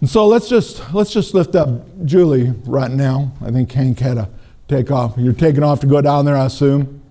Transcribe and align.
And 0.00 0.08
so 0.08 0.26
let's 0.26 0.48
just 0.48 0.94
let's 0.94 1.12
just 1.12 1.34
lift 1.34 1.54
up 1.54 1.68
Julie 2.04 2.54
right 2.64 2.90
now. 2.90 3.32
I 3.42 3.50
think 3.50 3.70
Hank 3.70 3.98
had 3.98 4.14
to 4.14 4.28
take 4.66 4.90
off. 4.90 5.14
You're 5.18 5.32
taking 5.34 5.62
off 5.62 5.80
to 5.80 5.86
go 5.86 6.00
down 6.00 6.24
there, 6.24 6.36
I 6.36 6.46
assume. 6.46 7.02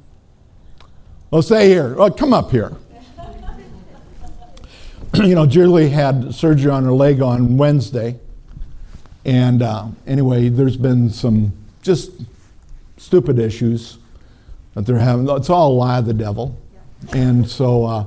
Well, 1.29 1.43
stay 1.43 1.67
here. 1.67 1.95
Come 2.11 2.33
up 2.33 2.49
here. 2.49 2.75
you 5.13 5.35
know, 5.35 5.45
Julie 5.45 5.89
had 5.89 6.33
surgery 6.33 6.71
on 6.71 6.83
her 6.83 6.91
leg 6.91 7.21
on 7.21 7.57
Wednesday. 7.57 8.19
And 9.25 9.61
uh, 9.61 9.89
anyway, 10.07 10.49
there's 10.49 10.77
been 10.77 11.09
some 11.09 11.53
just 11.83 12.11
stupid 12.97 13.37
issues 13.37 13.99
that 14.73 14.87
they're 14.87 14.97
having. 14.97 15.29
It's 15.29 15.49
all 15.49 15.73
a 15.73 15.77
lie 15.77 15.99
of 15.99 16.05
the 16.05 16.13
devil. 16.13 16.57
And 17.13 17.47
so 17.47 17.85
uh, 17.85 18.05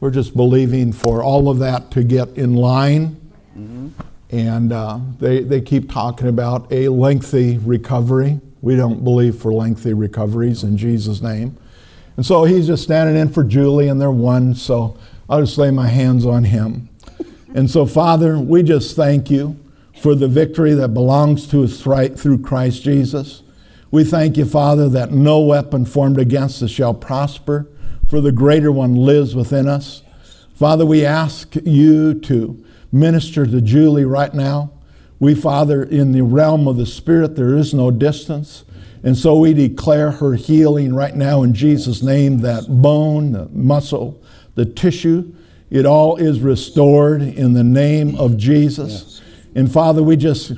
we're 0.00 0.10
just 0.10 0.36
believing 0.36 0.92
for 0.92 1.22
all 1.22 1.48
of 1.48 1.58
that 1.60 1.90
to 1.92 2.02
get 2.02 2.36
in 2.36 2.54
line. 2.54 3.16
Mm-hmm. 3.56 3.88
And 4.30 4.72
uh, 4.72 5.00
they, 5.18 5.42
they 5.42 5.60
keep 5.60 5.90
talking 5.90 6.28
about 6.28 6.70
a 6.72 6.88
lengthy 6.88 7.58
recovery. 7.58 8.40
We 8.60 8.76
don't 8.76 9.02
believe 9.04 9.36
for 9.36 9.52
lengthy 9.52 9.94
recoveries 9.94 10.64
in 10.64 10.76
Jesus' 10.76 11.22
name. 11.22 11.56
And 12.16 12.26
so 12.26 12.44
he's 12.44 12.66
just 12.66 12.82
standing 12.82 13.16
in 13.16 13.28
for 13.30 13.44
Julie, 13.44 13.88
and 13.88 14.00
they're 14.00 14.10
one, 14.10 14.54
so 14.54 14.98
I'll 15.30 15.40
just 15.40 15.56
lay 15.56 15.70
my 15.70 15.86
hands 15.86 16.26
on 16.26 16.44
him. 16.44 16.88
And 17.54 17.70
so, 17.70 17.86
Father, 17.86 18.38
we 18.38 18.62
just 18.62 18.96
thank 18.96 19.30
you 19.30 19.58
for 20.00 20.14
the 20.14 20.28
victory 20.28 20.74
that 20.74 20.88
belongs 20.88 21.46
to 21.48 21.64
us 21.64 21.80
through 21.80 22.38
Christ 22.42 22.82
Jesus. 22.82 23.42
We 23.90 24.04
thank 24.04 24.36
you, 24.36 24.44
Father, 24.44 24.88
that 24.90 25.12
no 25.12 25.40
weapon 25.40 25.86
formed 25.86 26.18
against 26.18 26.62
us 26.62 26.70
shall 26.70 26.92
prosper, 26.92 27.66
for 28.06 28.20
the 28.20 28.32
greater 28.32 28.70
one 28.72 28.96
lives 28.96 29.34
within 29.34 29.68
us. 29.68 30.02
Father, 30.54 30.84
we 30.84 31.04
ask 31.04 31.54
you 31.64 32.14
to 32.20 32.64
minister 32.92 33.46
to 33.46 33.60
Julie 33.60 34.04
right 34.04 34.32
now. 34.32 34.72
We, 35.18 35.34
Father, 35.34 35.82
in 35.82 36.12
the 36.12 36.22
realm 36.22 36.68
of 36.68 36.76
the 36.76 36.86
Spirit, 36.86 37.36
there 37.36 37.56
is 37.56 37.74
no 37.74 37.90
distance. 37.90 38.64
And 39.02 39.16
so 39.16 39.38
we 39.38 39.54
declare 39.54 40.10
her 40.10 40.34
healing 40.34 40.94
right 40.94 41.14
now 41.14 41.42
in 41.42 41.54
Jesus' 41.54 42.02
name 42.02 42.38
that 42.40 42.66
bone, 42.68 43.32
the 43.32 43.48
muscle, 43.48 44.22
the 44.54 44.64
tissue, 44.64 45.32
it 45.70 45.84
all 45.86 46.16
is 46.16 46.40
restored 46.40 47.22
in 47.22 47.52
the 47.52 47.64
name 47.64 48.16
of 48.16 48.36
Jesus. 48.36 49.20
Yes. 49.20 49.22
And 49.54 49.72
Father, 49.72 50.02
we 50.02 50.16
just, 50.16 50.52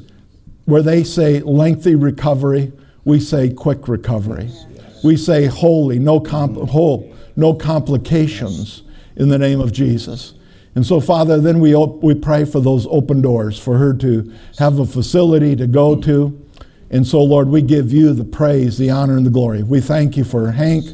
where 0.67 0.83
they 0.83 1.05
say 1.05 1.41
lengthy 1.41 1.97
recovery, 1.97 2.73
we 3.05 3.19
say 3.19 3.51
quick 3.51 3.89
recovery. 3.89 4.45
Yes. 4.45 5.05
We 5.05 5.17
say 5.17 5.47
holy, 5.47 5.99
no, 5.99 6.21
compl- 6.21 6.69
whole, 6.69 7.15
no 7.35 7.55
complications 7.55 8.83
in 9.17 9.29
the 9.29 9.39
name 9.39 9.61
of 9.61 9.73
Jesus. 9.73 10.35
And 10.75 10.87
so, 10.87 11.01
Father, 11.01 11.41
then 11.41 11.61
we, 11.61 11.75
op- 11.75 12.03
we 12.03 12.15
pray 12.15 12.45
for 12.45 12.61
those 12.61 12.87
open 12.91 13.21
doors, 13.21 13.59
for 13.59 13.77
her 13.79 13.93
to 13.95 14.33
have 14.59 14.79
a 14.79 14.87
facility 14.87 15.57
to 15.57 15.67
go 15.67 15.97
to. 16.03 16.41
And 16.91 17.07
so, 17.07 17.23
Lord, 17.23 17.49
we 17.49 17.63
give 17.63 17.93
you 17.93 18.13
the 18.13 18.25
praise, 18.25 18.79
the 18.79 18.91
honor, 18.91 19.17
and 19.17 19.27
the 19.27 19.31
glory. 19.31 19.63
We 19.63 19.81
thank 19.81 20.17
you 20.17 20.25
for 20.25 20.53
Hank. 20.53 20.87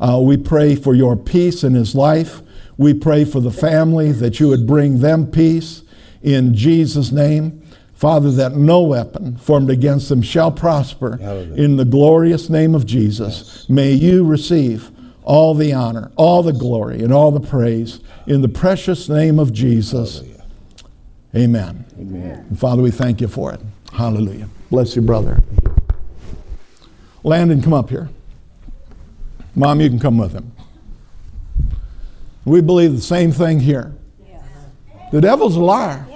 Uh, 0.00 0.20
we 0.22 0.36
pray 0.36 0.74
for 0.74 0.94
your 0.94 1.16
peace 1.16 1.62
in 1.62 1.74
his 1.74 1.94
life. 1.94 2.40
We 2.76 2.94
pray 2.94 3.24
for 3.24 3.40
the 3.40 3.50
family 3.50 4.10
that 4.12 4.40
you 4.40 4.48
would 4.48 4.66
bring 4.66 5.00
them 5.00 5.26
peace 5.26 5.82
in 6.22 6.54
Jesus' 6.54 7.12
name. 7.12 7.62
Father, 7.94 8.30
that 8.30 8.56
no 8.56 8.80
weapon 8.80 9.36
formed 9.36 9.68
against 9.68 10.08
them 10.08 10.22
shall 10.22 10.50
prosper 10.50 11.18
Hallelujah. 11.18 11.62
in 11.62 11.76
the 11.76 11.84
glorious 11.84 12.48
name 12.48 12.74
of 12.74 12.86
Jesus. 12.86 13.42
Yes. 13.44 13.68
May 13.68 13.92
you 13.92 14.24
receive 14.24 14.90
all 15.30 15.54
the 15.54 15.72
honor, 15.72 16.10
all 16.16 16.42
the 16.42 16.52
glory, 16.52 17.04
and 17.04 17.12
all 17.12 17.30
the 17.30 17.38
praise 17.38 18.00
in 18.26 18.42
the 18.42 18.48
precious 18.48 19.08
name 19.08 19.38
of 19.38 19.52
Jesus. 19.52 20.24
Amen. 21.36 21.84
Amen. 21.96 22.46
And 22.48 22.58
Father, 22.58 22.82
we 22.82 22.90
thank 22.90 23.20
you 23.20 23.28
for 23.28 23.52
it. 23.52 23.60
Hallelujah. 23.92 24.48
Bless 24.72 24.96
you, 24.96 25.02
brother. 25.02 25.40
Landon, 27.22 27.62
come 27.62 27.72
up 27.72 27.90
here. 27.90 28.08
Mom, 29.54 29.80
you 29.80 29.88
can 29.88 30.00
come 30.00 30.18
with 30.18 30.32
him. 30.32 30.50
We 32.44 32.60
believe 32.60 32.96
the 32.96 33.00
same 33.00 33.30
thing 33.30 33.60
here. 33.60 33.94
The 35.12 35.20
devil's 35.20 35.54
a 35.54 35.60
liar. 35.60 36.06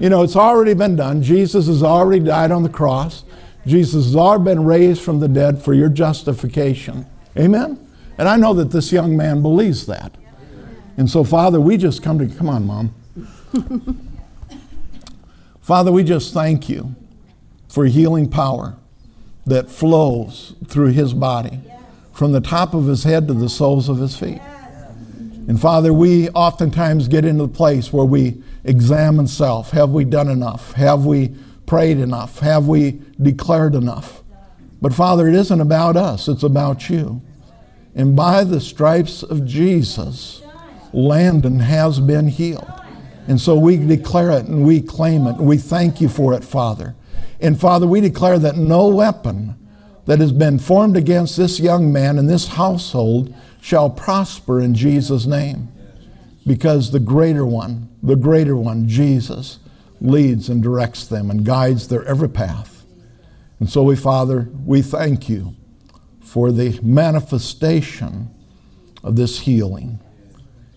You 0.00 0.08
know, 0.08 0.24
it's 0.24 0.34
already 0.34 0.74
been 0.74 0.96
done. 0.96 1.22
Jesus 1.22 1.68
has 1.68 1.84
already 1.84 2.24
died 2.24 2.50
on 2.50 2.64
the 2.64 2.68
cross. 2.68 3.22
Jesus 3.68 4.06
has 4.06 4.16
already 4.16 4.42
been 4.42 4.64
raised 4.64 5.00
from 5.00 5.20
the 5.20 5.28
dead 5.28 5.62
for 5.62 5.74
your 5.74 5.88
justification. 5.88 7.06
Amen? 7.38 7.84
And 8.18 8.28
I 8.28 8.36
know 8.36 8.52
that 8.54 8.70
this 8.72 8.92
young 8.92 9.16
man 9.16 9.40
believes 9.42 9.86
that. 9.86 10.16
And 10.96 11.08
so, 11.08 11.22
Father, 11.22 11.60
we 11.60 11.76
just 11.76 12.02
come 12.02 12.18
to, 12.18 12.26
come 12.26 12.48
on, 12.48 12.66
Mom. 12.66 12.94
Father, 15.60 15.92
we 15.92 16.02
just 16.02 16.34
thank 16.34 16.68
you 16.68 16.96
for 17.68 17.86
healing 17.86 18.28
power 18.28 18.76
that 19.46 19.70
flows 19.70 20.54
through 20.66 20.88
his 20.88 21.14
body 21.14 21.60
from 22.12 22.32
the 22.32 22.40
top 22.40 22.74
of 22.74 22.86
his 22.86 23.04
head 23.04 23.28
to 23.28 23.34
the 23.34 23.48
soles 23.48 23.88
of 23.88 23.98
his 23.98 24.16
feet. 24.16 24.40
And 25.46 25.60
Father, 25.60 25.92
we 25.94 26.28
oftentimes 26.30 27.06
get 27.06 27.24
into 27.24 27.44
the 27.44 27.52
place 27.52 27.92
where 27.92 28.04
we 28.04 28.42
examine 28.64 29.28
self. 29.28 29.70
Have 29.70 29.90
we 29.90 30.04
done 30.04 30.28
enough? 30.28 30.72
Have 30.72 31.06
we 31.06 31.34
prayed 31.64 31.98
enough? 31.98 32.40
Have 32.40 32.66
we 32.66 33.00
declared 33.22 33.74
enough? 33.74 34.22
But 34.82 34.92
Father, 34.92 35.28
it 35.28 35.34
isn't 35.34 35.60
about 35.60 35.96
us, 35.96 36.28
it's 36.28 36.42
about 36.42 36.90
you. 36.90 37.22
And 37.94 38.14
by 38.14 38.44
the 38.44 38.60
stripes 38.60 39.22
of 39.22 39.44
Jesus, 39.44 40.42
Landon 40.92 41.60
has 41.60 42.00
been 42.00 42.28
healed. 42.28 42.70
And 43.26 43.40
so 43.40 43.58
we 43.58 43.76
declare 43.76 44.30
it 44.30 44.46
and 44.46 44.64
we 44.64 44.80
claim 44.80 45.26
it 45.26 45.36
and 45.36 45.46
we 45.46 45.58
thank 45.58 46.00
you 46.00 46.08
for 46.08 46.32
it, 46.32 46.44
Father. 46.44 46.94
And 47.40 47.60
Father, 47.60 47.86
we 47.86 48.00
declare 48.00 48.38
that 48.38 48.56
no 48.56 48.88
weapon 48.88 49.54
that 50.06 50.18
has 50.18 50.32
been 50.32 50.58
formed 50.58 50.96
against 50.96 51.36
this 51.36 51.60
young 51.60 51.92
man 51.92 52.18
and 52.18 52.28
this 52.28 52.48
household 52.48 53.34
shall 53.60 53.90
prosper 53.90 54.60
in 54.60 54.74
Jesus' 54.74 55.26
name. 55.26 55.68
Because 56.46 56.90
the 56.90 57.00
greater 57.00 57.44
one, 57.44 57.90
the 58.02 58.16
greater 58.16 58.56
one, 58.56 58.88
Jesus, 58.88 59.58
leads 60.00 60.48
and 60.48 60.62
directs 60.62 61.06
them 61.06 61.30
and 61.30 61.44
guides 61.44 61.88
their 61.88 62.04
every 62.06 62.30
path. 62.30 62.86
And 63.60 63.68
so 63.68 63.82
we, 63.82 63.96
Father, 63.96 64.48
we 64.64 64.80
thank 64.80 65.28
you 65.28 65.54
for 66.28 66.52
the 66.52 66.78
manifestation 66.82 68.28
of 69.02 69.16
this 69.16 69.40
healing 69.40 69.98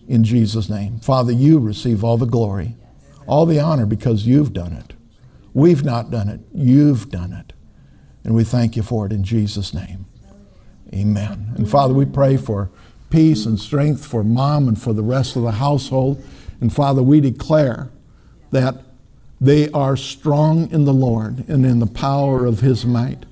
in 0.08 0.24
Jesus' 0.24 0.70
name. 0.70 0.98
Father, 1.00 1.30
you 1.30 1.58
receive 1.58 2.02
all 2.02 2.16
the 2.16 2.24
glory, 2.24 2.74
all 3.26 3.44
the 3.44 3.60
honor 3.60 3.84
because 3.84 4.26
you've 4.26 4.54
done 4.54 4.72
it. 4.72 4.94
We've 5.52 5.84
not 5.84 6.10
done 6.10 6.30
it, 6.30 6.40
you've 6.54 7.10
done 7.10 7.34
it. 7.34 7.52
And 8.24 8.34
we 8.34 8.44
thank 8.44 8.76
you 8.76 8.82
for 8.82 9.04
it 9.04 9.12
in 9.12 9.24
Jesus' 9.24 9.74
name. 9.74 10.06
Amen. 10.94 11.52
And 11.56 11.68
Father, 11.68 11.92
we 11.92 12.06
pray 12.06 12.38
for 12.38 12.70
peace 13.10 13.44
and 13.44 13.60
strength 13.60 14.06
for 14.06 14.24
mom 14.24 14.68
and 14.68 14.80
for 14.80 14.94
the 14.94 15.02
rest 15.02 15.36
of 15.36 15.42
the 15.42 15.52
household. 15.52 16.24
And 16.62 16.72
Father, 16.72 17.02
we 17.02 17.20
declare 17.20 17.90
that 18.52 18.76
they 19.38 19.70
are 19.72 19.98
strong 19.98 20.70
in 20.70 20.86
the 20.86 20.94
Lord 20.94 21.46
and 21.46 21.66
in 21.66 21.78
the 21.78 21.86
power 21.86 22.46
of 22.46 22.60
his 22.60 22.86
might. 22.86 23.26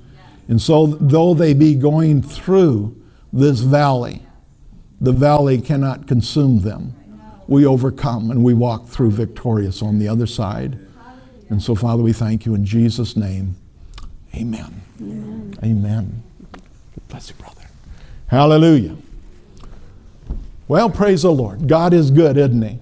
And 0.50 0.60
so, 0.60 0.88
though 0.88 1.32
they 1.32 1.54
be 1.54 1.76
going 1.76 2.22
through 2.22 3.00
this 3.32 3.60
valley, 3.60 4.26
the 5.00 5.12
valley 5.12 5.60
cannot 5.60 6.08
consume 6.08 6.62
them. 6.62 6.92
We 7.46 7.64
overcome 7.64 8.32
and 8.32 8.42
we 8.42 8.52
walk 8.52 8.88
through 8.88 9.12
victorious 9.12 9.80
on 9.80 10.00
the 10.00 10.08
other 10.08 10.26
side. 10.26 10.76
And 11.50 11.62
so, 11.62 11.76
Father, 11.76 12.02
we 12.02 12.12
thank 12.12 12.46
you 12.46 12.56
in 12.56 12.64
Jesus' 12.64 13.16
name. 13.16 13.54
Amen. 14.34 14.82
Amen. 15.00 15.58
Amen. 15.62 16.22
Bless 17.08 17.28
you, 17.28 17.36
brother. 17.36 17.68
Hallelujah. 18.26 18.96
Well, 20.66 20.90
praise 20.90 21.22
the 21.22 21.30
Lord. 21.30 21.68
God 21.68 21.94
is 21.94 22.10
good, 22.10 22.36
isn't 22.36 22.60
He? 22.60 22.80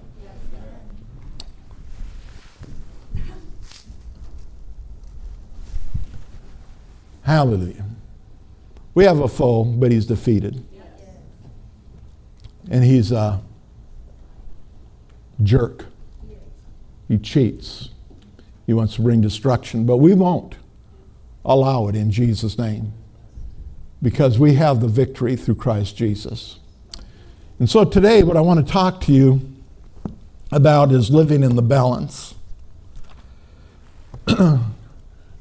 Hallelujah. 7.29 7.85
We 8.95 9.03
have 9.03 9.19
a 9.19 9.27
foe, 9.27 9.63
but 9.63 9.91
he's 9.91 10.07
defeated. 10.07 10.65
And 12.71 12.83
he's 12.83 13.11
a 13.11 13.39
jerk. 15.43 15.85
He 17.07 17.19
cheats. 17.19 17.89
He 18.65 18.73
wants 18.73 18.95
to 18.95 19.03
bring 19.03 19.21
destruction, 19.21 19.85
but 19.85 19.97
we 19.97 20.15
won't 20.15 20.55
allow 21.45 21.87
it 21.87 21.95
in 21.95 22.09
Jesus' 22.09 22.57
name 22.57 22.93
because 24.01 24.39
we 24.39 24.55
have 24.55 24.81
the 24.81 24.87
victory 24.87 25.35
through 25.35 25.55
Christ 25.55 25.95
Jesus. 25.95 26.57
And 27.59 27.69
so 27.69 27.85
today, 27.85 28.23
what 28.23 28.37
I 28.37 28.41
want 28.41 28.65
to 28.65 28.73
talk 28.73 29.01
to 29.01 29.11
you 29.11 29.39
about 30.51 30.91
is 30.91 31.11
living 31.11 31.43
in 31.43 31.55
the 31.55 31.61
balance. 31.61 32.33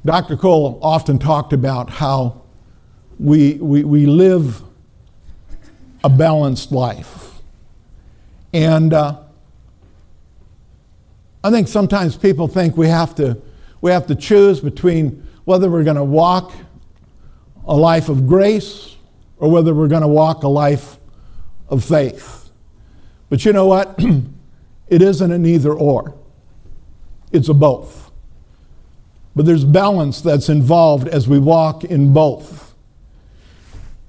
Dr. 0.05 0.37
Cole 0.37 0.79
often 0.83 1.19
talked 1.19 1.53
about 1.53 1.91
how 1.91 2.43
we, 3.19 3.55
we, 3.55 3.85
we 3.85 4.07
live 4.07 4.63
a 6.05 6.09
balanced 6.09 6.71
life. 6.71 7.41
And 8.53 8.95
uh, 8.95 9.21
I 11.43 11.51
think 11.51 11.69
sometimes 11.69 12.17
people 12.17 12.49
think 12.49 12.77
we 12.77 12.89
have 12.89 13.15
to, 13.17 13.41
we 13.81 13.91
have 13.91 14.07
to 14.07 14.15
choose 14.15 14.61
between 14.61 15.27
whether 15.45 15.71
we're 15.71 15.85
going 15.85 15.97
to 15.97 16.05
walk 16.05 16.53
a 17.67 17.77
life 17.77 18.09
of 18.09 18.27
grace 18.27 18.97
or 19.39 19.51
whether 19.51 19.75
we're 19.75 19.89
going 19.89 20.03
to 20.03 20.09
walk 20.09 20.43
a 20.43 20.49
life 20.49 20.97
of 21.69 21.85
faith. 21.85 22.51
But 23.29 23.45
you 23.45 23.53
know 23.53 23.67
what? 23.67 23.99
it 24.89 25.03
isn't 25.03 25.31
an 25.31 25.45
either 25.45 25.73
or, 25.73 26.15
it's 27.33 27.49
a 27.49 27.55
both. 27.55 28.08
But 29.39 29.47
there's 29.47 29.65
balance 29.65 30.21
that's 30.21 30.49
involved 30.49 31.07
as 31.07 31.29
we 31.29 31.39
walk 31.39 31.85
in 31.85 32.13
both. 32.13 32.75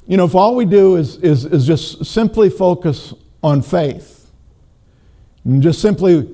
You 0.08 0.18
know, 0.18 0.26
if 0.26 0.34
all 0.34 0.56
we 0.56 0.66
do 0.66 0.96
is, 0.96 1.18
is, 1.18 1.46
is 1.46 1.68
just 1.68 2.04
simply 2.04 2.50
focus 2.50 3.14
on 3.44 3.62
faith, 3.62 4.32
and 5.46 5.62
just 5.62 5.84
simply, 5.84 6.28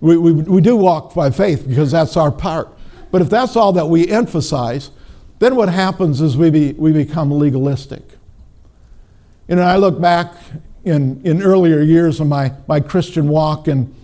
we, 0.00 0.18
we, 0.18 0.32
we 0.32 0.60
do 0.60 0.76
walk 0.76 1.14
by 1.14 1.30
faith 1.30 1.66
because 1.66 1.90
that's 1.90 2.18
our 2.18 2.30
part. 2.30 2.68
But 3.10 3.22
if 3.22 3.30
that's 3.30 3.56
all 3.56 3.72
that 3.72 3.86
we 3.86 4.08
emphasize, 4.08 4.90
then 5.38 5.56
what 5.56 5.70
happens 5.70 6.20
is 6.20 6.36
we, 6.36 6.50
be, 6.50 6.74
we 6.74 6.92
become 6.92 7.30
legalistic. 7.30 8.02
You 9.48 9.56
know, 9.56 9.62
I 9.62 9.78
look 9.78 9.98
back 9.98 10.34
in, 10.84 11.22
in 11.24 11.42
earlier 11.42 11.80
years 11.80 12.20
of 12.20 12.26
my, 12.26 12.52
my 12.68 12.80
Christian 12.80 13.26
walk, 13.26 13.68
and, 13.68 13.94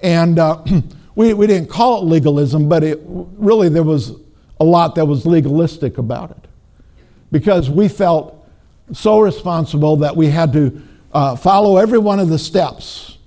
and 0.00 0.38
uh, 0.38 0.64
we, 1.20 1.34
we 1.34 1.46
didn't 1.46 1.68
call 1.68 2.00
it 2.00 2.06
legalism, 2.06 2.66
but 2.66 2.82
it, 2.82 2.98
really 3.04 3.68
there 3.68 3.82
was 3.82 4.12
a 4.58 4.64
lot 4.64 4.94
that 4.94 5.04
was 5.04 5.26
legalistic 5.26 5.98
about 5.98 6.30
it. 6.30 6.48
Because 7.30 7.68
we 7.68 7.88
felt 7.88 8.48
so 8.94 9.20
responsible 9.20 9.96
that 9.96 10.16
we 10.16 10.28
had 10.28 10.50
to 10.54 10.82
uh, 11.12 11.36
follow 11.36 11.76
every 11.76 11.98
one 11.98 12.20
of 12.20 12.30
the 12.30 12.38
steps. 12.38 13.18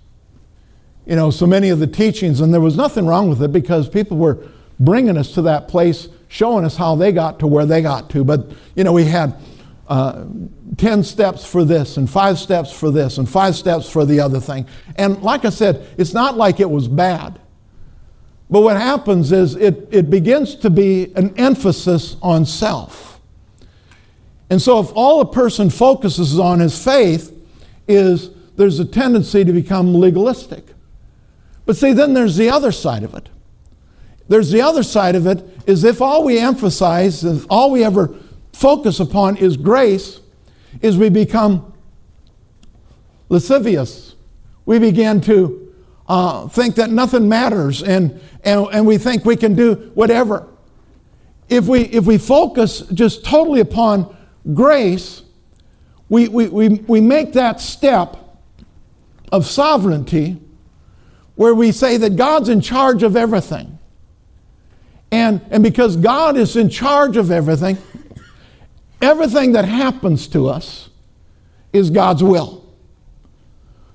You 1.05 1.15
know, 1.15 1.29
so 1.29 1.45
many 1.45 1.69
of 1.69 1.77
the 1.77 1.85
teachings, 1.85 2.41
and 2.41 2.51
there 2.51 2.61
was 2.61 2.75
nothing 2.75 3.05
wrong 3.05 3.29
with 3.29 3.43
it 3.43 3.51
because 3.51 3.87
people 3.87 4.17
were 4.17 4.39
bringing 4.79 5.15
us 5.15 5.31
to 5.35 5.43
that 5.43 5.67
place, 5.67 6.07
showing 6.29 6.65
us 6.65 6.75
how 6.75 6.95
they 6.95 7.11
got 7.11 7.37
to 7.41 7.47
where 7.47 7.67
they 7.67 7.83
got 7.83 8.09
to. 8.09 8.23
But, 8.23 8.53
you 8.73 8.83
know, 8.83 8.91
we 8.91 9.05
had 9.05 9.35
uh, 9.87 10.25
10 10.77 11.03
steps 11.03 11.45
for 11.45 11.63
this, 11.63 11.97
and 11.97 12.09
five 12.09 12.39
steps 12.39 12.71
for 12.71 12.89
this, 12.89 13.19
and 13.19 13.29
five 13.29 13.55
steps 13.55 13.87
for 13.87 14.03
the 14.03 14.19
other 14.19 14.39
thing. 14.39 14.65
And 14.95 15.21
like 15.21 15.45
I 15.45 15.51
said, 15.51 15.87
it's 15.99 16.13
not 16.15 16.37
like 16.37 16.59
it 16.59 16.71
was 16.71 16.87
bad. 16.87 17.39
But 18.53 18.61
what 18.61 18.77
happens 18.77 19.31
is 19.31 19.55
it, 19.55 19.87
it 19.89 20.11
begins 20.11 20.53
to 20.57 20.69
be 20.69 21.11
an 21.15 21.33
emphasis 21.39 22.17
on 22.21 22.45
self. 22.45 23.19
And 24.51 24.61
so 24.61 24.79
if 24.79 24.91
all 24.93 25.21
a 25.21 25.25
person 25.25 25.71
focuses 25.71 26.37
on 26.37 26.61
is 26.61 26.77
faith, 26.77 27.35
is 27.87 28.29
there's 28.55 28.79
a 28.79 28.85
tendency 28.85 29.43
to 29.43 29.51
become 29.51 29.95
legalistic. 29.95 30.67
But 31.65 31.77
see, 31.77 31.93
then 31.93 32.13
there's 32.13 32.37
the 32.37 32.51
other 32.51 32.71
side 32.71 33.01
of 33.01 33.15
it. 33.15 33.27
There's 34.29 34.51
the 34.51 34.61
other 34.61 34.83
side 34.83 35.15
of 35.15 35.25
it 35.25 35.43
is 35.65 35.83
if 35.83 35.99
all 35.99 36.23
we 36.23 36.37
emphasize, 36.37 37.23
if 37.23 37.47
all 37.49 37.71
we 37.71 37.83
ever 37.83 38.15
focus 38.51 38.99
upon 38.99 39.35
is 39.37 39.57
grace, 39.57 40.19
is 40.79 40.95
we 40.95 41.09
become 41.09 41.73
lascivious. 43.29 44.13
We 44.67 44.77
begin 44.77 45.21
to 45.21 45.62
uh, 46.07 46.47
think 46.47 46.75
that 46.75 46.89
nothing 46.89 47.29
matters 47.29 47.81
and, 47.83 48.19
and, 48.43 48.67
and 48.71 48.85
we 48.85 48.97
think 48.97 49.25
we 49.25 49.35
can 49.35 49.55
do 49.55 49.91
whatever. 49.93 50.47
If 51.49 51.67
we, 51.67 51.81
if 51.81 52.05
we 52.05 52.17
focus 52.17 52.81
just 52.93 53.23
totally 53.25 53.59
upon 53.59 54.15
grace, 54.53 55.23
we, 56.09 56.27
we, 56.27 56.47
we, 56.47 56.69
we 56.69 57.01
make 57.01 57.33
that 57.33 57.59
step 57.61 58.17
of 59.31 59.45
sovereignty 59.45 60.39
where 61.35 61.55
we 61.55 61.71
say 61.71 61.97
that 61.97 62.15
God's 62.15 62.49
in 62.49 62.61
charge 62.61 63.03
of 63.03 63.15
everything. 63.15 63.79
And, 65.11 65.41
and 65.51 65.63
because 65.63 65.95
God 65.95 66.37
is 66.37 66.55
in 66.55 66.69
charge 66.69 67.17
of 67.17 67.31
everything, 67.31 67.77
Everything 69.03 69.51
that 69.51 69.65
happens 69.65 70.29
to 70.29 70.47
us 70.47 70.89
is 71.73 71.89
God's 71.89 72.23
will. 72.23 72.62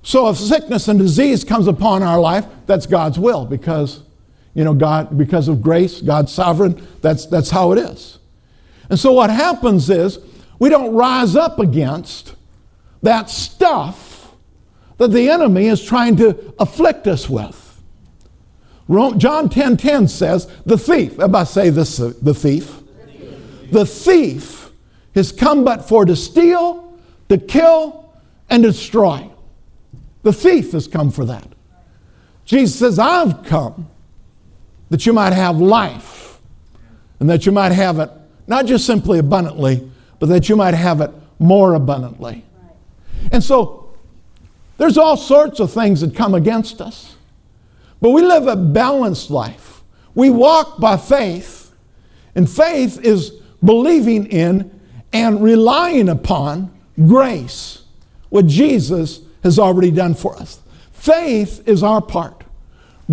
So 0.01 0.29
if 0.29 0.37
sickness 0.37 0.87
and 0.87 0.97
disease 0.97 1.43
comes 1.43 1.67
upon 1.67 2.03
our 2.03 2.19
life, 2.19 2.45
that's 2.65 2.85
God's 2.85 3.19
will 3.19 3.45
because, 3.45 4.03
you 4.53 4.63
know, 4.63 4.73
God, 4.73 5.17
because 5.17 5.47
of 5.47 5.61
grace, 5.61 6.01
God's 6.01 6.31
sovereign, 6.31 6.87
that's, 7.01 7.25
that's 7.25 7.49
how 7.49 7.71
it 7.73 7.79
is. 7.79 8.19
And 8.89 8.97
so 8.97 9.11
what 9.13 9.29
happens 9.29 9.89
is 9.89 10.19
we 10.57 10.69
don't 10.69 10.93
rise 10.93 11.35
up 11.35 11.59
against 11.59 12.35
that 13.01 13.29
stuff 13.29 14.33
that 14.97 15.11
the 15.11 15.29
enemy 15.29 15.67
is 15.67 15.83
trying 15.83 16.15
to 16.17 16.53
afflict 16.59 17.07
us 17.07 17.29
with. 17.29 17.65
John 19.17 19.49
10 19.49 19.77
10 19.77 20.07
says, 20.07 20.47
the 20.65 20.77
thief, 20.77 21.13
everybody 21.13 21.45
say 21.45 21.69
this, 21.69 21.97
the 21.97 22.33
thief. 22.33 22.75
The 23.71 23.85
thief 23.85 24.71
has 25.13 25.31
come 25.31 25.63
but 25.63 25.87
for 25.87 26.05
to 26.05 26.15
steal, 26.15 26.97
to 27.29 27.37
kill, 27.37 28.11
and 28.49 28.63
destroy. 28.63 29.29
The 30.23 30.33
thief 30.33 30.73
has 30.73 30.87
come 30.87 31.11
for 31.11 31.25
that. 31.25 31.47
Jesus 32.45 32.77
says, 32.77 32.99
I've 32.99 33.43
come 33.43 33.87
that 34.89 35.05
you 35.05 35.13
might 35.13 35.33
have 35.33 35.57
life 35.57 36.39
and 37.19 37.29
that 37.29 37.45
you 37.45 37.51
might 37.51 37.71
have 37.71 37.99
it 37.99 38.09
not 38.47 38.65
just 38.65 38.85
simply 38.85 39.19
abundantly, 39.19 39.89
but 40.17 40.27
that 40.29 40.49
you 40.49 40.55
might 40.55 40.73
have 40.73 41.01
it 41.01 41.11
more 41.37 41.75
abundantly. 41.75 42.43
And 43.31 43.43
so 43.43 43.93
there's 44.77 44.97
all 44.97 45.15
sorts 45.15 45.59
of 45.59 45.71
things 45.71 46.01
that 46.01 46.15
come 46.15 46.33
against 46.33 46.81
us. 46.81 47.15
But 48.01 48.09
we 48.09 48.23
live 48.23 48.47
a 48.47 48.55
balanced 48.55 49.29
life. 49.29 49.83
We 50.15 50.29
walk 50.29 50.79
by 50.79 50.97
faith, 50.97 51.71
and 52.33 52.49
faith 52.49 52.99
is 53.05 53.31
believing 53.63 54.25
in 54.25 54.79
and 55.13 55.43
relying 55.43 56.09
upon 56.09 56.73
grace, 57.05 57.83
what 58.29 58.47
Jesus 58.47 59.21
has 59.43 59.59
already 59.59 59.91
done 59.91 60.13
for 60.13 60.35
us. 60.35 60.59
Faith 60.91 61.67
is 61.67 61.83
our 61.83 62.01
part, 62.01 62.43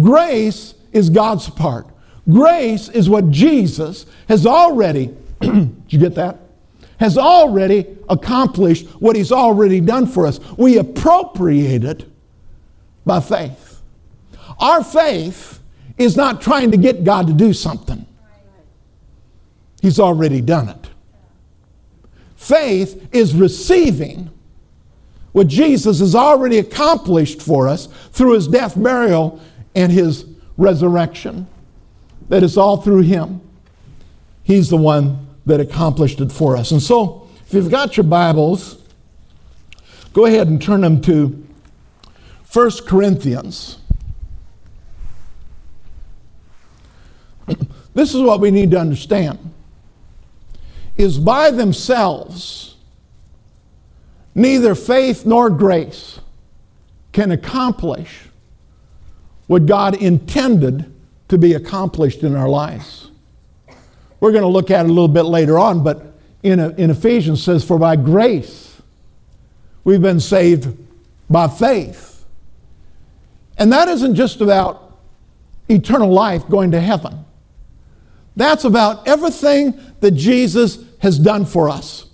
grace 0.00 0.75
is 0.93 1.11
God's 1.11 1.49
part. 1.50 1.87
Grace 2.28 2.88
is 2.88 3.08
what 3.08 3.31
Jesus 3.31 4.06
has 4.28 4.46
already, 4.46 5.14
did 5.40 5.76
you 5.88 5.99
get 5.99 6.17
that? 6.17 6.38
Has 6.99 7.17
already 7.17 7.87
accomplished 8.08 8.87
what 9.00 9.17
he's 9.17 9.31
already 9.31 9.81
done 9.81 10.06
for 10.06 10.26
us. 10.26 10.40
We 10.56 10.78
appropriate 10.78 11.84
it 11.84 12.05
by 13.05 13.20
faith. 13.20 13.81
Our 14.58 14.82
faith 14.82 15.61
is 15.99 16.17
not 16.17 16.40
trying 16.40 16.70
to 16.72 16.76
get 16.76 17.05
God 17.05 17.26
to 17.29 17.32
do 17.32 17.52
something, 17.52 18.06
he's 19.81 20.01
already 20.01 20.41
done 20.41 20.69
it. 20.69 20.91
Faith 22.34 23.08
is 23.12 23.34
receiving 23.34 24.31
what 25.36 25.48
Jesus 25.48 26.00
has 26.00 26.14
already 26.14 26.56
accomplished 26.56 27.43
for 27.43 27.69
us 27.69 27.88
through 28.12 28.32
his 28.32 28.48
death, 28.48 28.74
burial, 28.74 29.38
and 29.74 29.93
his 29.93 30.24
resurrection. 30.56 31.46
That 32.31 32.43
is 32.43 32.56
all 32.56 32.78
through 32.78 33.02
him. 33.02 33.43
He's 34.44 34.70
the 34.70 34.78
one 34.78 35.26
that 35.44 35.60
accomplished 35.60 36.22
it 36.22 36.32
for 36.32 36.56
us. 36.56 36.70
And 36.70 36.82
so, 36.82 37.28
if 37.46 37.52
you've 37.52 37.70
got 37.70 37.98
your 37.98 38.05
Bibles, 38.05 38.78
go 40.14 40.24
ahead 40.24 40.48
and 40.48 40.62
turn 40.62 40.81
them 40.81 41.02
to 41.02 41.46
1 42.50 42.70
Corinthians. 42.86 43.76
this 47.93 48.14
is 48.14 48.22
what 48.22 48.40
we 48.40 48.50
need 48.50 48.70
to 48.70 48.78
understand 48.81 49.38
is 50.96 51.19
by 51.19 51.50
themselves, 51.50 52.76
neither 54.36 54.74
faith 54.74 55.24
nor 55.24 55.48
grace 55.48 56.20
can 57.12 57.32
accomplish 57.32 58.28
what 59.46 59.64
God 59.64 60.00
intended 60.00 60.93
to 61.28 61.38
be 61.38 61.55
accomplished 61.55 62.22
in 62.22 62.36
our 62.36 62.48
lives. 62.48 63.10
We're 64.20 64.32
going 64.32 64.43
to 64.43 64.48
look 64.48 64.70
at 64.70 64.84
it 64.84 64.90
a 64.90 64.93
little 64.93 65.08
bit 65.08 65.22
later 65.22 65.58
on, 65.58 65.82
but 65.82 66.14
in, 66.43 66.60
in 66.60 66.90
Ephesians 66.90 67.43
says, 67.43 67.64
For 67.64 67.78
by 67.78 67.96
grace 67.96 68.81
we've 69.84 70.02
been 70.02 70.20
saved 70.20 70.76
by 71.31 71.48
faith. 71.48 72.24
And 73.58 73.72
that 73.72 73.88
isn't 73.88 74.14
just 74.14 74.43
about 74.43 74.98
eternal 75.69 76.12
life 76.12 76.46
going 76.48 76.72
to 76.72 76.81
heaven. 76.81 77.24
That's 78.36 78.64
about 78.64 79.08
everything 79.08 79.81
that 80.00 80.10
Jesus 80.10 80.78
has 80.98 81.19
done 81.19 81.46
for 81.46 81.70
us. 81.70 82.06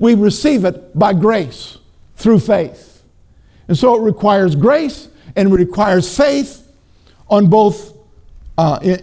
We 0.00 0.14
receive 0.14 0.64
it 0.64 0.98
by 0.98 1.12
grace 1.12 1.78
through 2.16 2.40
faith. 2.40 3.04
And 3.68 3.78
so 3.78 3.94
it 3.94 4.00
requires 4.00 4.56
grace 4.56 5.08
and 5.36 5.52
it 5.52 5.54
requires 5.54 6.16
faith 6.16 6.66
on 7.28 7.48
both, 7.48 7.96
uh, 8.58 8.96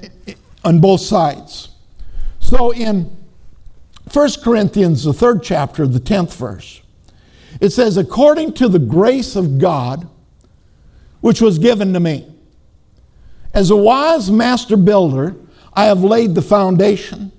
on 0.66 0.82
both 0.82 1.00
sides. 1.00 1.70
So 2.42 2.74
in 2.74 3.16
1 4.12 4.30
Corinthians, 4.44 5.06
the 5.06 5.14
third 5.14 5.44
chapter, 5.44 5.88
the 5.88 6.00
10th 6.00 6.36
verse, 6.36 6.82
it 7.62 7.70
says, 7.70 7.96
According 7.96 8.54
to 8.54 8.68
the 8.68 8.80
grace 8.80 9.38
of 9.38 9.60
God, 9.60 10.10
which 11.22 11.42
was 11.42 11.60
given 11.60 11.94
to 11.94 12.00
me. 12.00 12.28
As 13.54 13.70
a 13.70 13.76
wise 13.76 14.30
master 14.30 14.78
builder, 14.78 15.36
I 15.74 15.86
have 15.86 16.04
laid 16.04 16.36
the 16.36 16.42
foundation. 16.42 17.32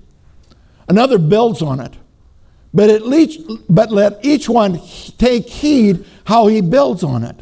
Another 0.87 1.17
builds 1.17 1.61
on 1.61 1.79
it. 1.79 1.93
But, 2.73 2.89
at 2.89 3.07
least, 3.07 3.41
but 3.67 3.91
let 3.91 4.23
each 4.23 4.47
one 4.47 4.79
take 5.17 5.49
heed 5.49 6.05
how 6.25 6.47
he 6.47 6.61
builds 6.61 7.03
on 7.03 7.23
it. 7.23 7.39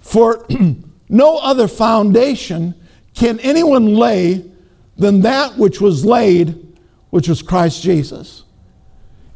For 0.00 0.46
no 1.08 1.38
other 1.38 1.66
foundation 1.66 2.74
can 3.14 3.40
anyone 3.40 3.94
lay 3.94 4.44
than 4.96 5.22
that 5.22 5.56
which 5.56 5.80
was 5.80 6.04
laid, 6.04 6.76
which 7.10 7.28
was 7.28 7.42
Christ 7.42 7.82
Jesus. 7.82 8.44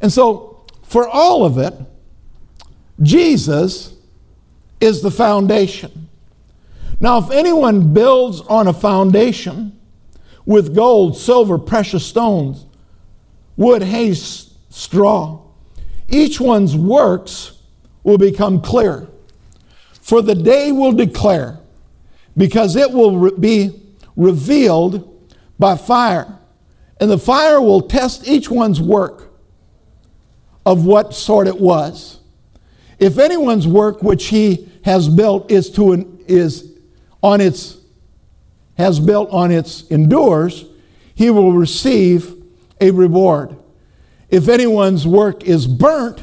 And 0.01 0.13
so, 0.13 0.65
for 0.83 1.09
all 1.09 1.45
of 1.45 1.59
it, 1.59 1.75
Jesus 3.03 3.95
is 4.81 5.03
the 5.03 5.11
foundation. 5.11 6.09
Now, 7.01 7.19
if 7.19 7.31
anyone 7.31 7.93
builds 7.93 8.41
on 8.43 8.69
a 8.69 8.73
foundation 8.73 9.79
with 10.47 10.75
gold, 10.75 11.17
silver, 11.17 11.59
precious 11.59 12.07
stones, 12.07 12.67
wood, 13.57 13.83
hay, 13.83 14.15
straw, 14.75 15.41
each 16.09 16.41
one's 16.41 16.77
works 16.77 17.53
will 18.03 18.19
become 18.19 18.61
clear. 18.61 19.09
For 20.03 20.21
the 20.21 20.35
day 20.35 20.73
will 20.73 20.93
declare, 20.93 21.59
because 22.37 22.75
it 22.75 22.91
will 22.91 23.17
re- 23.19 23.31
be 23.39 23.83
revealed 24.17 25.33
by 25.59 25.77
fire. 25.77 26.39
And 27.01 27.09
the 27.09 27.19
fire 27.19 27.61
will 27.61 27.83
test 27.83 28.27
each 28.27 28.51
one's 28.51 28.81
work 28.81 29.33
of 30.67 30.85
what 30.85 31.15
sort 31.15 31.47
it 31.47 31.59
was. 31.59 32.19
If 32.99 33.19
anyone's 33.19 33.69
work 33.69 34.03
which 34.03 34.27
he 34.27 34.69
has 34.85 35.09
built 35.09 35.51
is 35.53 35.71
to 35.71 35.93
an, 35.93 36.19
is 36.27 36.77
on 37.23 37.41
its 37.41 37.79
has 38.77 38.99
built 38.99 39.31
on 39.31 39.53
its 39.53 39.83
endures, 39.89 40.65
he 41.15 41.31
will 41.31 41.53
receive 41.53 42.35
a 42.81 42.91
reward. 42.91 43.57
If 44.35 44.49
anyone's 44.49 45.07
work 45.07 45.45
is 45.45 45.69
burnt, 45.69 46.21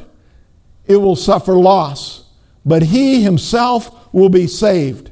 it 0.86 0.98
will 0.98 1.16
suffer 1.16 1.54
loss, 1.54 2.26
but 2.66 2.84
he 2.84 3.24
himself 3.24 4.14
will 4.14 4.28
be 4.28 4.48
saved. 4.48 5.12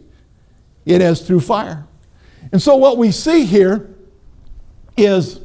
It 0.86 1.02
as 1.02 1.26
through 1.26 1.40
fire. 1.40 1.88
And 2.52 2.62
so 2.62 2.76
what 2.76 2.98
we 2.98 3.12
see 3.12 3.46
here 3.46 3.96
is 4.98 5.40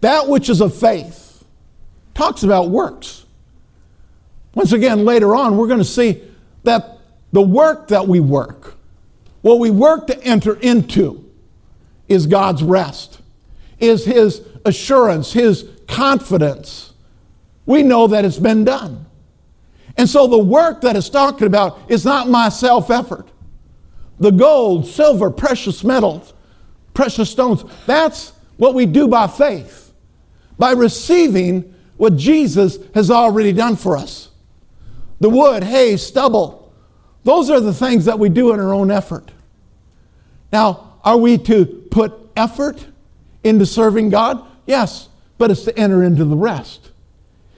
that 0.00 0.28
which 0.28 0.48
is 0.48 0.60
of 0.60 0.76
faith 0.76 1.42
talks 2.14 2.44
about 2.44 2.70
works. 2.70 3.26
Once 4.54 4.70
again, 4.70 5.04
later 5.04 5.34
on, 5.34 5.56
we're 5.56 5.66
going 5.66 5.80
to 5.80 5.84
see 5.84 6.22
that 6.62 7.00
the 7.32 7.42
work 7.42 7.88
that 7.88 8.06
we 8.06 8.20
work, 8.20 8.76
what 9.42 9.58
we 9.58 9.72
work 9.72 10.06
to 10.06 10.22
enter 10.22 10.54
into, 10.54 11.28
is 12.06 12.28
God's 12.28 12.62
rest, 12.62 13.20
is 13.80 14.04
His 14.04 14.40
assurance, 14.64 15.32
His 15.32 15.68
confidence. 15.86 16.92
We 17.66 17.82
know 17.82 18.06
that 18.08 18.24
it's 18.24 18.38
been 18.38 18.64
done. 18.64 19.06
And 19.96 20.08
so 20.08 20.26
the 20.26 20.38
work 20.38 20.80
that 20.80 20.96
it's 20.96 21.08
talking 21.08 21.46
about 21.46 21.78
is 21.90 22.04
not 22.04 22.28
my 22.28 22.48
self 22.48 22.90
effort. 22.90 23.28
The 24.18 24.30
gold, 24.30 24.86
silver, 24.86 25.30
precious 25.30 25.84
metals, 25.84 26.32
precious 26.94 27.30
stones, 27.30 27.64
that's 27.86 28.32
what 28.56 28.74
we 28.74 28.86
do 28.86 29.08
by 29.08 29.26
faith, 29.26 29.92
by 30.58 30.72
receiving 30.72 31.74
what 31.96 32.16
Jesus 32.16 32.78
has 32.94 33.10
already 33.10 33.52
done 33.52 33.76
for 33.76 33.96
us. 33.96 34.30
The 35.20 35.30
wood, 35.30 35.64
hay, 35.64 35.96
stubble, 35.96 36.72
those 37.24 37.50
are 37.50 37.60
the 37.60 37.72
things 37.72 38.04
that 38.04 38.18
we 38.18 38.28
do 38.28 38.52
in 38.52 38.60
our 38.60 38.72
own 38.74 38.90
effort. 38.90 39.30
Now, 40.52 40.98
are 41.02 41.16
we 41.16 41.38
to 41.38 41.66
put 41.90 42.12
effort 42.36 42.86
into 43.42 43.66
serving 43.66 44.10
God? 44.10 44.46
Yes, 44.66 45.08
but 45.38 45.50
it's 45.50 45.62
to 45.64 45.78
enter 45.78 46.02
into 46.02 46.24
the 46.24 46.36
rest. 46.36 46.90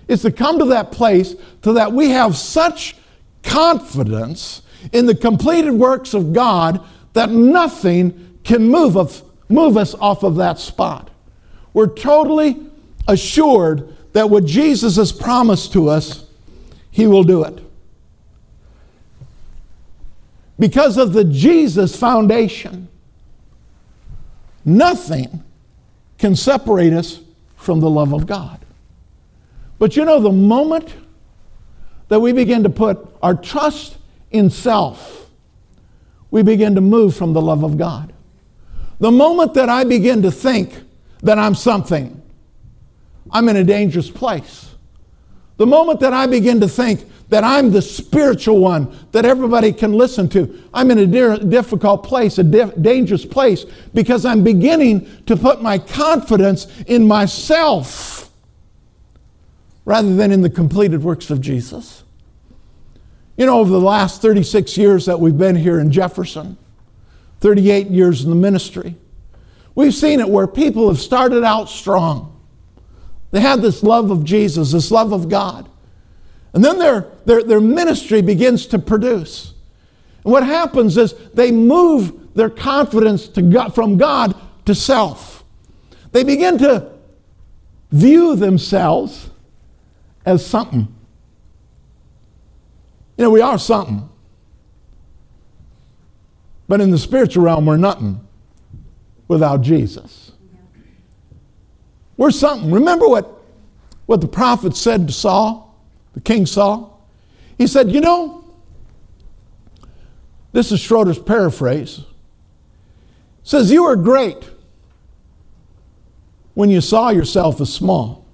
It's 0.08 0.22
to 0.22 0.30
come 0.30 0.58
to 0.58 0.66
that 0.66 0.92
place 0.92 1.34
so 1.62 1.72
that 1.72 1.92
we 1.92 2.10
have 2.10 2.36
such 2.36 2.96
confidence 3.42 4.62
in 4.92 5.06
the 5.06 5.14
completed 5.14 5.72
works 5.72 6.14
of 6.14 6.32
God 6.32 6.84
that 7.12 7.30
nothing 7.30 8.38
can 8.44 8.68
move 8.68 8.96
us, 8.96 9.22
move 9.48 9.76
us 9.76 9.94
off 9.94 10.22
of 10.22 10.36
that 10.36 10.58
spot. 10.58 11.10
We're 11.72 11.92
totally 11.92 12.56
assured 13.08 13.94
that 14.12 14.30
what 14.30 14.44
Jesus 14.44 14.96
has 14.96 15.12
promised 15.12 15.72
to 15.72 15.88
us, 15.88 16.24
He 16.90 17.06
will 17.06 17.24
do 17.24 17.44
it. 17.44 17.58
Because 20.58 20.96
of 20.96 21.12
the 21.12 21.24
Jesus 21.24 21.94
foundation, 21.94 22.88
nothing 24.64 25.42
can 26.18 26.34
separate 26.34 26.92
us 26.92 27.20
from 27.56 27.80
the 27.80 27.90
love 27.90 28.12
of 28.12 28.26
God. 28.26 28.60
But 29.78 29.96
you 29.96 30.04
know, 30.04 30.20
the 30.20 30.32
moment 30.32 30.94
that 32.08 32.20
we 32.20 32.32
begin 32.32 32.62
to 32.62 32.70
put 32.70 32.98
our 33.22 33.34
trust 33.34 33.96
in 34.30 34.50
self, 34.50 35.28
we 36.30 36.42
begin 36.42 36.74
to 36.74 36.80
move 36.80 37.16
from 37.16 37.32
the 37.32 37.42
love 37.42 37.62
of 37.62 37.76
God. 37.76 38.12
The 38.98 39.10
moment 39.10 39.54
that 39.54 39.68
I 39.68 39.84
begin 39.84 40.22
to 40.22 40.30
think 40.30 40.74
that 41.22 41.38
I'm 41.38 41.54
something, 41.54 42.22
I'm 43.30 43.48
in 43.48 43.56
a 43.56 43.64
dangerous 43.64 44.10
place. 44.10 44.65
The 45.56 45.66
moment 45.66 46.00
that 46.00 46.12
I 46.12 46.26
begin 46.26 46.60
to 46.60 46.68
think 46.68 47.06
that 47.28 47.42
I'm 47.42 47.72
the 47.72 47.82
spiritual 47.82 48.60
one 48.60 48.96
that 49.12 49.24
everybody 49.24 49.72
can 49.72 49.92
listen 49.92 50.28
to. 50.30 50.62
I'm 50.72 50.90
in 50.90 50.98
a 50.98 51.38
difficult 51.38 52.04
place, 52.04 52.38
a 52.38 52.44
dangerous 52.44 53.24
place, 53.24 53.64
because 53.94 54.24
I'm 54.24 54.44
beginning 54.44 55.24
to 55.26 55.36
put 55.36 55.60
my 55.60 55.78
confidence 55.78 56.66
in 56.86 57.06
myself 57.06 58.30
rather 59.84 60.14
than 60.14 60.30
in 60.30 60.40
the 60.40 60.50
completed 60.50 61.02
works 61.02 61.30
of 61.30 61.40
Jesus. 61.40 62.04
You 63.36 63.46
know, 63.46 63.58
over 63.60 63.70
the 63.70 63.80
last 63.80 64.22
36 64.22 64.76
years 64.76 65.06
that 65.06 65.18
we've 65.18 65.36
been 65.36 65.56
here 65.56 65.80
in 65.80 65.90
Jefferson, 65.90 66.56
38 67.40 67.88
years 67.88 68.24
in 68.24 68.30
the 68.30 68.36
ministry, 68.36 68.96
we've 69.74 69.94
seen 69.94 70.20
it 70.20 70.28
where 70.28 70.46
people 70.46 70.88
have 70.88 70.98
started 70.98 71.44
out 71.44 71.68
strong. 71.68 72.35
They 73.36 73.42
had 73.42 73.60
this 73.60 73.82
love 73.82 74.10
of 74.10 74.24
Jesus, 74.24 74.72
this 74.72 74.90
love 74.90 75.12
of 75.12 75.28
God. 75.28 75.68
And 76.54 76.64
then 76.64 76.78
their, 76.78 77.08
their, 77.26 77.42
their 77.42 77.60
ministry 77.60 78.22
begins 78.22 78.64
to 78.68 78.78
produce. 78.78 79.52
And 80.24 80.32
what 80.32 80.42
happens 80.42 80.96
is 80.96 81.12
they 81.34 81.52
move 81.52 82.34
their 82.34 82.48
confidence 82.48 83.28
to 83.28 83.42
God, 83.42 83.74
from 83.74 83.98
God 83.98 84.34
to 84.64 84.74
self. 84.74 85.44
They 86.12 86.24
begin 86.24 86.56
to 86.56 86.90
view 87.90 88.36
themselves 88.36 89.28
as 90.24 90.46
something. 90.46 90.88
You 93.18 93.24
know, 93.24 93.30
we 93.32 93.42
are 93.42 93.58
something. 93.58 94.08
But 96.68 96.80
in 96.80 96.90
the 96.90 96.96
spiritual 96.96 97.44
realm, 97.44 97.66
we're 97.66 97.76
nothing 97.76 98.26
without 99.28 99.60
Jesus. 99.60 100.25
We're 102.16 102.30
something. 102.30 102.70
Remember 102.70 103.08
what, 103.08 103.30
what 104.06 104.20
the 104.20 104.28
prophet 104.28 104.76
said 104.76 105.06
to 105.06 105.12
Saul? 105.12 105.66
the 106.16 106.22
king 106.22 106.46
Saul. 106.46 107.06
He 107.58 107.66
said, 107.68 107.92
You 107.92 108.00
know, 108.00 108.44
this 110.52 110.72
is 110.72 110.80
Schroeder's 110.80 111.18
paraphrase. 111.18 112.00
Says, 113.44 113.70
You 113.70 113.84
were 113.84 113.96
great 113.96 114.50
when 116.54 116.70
you 116.70 116.80
saw 116.80 117.10
yourself 117.10 117.60
as 117.60 117.72
small. 117.72 118.24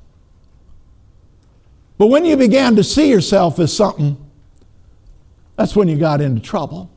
But 1.98 2.06
when 2.06 2.24
you 2.24 2.36
began 2.36 2.76
to 2.76 2.84
see 2.84 3.10
yourself 3.10 3.58
as 3.58 3.76
something, 3.76 4.16
that's 5.56 5.74
when 5.74 5.88
you 5.88 5.96
got 5.96 6.20
into 6.20 6.40
trouble. 6.40 6.88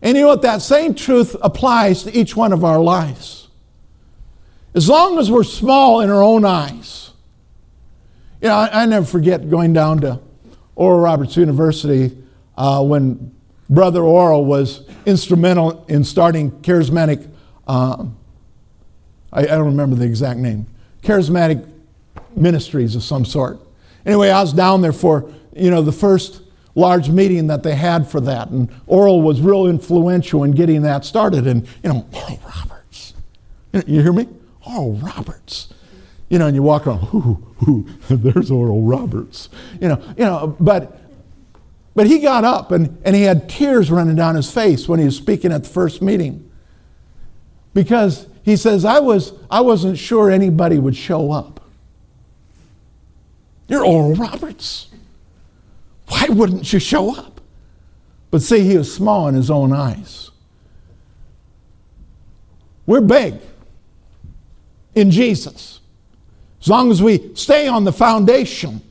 And 0.00 0.16
you 0.16 0.22
know 0.22 0.28
what? 0.28 0.42
That 0.42 0.62
same 0.62 0.94
truth 0.94 1.36
applies 1.42 2.04
to 2.04 2.16
each 2.16 2.36
one 2.36 2.52
of 2.52 2.64
our 2.64 2.78
lives. 2.78 3.48
As 4.74 4.88
long 4.88 5.18
as 5.18 5.30
we're 5.30 5.42
small 5.44 6.00
in 6.00 6.10
our 6.10 6.22
own 6.22 6.44
eyes, 6.44 7.10
you 8.40 8.48
know, 8.48 8.54
I, 8.54 8.82
I 8.82 8.86
never 8.86 9.04
forget 9.04 9.50
going 9.50 9.72
down 9.72 10.00
to 10.02 10.20
Oral 10.76 11.00
Roberts 11.00 11.36
University 11.36 12.16
uh, 12.56 12.82
when 12.82 13.34
Brother 13.68 14.02
Oral 14.02 14.44
was 14.44 14.88
instrumental 15.06 15.84
in 15.88 16.04
starting 16.04 16.50
charismatic, 16.62 17.28
uh, 17.66 18.06
I, 19.32 19.42
I 19.42 19.46
don't 19.46 19.66
remember 19.66 19.96
the 19.96 20.06
exact 20.06 20.38
name, 20.38 20.66
charismatic 21.02 21.68
ministries 22.36 22.94
of 22.94 23.02
some 23.02 23.24
sort. 23.24 23.58
Anyway, 24.06 24.30
I 24.30 24.40
was 24.40 24.52
down 24.52 24.82
there 24.82 24.92
for, 24.92 25.32
you 25.54 25.70
know, 25.70 25.82
the 25.82 25.92
first 25.92 26.42
large 26.74 27.08
meeting 27.08 27.48
that 27.48 27.62
they 27.62 27.74
had 27.74 28.08
for 28.08 28.20
that. 28.20 28.48
And 28.48 28.70
Oral 28.86 29.20
was 29.20 29.40
real 29.40 29.66
influential 29.66 30.44
in 30.44 30.52
getting 30.52 30.82
that 30.82 31.04
started. 31.04 31.46
And, 31.46 31.66
you 31.82 31.92
know, 31.92 32.06
Oral 32.12 32.40
Roberts. 32.44 33.14
You 33.86 34.00
hear 34.00 34.12
me? 34.12 34.28
Oral 34.70 34.94
Roberts. 34.94 35.68
You 36.28 36.38
know, 36.38 36.46
and 36.46 36.54
you 36.54 36.62
walk 36.62 36.86
around, 36.86 37.08
ooh, 37.12 37.54
ooh, 37.68 37.86
there's 38.08 38.50
Oral 38.50 38.82
Roberts. 38.82 39.48
You 39.80 39.88
know, 39.88 40.14
you 40.16 40.24
know, 40.24 40.56
but 40.60 41.00
But 41.94 42.06
he 42.06 42.20
got 42.20 42.44
up 42.44 42.70
and, 42.70 42.96
and 43.04 43.16
he 43.16 43.22
had 43.22 43.48
tears 43.48 43.90
running 43.90 44.16
down 44.16 44.36
his 44.36 44.50
face 44.50 44.88
when 44.88 44.98
he 44.98 45.04
was 45.04 45.16
speaking 45.16 45.52
at 45.52 45.64
the 45.64 45.68
first 45.68 46.00
meeting. 46.00 46.50
Because 47.74 48.26
he 48.42 48.56
says, 48.56 48.84
I, 48.84 49.00
was, 49.00 49.32
I 49.50 49.60
wasn't 49.60 49.98
sure 49.98 50.30
anybody 50.30 50.78
would 50.78 50.96
show 50.96 51.32
up. 51.32 51.60
You're 53.68 53.84
Oral 53.84 54.14
Roberts. 54.14 54.88
Why 56.08 56.26
wouldn't 56.28 56.72
you 56.72 56.78
show 56.78 57.14
up? 57.16 57.40
But 58.30 58.42
see, 58.42 58.60
he 58.60 58.78
was 58.78 58.92
small 58.92 59.28
in 59.28 59.34
his 59.34 59.50
own 59.50 59.72
eyes. 59.72 60.30
We're 62.86 63.00
big 63.00 63.34
in 65.00 65.10
Jesus. 65.10 65.80
As 66.60 66.68
long 66.68 66.90
as 66.90 67.02
we 67.02 67.34
stay 67.34 67.66
on 67.66 67.84
the 67.84 67.92
foundation 67.92 68.82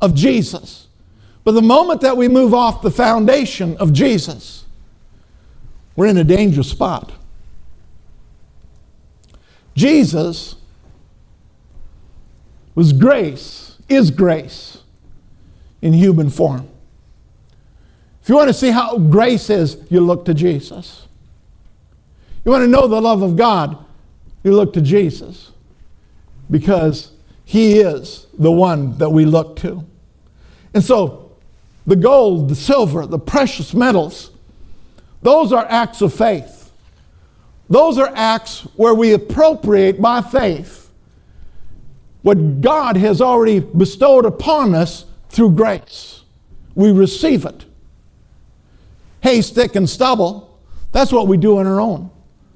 of 0.00 0.14
Jesus. 0.14 0.88
But 1.44 1.52
the 1.52 1.62
moment 1.62 2.00
that 2.00 2.16
we 2.16 2.28
move 2.28 2.54
off 2.54 2.82
the 2.82 2.90
foundation 2.90 3.76
of 3.76 3.92
Jesus, 3.92 4.64
we're 5.96 6.06
in 6.06 6.16
a 6.16 6.24
dangerous 6.24 6.70
spot. 6.70 7.12
Jesus 9.74 10.56
was 12.74 12.92
grace, 12.92 13.76
is 13.88 14.10
grace 14.10 14.78
in 15.80 15.92
human 15.92 16.30
form. 16.30 16.68
If 18.22 18.28
you 18.28 18.36
want 18.36 18.48
to 18.48 18.54
see 18.54 18.70
how 18.70 18.98
grace 18.98 19.50
is, 19.50 19.76
you 19.90 20.00
look 20.00 20.24
to 20.26 20.34
Jesus. 20.34 21.06
You 22.44 22.52
want 22.52 22.62
to 22.62 22.68
know 22.68 22.86
the 22.86 23.00
love 23.00 23.22
of 23.22 23.36
God, 23.36 23.81
you 24.44 24.52
look 24.52 24.72
to 24.74 24.80
Jesus 24.80 25.52
because 26.50 27.12
he 27.44 27.80
is 27.80 28.26
the 28.38 28.52
one 28.52 28.98
that 28.98 29.10
we 29.10 29.24
look 29.24 29.56
to. 29.56 29.84
And 30.74 30.82
so, 30.82 31.32
the 31.86 31.96
gold, 31.96 32.48
the 32.48 32.54
silver, 32.54 33.06
the 33.06 33.18
precious 33.18 33.74
metals, 33.74 34.30
those 35.22 35.52
are 35.52 35.66
acts 35.68 36.00
of 36.00 36.14
faith. 36.14 36.72
Those 37.68 37.98
are 37.98 38.12
acts 38.14 38.60
where 38.76 38.94
we 38.94 39.12
appropriate 39.12 40.00
by 40.00 40.20
faith 40.20 40.82
what 42.22 42.60
God 42.60 42.96
has 42.96 43.20
already 43.20 43.60
bestowed 43.60 44.24
upon 44.24 44.74
us 44.74 45.04
through 45.28 45.50
grace. 45.52 46.22
We 46.74 46.92
receive 46.92 47.44
it. 47.44 47.64
Hay, 49.22 49.42
stick, 49.42 49.76
and 49.76 49.88
stubble, 49.88 50.58
that's 50.92 51.12
what 51.12 51.26
we 51.26 51.36
do 51.36 51.58
on 51.58 51.66
our 51.66 51.80
own. 51.80 52.10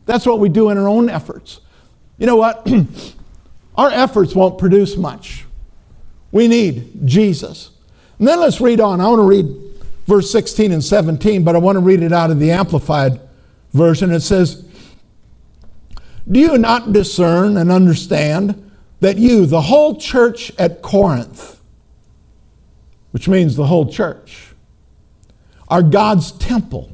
That's 0.05 0.27
what 0.27 0.39
we 0.39 0.49
do 0.49 0.71
in 0.71 0.79
our 0.79 0.89
own 0.89 1.09
efforts. 1.09 1.61
You 2.19 2.27
know 2.27 2.37
what? 2.37 2.67
our 3.77 3.91
efforts 3.91 4.35
won't 4.35 4.59
produce 4.59 4.97
much. 4.97 5.45
We 6.33 6.49
need 6.49 7.07
Jesus. 7.07 7.71
And 8.19 8.27
then 8.27 8.41
let's 8.41 8.61
read 8.61 8.81
on. 8.81 9.01
I 9.01 9.09
want 9.09 9.21
to 9.21 9.23
read 9.23 9.47
verse 10.07 10.31
16 10.31 10.73
and 10.73 10.83
17, 10.83 11.45
but 11.45 11.55
I 11.55 11.59
want 11.59 11.77
to 11.77 11.81
read 11.81 12.03
it 12.03 12.13
out 12.13 12.31
of 12.31 12.39
the 12.39 12.51
Amplified 12.51 13.21
version. 13.73 14.11
It 14.13 14.21
says, 14.21 14.67
Do 16.31 16.41
you 16.41 16.59
not 16.59 16.93
discern 16.93 17.57
and 17.57 17.71
understand 17.71 18.71
that 19.01 19.19
you, 19.19 19.45
the 19.47 19.61
whole 19.61 19.97
church 19.97 20.53
at 20.59 20.81
Corinth, 20.81 21.61
which 23.11 23.29
means 23.29 23.57
the 23.57 23.67
whole 23.67 23.91
church, 23.91 24.55
are 25.69 25.83
God's 25.83 26.33
temple? 26.33 26.91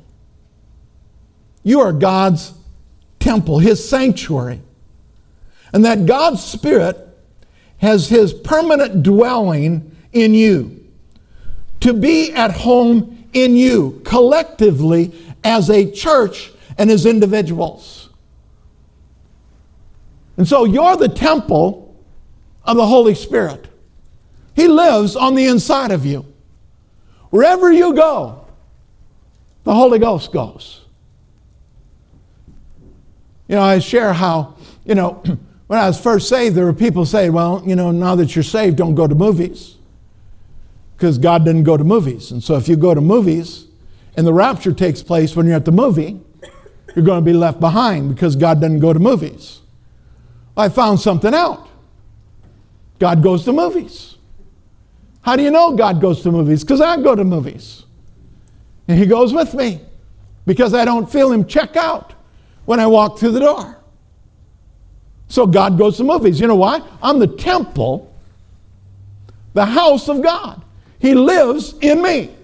You 1.62 1.80
are 1.80 1.92
God's 1.92 2.52
temple, 3.20 3.60
His 3.60 3.88
sanctuary 3.88 4.60
and 5.72 5.84
that 5.84 6.06
God's 6.06 6.42
Spirit 6.42 6.98
has 7.78 8.08
His 8.08 8.32
permanent 8.32 9.02
dwelling 9.02 9.96
in 10.12 10.34
you, 10.34 10.84
to 11.80 11.92
be 11.92 12.32
at 12.32 12.52
home 12.52 13.26
in 13.32 13.56
you 13.56 14.00
collectively 14.04 15.12
as 15.42 15.70
a 15.70 15.90
church 15.90 16.52
and 16.78 16.90
as 16.90 17.06
individuals. 17.06 18.10
And 20.36 20.46
so 20.46 20.64
you're 20.64 20.96
the 20.96 21.08
temple 21.08 21.94
of 22.64 22.76
the 22.76 22.86
Holy 22.86 23.14
Spirit. 23.14 23.66
He 24.54 24.68
lives 24.68 25.16
on 25.16 25.34
the 25.34 25.46
inside 25.46 25.90
of 25.90 26.04
you. 26.04 26.26
Wherever 27.30 27.72
you 27.72 27.94
go, 27.94 28.46
the 29.64 29.74
Holy 29.74 29.98
Ghost 29.98 30.32
goes. 30.32 30.82
You 33.48 33.56
know, 33.56 33.62
I 33.62 33.78
share 33.78 34.12
how, 34.12 34.54
you 34.84 34.94
know, 34.94 35.22
when 35.66 35.78
I 35.78 35.86
was 35.86 36.00
first 36.00 36.28
saved, 36.28 36.54
there 36.54 36.64
were 36.64 36.72
people 36.72 37.06
saying, 37.06 37.32
well, 37.32 37.62
you 37.64 37.76
know, 37.76 37.90
now 37.90 38.14
that 38.16 38.34
you're 38.34 38.42
saved, 38.42 38.76
don't 38.76 38.94
go 38.94 39.06
to 39.06 39.14
movies. 39.14 39.76
Because 40.96 41.18
God 41.18 41.44
didn't 41.44 41.64
go 41.64 41.76
to 41.76 41.84
movies. 41.84 42.30
And 42.30 42.42
so 42.42 42.56
if 42.56 42.68
you 42.68 42.76
go 42.76 42.94
to 42.94 43.00
movies 43.00 43.66
and 44.16 44.26
the 44.26 44.32
rapture 44.32 44.72
takes 44.72 45.02
place 45.02 45.34
when 45.34 45.46
you're 45.46 45.56
at 45.56 45.64
the 45.64 45.72
movie, 45.72 46.20
you're 46.94 47.04
going 47.04 47.24
to 47.24 47.24
be 47.24 47.32
left 47.32 47.58
behind 47.58 48.14
because 48.14 48.36
God 48.36 48.60
doesn't 48.60 48.80
go 48.80 48.92
to 48.92 48.98
movies. 48.98 49.60
I 50.56 50.68
found 50.68 51.00
something 51.00 51.34
out. 51.34 51.68
God 52.98 53.22
goes 53.22 53.44
to 53.46 53.52
movies. 53.52 54.16
How 55.22 55.36
do 55.36 55.42
you 55.42 55.50
know 55.50 55.74
God 55.74 56.00
goes 56.00 56.22
to 56.22 56.30
movies? 56.30 56.62
Because 56.62 56.80
I 56.80 57.00
go 57.00 57.14
to 57.14 57.24
movies. 57.24 57.84
And 58.88 58.98
He 58.98 59.06
goes 59.06 59.32
with 59.32 59.54
me 59.54 59.80
because 60.46 60.74
I 60.74 60.84
don't 60.84 61.10
feel 61.10 61.32
Him 61.32 61.46
check 61.46 61.76
out 61.76 62.14
when 62.64 62.78
I 62.78 62.86
walk 62.86 63.18
through 63.18 63.32
the 63.32 63.40
door. 63.40 63.81
So 65.32 65.46
God 65.46 65.78
goes 65.78 65.96
to 65.96 66.04
movies. 66.04 66.38
You 66.38 66.46
know 66.46 66.56
why? 66.56 66.82
I'm 67.02 67.18
the 67.18 67.26
temple, 67.26 68.14
the 69.54 69.64
house 69.64 70.10
of 70.10 70.22
God. 70.22 70.62
He 70.98 71.14
lives 71.14 71.74
in 71.80 72.02
me. 72.02 72.36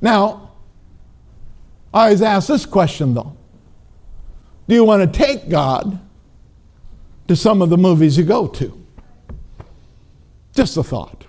Now, 0.00 0.52
I 1.92 2.04
always 2.04 2.22
ask 2.22 2.48
this 2.48 2.64
question 2.64 3.12
though 3.12 3.36
Do 4.66 4.74
you 4.74 4.82
want 4.82 5.02
to 5.02 5.18
take 5.18 5.50
God 5.50 6.00
to 7.28 7.36
some 7.36 7.60
of 7.60 7.68
the 7.68 7.76
movies 7.76 8.16
you 8.16 8.24
go 8.24 8.46
to? 8.46 8.82
Just 10.54 10.78
a 10.78 10.82
thought. 10.82 11.26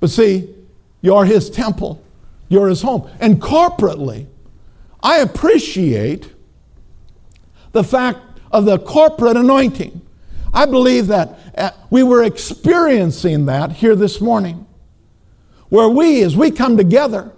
But 0.00 0.10
see, 0.10 0.54
you're 1.00 1.24
his 1.24 1.48
temple, 1.48 2.04
you're 2.50 2.68
his 2.68 2.82
home. 2.82 3.10
And 3.18 3.40
corporately, 3.40 4.26
I 5.02 5.20
appreciate 5.20 6.33
the 7.74 7.84
fact 7.84 8.20
of 8.50 8.64
the 8.64 8.78
corporate 8.78 9.36
anointing. 9.36 10.00
I 10.54 10.64
believe 10.64 11.08
that 11.08 11.38
uh, 11.58 11.70
we 11.90 12.04
were 12.04 12.22
experiencing 12.22 13.46
that 13.46 13.72
here 13.72 13.96
this 13.96 14.20
morning, 14.20 14.66
where 15.68 15.88
we, 15.88 16.22
as 16.22 16.36
we 16.36 16.52
come 16.52 16.76
together 16.76 17.32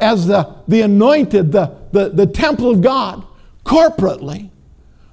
as 0.00 0.26
the, 0.26 0.56
the 0.66 0.80
anointed, 0.80 1.52
the, 1.52 1.76
the, 1.92 2.08
the 2.08 2.26
temple 2.26 2.68
of 2.68 2.82
God, 2.82 3.24
corporately, 3.64 4.50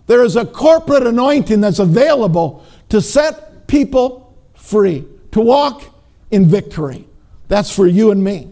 there 0.07 0.23
is 0.23 0.35
a 0.35 0.45
corporate 0.45 1.05
anointing 1.05 1.61
that's 1.61 1.79
available 1.79 2.65
to 2.89 2.99
set 2.99 3.67
people 3.67 4.35
free, 4.55 5.05
to 5.31 5.39
walk 5.39 5.83
in 6.31 6.47
victory. 6.47 7.07
That's 7.47 7.73
for 7.73 7.85
you 7.85 8.09
and 8.09 8.23
me. 8.23 8.51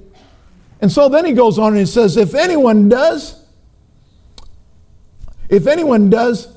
And 0.82 0.92
so 0.92 1.10
then 1.10 1.26
he 1.26 1.34
goes 1.34 1.58
on 1.58 1.70
and 1.70 1.80
he 1.80 1.88
says, 1.88 2.16
If 2.16 2.36
anyone 2.36 2.90
does 2.90 3.44
if 5.50 5.68
anyone 5.68 6.10
does 6.10 6.48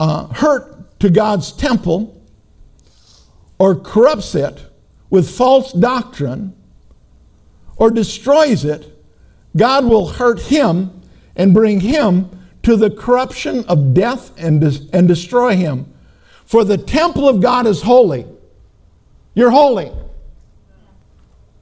uh, 0.00 0.28
hurt 0.28 0.98
to 1.00 1.10
God's 1.10 1.52
temple 1.52 2.20
or 3.58 3.74
corrupts 3.74 4.34
it 4.34 4.64
with 5.10 5.28
false 5.28 5.72
doctrine 5.72 6.54
or 7.76 7.90
destroys 7.90 8.64
it, 8.64 8.94
God 9.56 9.84
will 9.84 10.06
hurt 10.06 10.40
him 10.40 11.02
and 11.34 11.52
bring 11.52 11.80
him 11.80 12.30
to 12.62 12.76
the 12.76 12.90
corruption 12.90 13.64
of 13.64 13.94
death 13.94 14.32
and, 14.38 14.60
des- 14.60 14.88
and 14.92 15.08
destroy 15.08 15.56
him. 15.56 15.92
For 16.44 16.64
the 16.64 16.78
temple 16.78 17.28
of 17.28 17.40
God 17.40 17.66
is 17.66 17.82
holy. 17.82 18.26
You're 19.34 19.50
holy. 19.50 19.92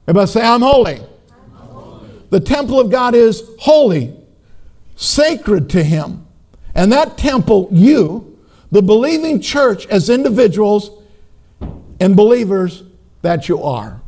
Everybody 0.07 0.31
say, 0.31 0.41
I'm 0.41 0.61
holy. 0.61 0.95
I'm 0.95 1.51
holy. 1.71 2.09
The 2.29 2.39
temple 2.39 2.79
of 2.79 2.89
God 2.89 3.13
is 3.15 3.43
holy, 3.59 4.15
sacred 4.95 5.69
to 5.71 5.83
him. 5.83 6.26
And 6.77 6.91
that 6.91 7.17
temple, 7.17 7.67
you, 7.71 8.37
the 8.71 8.83
believing 8.83 9.41
church 9.41 9.87
as 9.87 10.09
individuals 10.09 10.91
and 11.99 12.15
believers 12.15 12.83
that 13.23 13.49
you 13.49 13.61
are. 13.63 13.99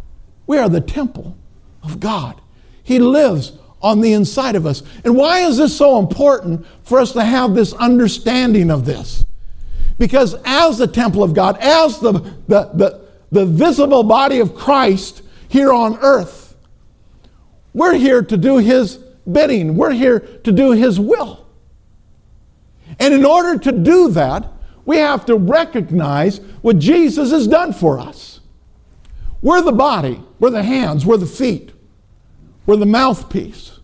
We 0.45 0.59
are 0.59 0.69
the 0.69 0.79
temple 0.79 1.35
of 1.81 1.99
God. 1.99 2.39
He 2.83 2.99
lives 2.99 3.53
on 3.81 4.01
the 4.01 4.13
inside 4.13 4.55
of 4.55 4.67
us. 4.67 4.83
And 5.03 5.15
why 5.15 5.39
is 5.39 5.57
this 5.57 5.75
so 5.75 5.97
important 5.97 6.65
for 6.83 6.99
us 6.99 7.13
to 7.13 7.23
have 7.23 7.55
this 7.55 7.73
understanding 7.73 8.69
of 8.69 8.85
this? 8.85 9.25
Because 9.97 10.35
as 10.45 10.77
the 10.77 10.87
temple 10.87 11.23
of 11.23 11.33
God, 11.33 11.57
as 11.59 11.99
the, 11.99 12.13
the, 12.47 12.69
the, 12.75 13.01
the 13.31 13.45
visible 13.47 14.03
body 14.03 14.39
of 14.39 14.53
Christ 14.53 15.23
here 15.47 15.73
on 15.73 15.97
earth, 16.01 16.55
we're 17.73 17.95
here 17.95 18.21
to 18.21 18.37
do 18.37 18.57
His 18.57 18.97
bidding, 19.31 19.75
we're 19.75 19.91
here 19.91 20.19
to 20.19 20.51
do 20.51 20.71
His 20.71 20.99
will. 20.99 21.48
And 22.99 23.13
in 23.13 23.25
order 23.25 23.57
to 23.57 23.71
do 23.71 24.09
that, 24.11 24.51
we 24.85 24.97
have 24.97 25.25
to 25.27 25.35
recognize 25.35 26.39
what 26.61 26.79
Jesus 26.79 27.31
has 27.31 27.47
done 27.47 27.73
for 27.73 27.99
us. 27.99 28.39
We're 29.41 29.61
the 29.61 29.71
body, 29.71 30.21
we're 30.39 30.49
the 30.49 30.63
hands, 30.63 31.05
we're 31.05 31.17
the 31.17 31.25
feet, 31.25 31.71
we're 32.65 32.75
the 32.75 32.85
mouthpiece. 32.85 33.79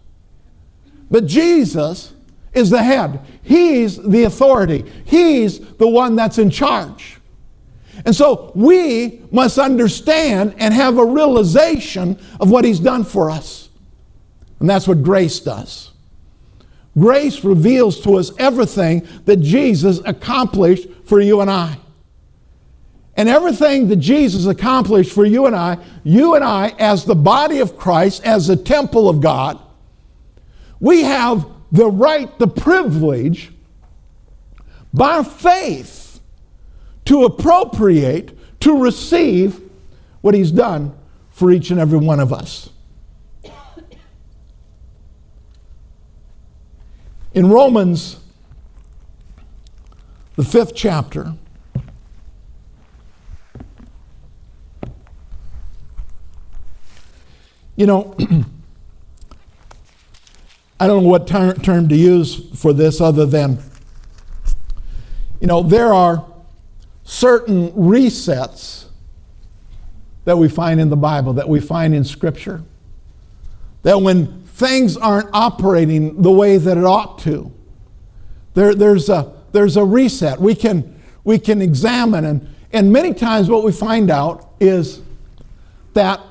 But 1.10 1.28
Jesus 1.28 2.14
is 2.54 2.70
the 2.70 2.84
head. 2.84 3.22
He's 3.44 3.98
the 3.98 4.24
authority. 4.24 4.92
He's 5.06 5.60
the 5.60 5.88
one 5.88 6.16
that's 6.16 6.40
in 6.40 6.50
charge. 6.50 7.20
And 8.06 8.16
so 8.16 8.52
we 8.56 9.22
must 9.32 9.58
understand 9.58 10.56
and 10.58 10.74
have 10.74 10.98
a 10.98 11.06
realization 11.06 12.20
of 12.40 12.50
what 12.50 12.66
He's 12.66 12.80
done 12.80 13.04
for 13.04 13.30
us. 13.30 13.70
And 14.60 14.70
that's 14.70 14.88
what 14.88 15.04
grace 15.04 15.40
does. 15.40 15.92
Grace 16.98 17.44
reveals 17.44 18.00
to 18.02 18.16
us 18.16 18.32
everything 18.40 19.08
that 19.26 19.38
Jesus 19.38 20.00
accomplished 20.06 20.88
for 21.04 21.20
you 21.20 21.42
and 21.42 21.52
I. 21.52 21.78
And 23.18 23.30
everything 23.30 23.88
that 23.90 23.98
Jesus 23.98 24.46
accomplished 24.46 25.12
for 25.12 25.26
you 25.26 25.46
and 25.46 25.56
I, 25.56 25.78
you 26.04 26.36
and 26.36 26.44
I, 26.44 26.70
as 26.80 27.06
the 27.06 27.16
body 27.16 27.60
of 27.60 27.78
Christ, 27.78 28.26
as 28.26 28.48
the 28.48 28.56
temple 28.56 29.10
of 29.10 29.22
God, 29.22 29.60
we 30.80 31.04
have 31.04 31.46
the 31.72 31.88
right, 31.88 32.38
the 32.40 32.48
privilege, 32.48 33.52
by 34.94 35.24
faith, 35.24 36.20
to 37.06 37.24
appropriate, 37.24 38.38
to 38.62 38.82
receive 38.82 39.62
what 40.22 40.34
He's 40.34 40.52
done 40.52 40.94
for 41.32 41.52
each 41.52 41.72
and 41.72 41.80
every 41.80 42.00
one 42.00 42.20
of 42.20 42.34
us. 42.34 42.70
In 47.36 47.50
Romans, 47.50 48.18
the 50.38 50.44
fifth 50.46 50.74
chapter, 50.74 51.34
you 57.76 57.86
know, 57.86 58.16
I 60.80 60.88
don't 60.88 61.04
know 61.04 61.10
what 61.10 61.28
ter- 61.28 61.56
term 61.56 61.90
to 61.90 61.96
use 61.96 62.50
for 62.58 62.72
this 62.72 63.02
other 63.02 63.26
than, 63.26 63.60
you 65.42 65.48
know, 65.48 65.62
there 65.62 65.94
are 65.94 66.26
certain 67.04 67.70
resets 67.74 68.86
that 70.24 70.38
we 70.38 70.48
find 70.48 70.80
in 70.80 70.90
the 70.90 70.96
Bible, 70.96 71.34
that 71.34 71.50
we 71.50 71.60
find 71.60 71.94
in 71.94 72.06
Scripture. 72.06 72.64
That 73.84 74.02
when 74.02 74.45
things 74.56 74.96
aren't 74.96 75.30
operating 75.34 76.22
the 76.22 76.32
way 76.32 76.58
that 76.58 76.78
it 76.78 76.86
ought 76.86 77.20
to, 77.20 77.52
there, 78.54 78.74
there's, 78.74 79.10
a, 79.10 79.34
there's 79.52 79.76
a 79.76 79.84
reset. 79.84 80.40
We 80.40 80.56
can, 80.56 81.02
we 81.26 81.38
can 81.38 81.62
examine, 81.62 82.24
and, 82.24 82.56
and 82.72 82.92
many 82.92 83.14
times 83.14 83.50
what 83.50 83.66
we 83.66 83.74
find 83.74 84.10
out 84.10 84.50
is 84.62 85.02
that 85.94 86.22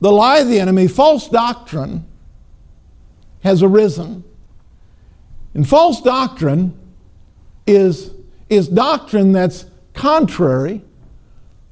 the 0.00 0.12
lie 0.12 0.40
of 0.40 0.48
the 0.48 0.60
enemy, 0.60 0.86
false 0.86 1.26
doctrine, 1.26 2.04
has 3.42 3.62
arisen. 3.62 4.22
And 5.54 5.66
false 5.66 6.02
doctrine 6.02 6.78
is, 7.66 8.10
is 8.50 8.68
doctrine 8.68 9.32
that's 9.32 9.64
contrary 9.94 10.82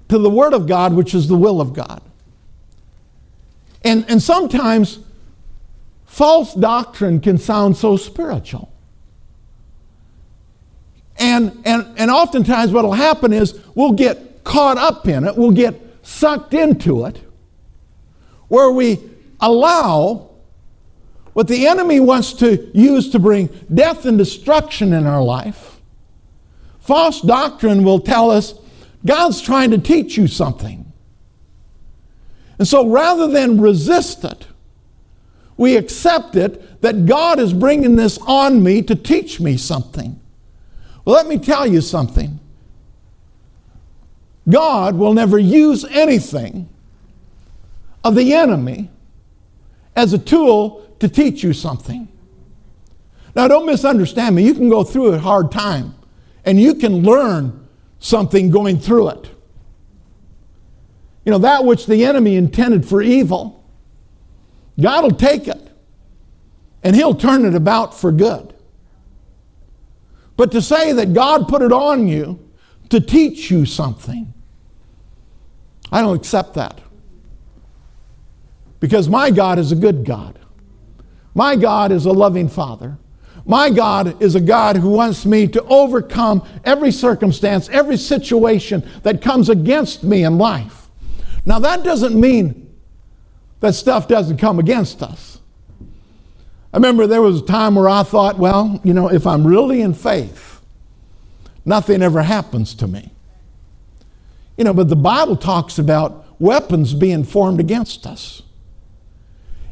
to 0.09 0.16
the 0.16 0.31
Word 0.31 0.55
of 0.55 0.66
God, 0.66 0.94
which 0.94 1.14
is 1.14 1.29
the 1.29 1.37
will 1.37 1.61
of 1.61 1.75
God. 1.75 2.01
And, 3.84 4.04
and 4.08 4.22
sometimes 4.22 4.98
false 6.06 6.54
doctrine 6.54 7.20
can 7.20 7.38
sound 7.38 7.76
so 7.76 7.96
spiritual. 7.96 8.72
And, 11.18 11.60
and, 11.64 11.86
and 11.98 12.10
oftentimes, 12.10 12.72
what 12.72 12.84
will 12.84 12.92
happen 12.92 13.32
is 13.32 13.58
we'll 13.74 13.92
get 13.92 14.44
caught 14.44 14.78
up 14.78 15.06
in 15.06 15.24
it, 15.24 15.36
we'll 15.36 15.50
get 15.50 15.80
sucked 16.02 16.54
into 16.54 17.04
it, 17.04 17.20
where 18.48 18.70
we 18.70 18.98
allow 19.40 20.30
what 21.32 21.48
the 21.48 21.66
enemy 21.66 22.00
wants 22.00 22.32
to 22.34 22.70
use 22.74 23.10
to 23.10 23.18
bring 23.18 23.48
death 23.72 24.04
and 24.04 24.18
destruction 24.18 24.92
in 24.92 25.06
our 25.06 25.22
life, 25.22 25.80
false 26.80 27.20
doctrine 27.20 27.84
will 27.84 28.00
tell 28.00 28.30
us 28.30 28.54
God's 29.04 29.40
trying 29.40 29.70
to 29.70 29.78
teach 29.78 30.16
you 30.16 30.26
something. 30.26 30.81
And 32.62 32.68
so 32.68 32.87
rather 32.87 33.27
than 33.27 33.61
resist 33.61 34.22
it, 34.22 34.46
we 35.57 35.77
accept 35.77 36.37
it 36.37 36.81
that 36.81 37.07
God 37.07 37.40
is 37.40 37.53
bringing 37.53 37.96
this 37.96 38.18
on 38.18 38.62
me 38.62 38.83
to 38.83 38.94
teach 38.94 39.40
me 39.40 39.57
something. 39.57 40.20
Well, 41.05 41.16
let 41.16 41.27
me 41.27 41.38
tell 41.38 41.66
you 41.66 41.81
something. 41.81 42.38
God 44.48 44.94
will 44.94 45.12
never 45.12 45.40
use 45.40 45.85
anything 45.87 46.68
of 48.05 48.14
the 48.14 48.33
enemy 48.33 48.90
as 49.96 50.12
a 50.12 50.18
tool 50.18 50.87
to 51.01 51.09
teach 51.09 51.42
you 51.42 51.53
something. 51.53 52.07
Now, 53.35 53.48
don't 53.48 53.66
misunderstand 53.66 54.37
me. 54.37 54.44
You 54.44 54.55
can 54.55 54.68
go 54.68 54.85
through 54.85 55.14
a 55.14 55.18
hard 55.18 55.51
time 55.51 55.96
and 56.44 56.61
you 56.61 56.77
can 56.77 57.03
learn 57.03 57.66
something 57.98 58.51
going 58.51 58.79
through 58.79 59.09
it. 59.09 59.31
You 61.24 61.32
know, 61.32 61.38
that 61.38 61.64
which 61.64 61.87
the 61.87 62.04
enemy 62.04 62.37
intended 62.37 62.87
for 62.87 63.00
evil, 63.00 63.64
God 64.80 65.04
will 65.04 65.16
take 65.16 65.48
it 65.48 65.70
and 66.82 66.96
He'll 66.96 67.14
turn 67.14 67.44
it 67.44 67.54
about 67.54 67.98
for 67.98 68.11
good. 68.11 68.54
But 70.37 70.50
to 70.52 70.62
say 70.62 70.92
that 70.92 71.12
God 71.12 71.48
put 71.48 71.62
it 71.62 71.72
on 71.72 72.08
you 72.08 72.40
to 72.88 73.00
teach 73.00 73.50
you 73.50 73.64
something, 73.64 74.32
I 75.90 76.00
don't 76.00 76.16
accept 76.16 76.54
that. 76.54 76.80
Because 78.80 79.08
my 79.08 79.30
God 79.30 79.58
is 79.58 79.70
a 79.70 79.76
good 79.76 80.04
God. 80.04 80.38
My 81.35 81.54
God 81.54 81.92
is 81.92 82.04
a 82.04 82.12
loving 82.12 82.48
Father. 82.48 82.98
My 83.44 83.70
God 83.70 84.20
is 84.22 84.35
a 84.35 84.40
God 84.40 84.76
who 84.76 84.90
wants 84.90 85.24
me 85.24 85.46
to 85.48 85.62
overcome 85.64 86.46
every 86.64 86.90
circumstance, 86.90 87.68
every 87.68 87.96
situation 87.96 88.88
that 89.02 89.22
comes 89.22 89.48
against 89.48 90.04
me 90.04 90.24
in 90.24 90.38
life. 90.38 90.81
Now, 91.44 91.59
that 91.59 91.83
doesn't 91.83 92.18
mean 92.18 92.74
that 93.61 93.74
stuff 93.74 94.09
doesn't 94.09 94.38
come 94.38 94.59
against 94.59 95.02
us. 95.02 95.40
I 96.72 96.76
remember 96.76 97.07
there 97.07 97.22
was 97.22 97.42
a 97.42 97.44
time 97.44 97.74
where 97.74 97.88
I 97.88 98.02
thought, 98.02 98.38
well, 98.38 98.81
you 98.83 98.94
know, 98.94 99.09
if 99.09 99.26
I'm 99.26 99.46
really 99.46 99.83
in 99.83 99.94
faith, 99.94 100.61
nothing 101.64 102.02
ever 102.02 102.22
happens 102.22 102.74
to 102.76 102.87
me. 102.87 103.11
You 104.57 104.64
know, 104.64 104.72
but 104.72 104.88
the 104.88 104.96
Bible 104.96 105.37
talks 105.37 105.78
about 105.78 106.26
weapons 106.40 106.94
being 106.94 107.24
formed 107.24 107.61
against 107.61 108.07
us. 108.07 108.42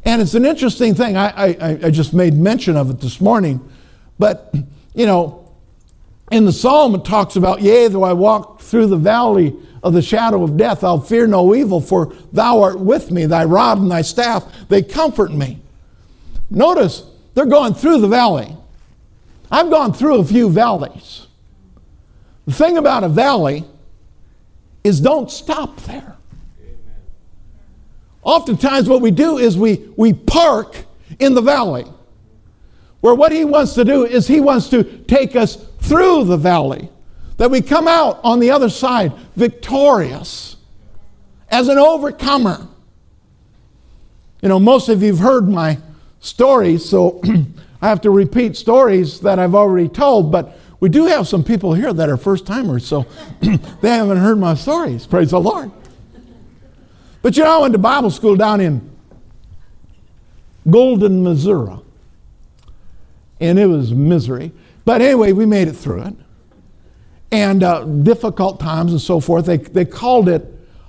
And 0.04 0.22
it's 0.22 0.34
an 0.34 0.44
interesting 0.44 0.94
thing. 0.94 1.16
I, 1.16 1.28
I, 1.28 1.78
I 1.84 1.90
just 1.90 2.14
made 2.14 2.34
mention 2.34 2.76
of 2.76 2.90
it 2.90 3.00
this 3.00 3.20
morning. 3.20 3.60
But, 4.18 4.54
you 4.94 5.06
know, 5.06 5.49
in 6.30 6.44
the 6.44 6.52
psalm 6.52 6.94
it 6.94 7.04
talks 7.04 7.36
about, 7.36 7.60
Yea, 7.60 7.88
though 7.88 8.04
I 8.04 8.12
walk 8.12 8.60
through 8.60 8.86
the 8.86 8.96
valley 8.96 9.54
of 9.82 9.92
the 9.92 10.02
shadow 10.02 10.42
of 10.42 10.56
death, 10.56 10.84
I'll 10.84 11.00
fear 11.00 11.26
no 11.26 11.54
evil, 11.54 11.80
for 11.80 12.14
thou 12.32 12.62
art 12.62 12.78
with 12.78 13.10
me, 13.10 13.26
thy 13.26 13.44
rod 13.44 13.78
and 13.78 13.90
thy 13.90 14.02
staff, 14.02 14.44
they 14.68 14.82
comfort 14.82 15.32
me. 15.32 15.60
Notice, 16.50 17.04
they're 17.34 17.46
going 17.46 17.74
through 17.74 18.00
the 18.00 18.08
valley. 18.08 18.56
I've 19.50 19.70
gone 19.70 19.92
through 19.92 20.20
a 20.20 20.24
few 20.24 20.50
valleys. 20.50 21.26
The 22.46 22.52
thing 22.52 22.78
about 22.78 23.04
a 23.04 23.08
valley 23.08 23.64
is 24.84 25.00
don't 25.00 25.30
stop 25.30 25.76
there. 25.82 26.16
Oftentimes, 28.22 28.88
what 28.88 29.00
we 29.00 29.10
do 29.10 29.38
is 29.38 29.56
we, 29.56 29.88
we 29.96 30.12
park 30.12 30.84
in 31.18 31.34
the 31.34 31.40
valley. 31.40 31.86
Where 33.00 33.14
what 33.14 33.32
he 33.32 33.44
wants 33.44 33.74
to 33.74 33.84
do 33.84 34.04
is 34.04 34.26
he 34.26 34.40
wants 34.40 34.68
to 34.70 34.84
take 34.84 35.34
us 35.36 35.56
through 35.80 36.24
the 36.24 36.36
valley, 36.36 36.90
that 37.38 37.50
we 37.50 37.62
come 37.62 37.88
out 37.88 38.20
on 38.22 38.40
the 38.40 38.50
other 38.50 38.68
side 38.68 39.12
victorious 39.36 40.56
as 41.48 41.68
an 41.68 41.78
overcomer. 41.78 42.68
You 44.42 44.48
know, 44.48 44.60
most 44.60 44.88
of 44.88 45.02
you 45.02 45.08
have 45.08 45.18
heard 45.18 45.48
my 45.48 45.78
stories, 46.20 46.88
so 46.88 47.22
I 47.82 47.88
have 47.88 48.02
to 48.02 48.10
repeat 48.10 48.56
stories 48.56 49.20
that 49.20 49.38
I've 49.38 49.54
already 49.54 49.88
told, 49.88 50.30
but 50.30 50.58
we 50.80 50.88
do 50.88 51.06
have 51.06 51.26
some 51.26 51.42
people 51.42 51.72
here 51.74 51.92
that 51.92 52.08
are 52.08 52.16
first 52.16 52.46
timers, 52.46 52.86
so 52.86 53.06
they 53.40 53.88
haven't 53.88 54.18
heard 54.18 54.38
my 54.38 54.54
stories. 54.54 55.06
Praise 55.06 55.30
the 55.30 55.40
Lord. 55.40 55.70
But 57.22 57.36
you 57.36 57.44
know, 57.44 57.58
I 57.58 57.62
went 57.62 57.72
to 57.72 57.78
Bible 57.78 58.10
school 58.10 58.36
down 58.36 58.60
in 58.60 58.90
Golden, 60.68 61.22
Missouri. 61.22 61.76
And 63.40 63.58
it 63.58 63.66
was 63.66 63.92
misery. 63.92 64.52
But 64.84 65.00
anyway, 65.00 65.32
we 65.32 65.46
made 65.46 65.68
it 65.68 65.72
through 65.72 66.02
it. 66.02 66.14
And 67.32 67.62
uh, 67.62 67.84
difficult 67.84 68.60
times 68.60 68.92
and 68.92 69.00
so 69.00 69.20
forth. 69.20 69.46
They, 69.46 69.58
they 69.58 69.84
called 69.84 70.28
it, 70.28 70.46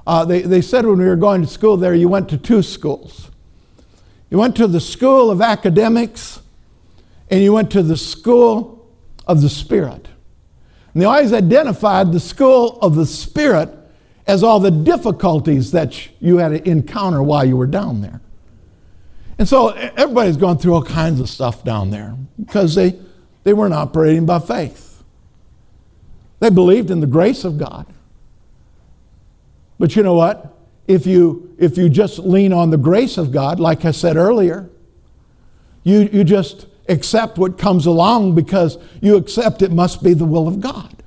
uh, 0.07 0.25
they, 0.25 0.41
they 0.41 0.61
said 0.61 0.85
when 0.85 0.97
we 0.97 1.05
were 1.05 1.15
going 1.15 1.41
to 1.41 1.47
school 1.47 1.77
there, 1.77 1.93
you 1.93 2.09
went 2.09 2.29
to 2.29 2.37
two 2.37 2.63
schools. 2.63 3.29
You 4.29 4.37
went 4.37 4.55
to 4.57 4.67
the 4.67 4.79
school 4.79 5.29
of 5.29 5.41
academics, 5.41 6.41
and 7.29 7.43
you 7.43 7.53
went 7.53 7.69
to 7.71 7.83
the 7.83 7.97
school 7.97 8.89
of 9.27 9.41
the 9.41 9.49
Spirit. 9.49 10.07
And 10.93 11.01
they 11.01 11.05
always 11.05 11.33
identified 11.33 12.11
the 12.11 12.19
school 12.19 12.79
of 12.81 12.95
the 12.95 13.05
Spirit 13.05 13.69
as 14.27 14.43
all 14.43 14.59
the 14.59 14.71
difficulties 14.71 15.71
that 15.71 16.09
you 16.21 16.37
had 16.37 16.49
to 16.49 16.69
encounter 16.69 17.21
while 17.21 17.45
you 17.45 17.57
were 17.57 17.67
down 17.67 18.01
there. 18.01 18.21
And 19.41 19.49
so 19.49 19.69
everybody's 19.69 20.37
going 20.37 20.59
through 20.59 20.75
all 20.75 20.83
kinds 20.83 21.19
of 21.19 21.27
stuff 21.27 21.63
down 21.63 21.89
there 21.89 22.15
because 22.39 22.75
they, 22.75 22.99
they 23.43 23.53
weren't 23.53 23.73
operating 23.73 24.23
by 24.27 24.37
faith. 24.37 25.01
They 26.39 26.51
believed 26.51 26.91
in 26.91 26.99
the 26.99 27.07
grace 27.07 27.43
of 27.43 27.57
God. 27.57 27.87
But 29.79 29.95
you 29.95 30.03
know 30.03 30.13
what? 30.13 30.55
If 30.87 31.07
you, 31.07 31.55
if 31.57 31.75
you 31.75 31.89
just 31.89 32.19
lean 32.19 32.53
on 32.53 32.69
the 32.69 32.77
grace 32.77 33.17
of 33.17 33.31
God, 33.31 33.59
like 33.59 33.83
I 33.83 33.89
said 33.89 34.15
earlier, 34.15 34.69
you, 35.81 36.07
you 36.13 36.23
just 36.23 36.67
accept 36.87 37.39
what 37.39 37.57
comes 37.57 37.87
along 37.87 38.35
because 38.35 38.77
you 39.01 39.15
accept 39.15 39.63
it 39.63 39.71
must 39.71 40.03
be 40.03 40.13
the 40.13 40.23
will 40.23 40.47
of 40.47 40.59
God. 40.59 41.01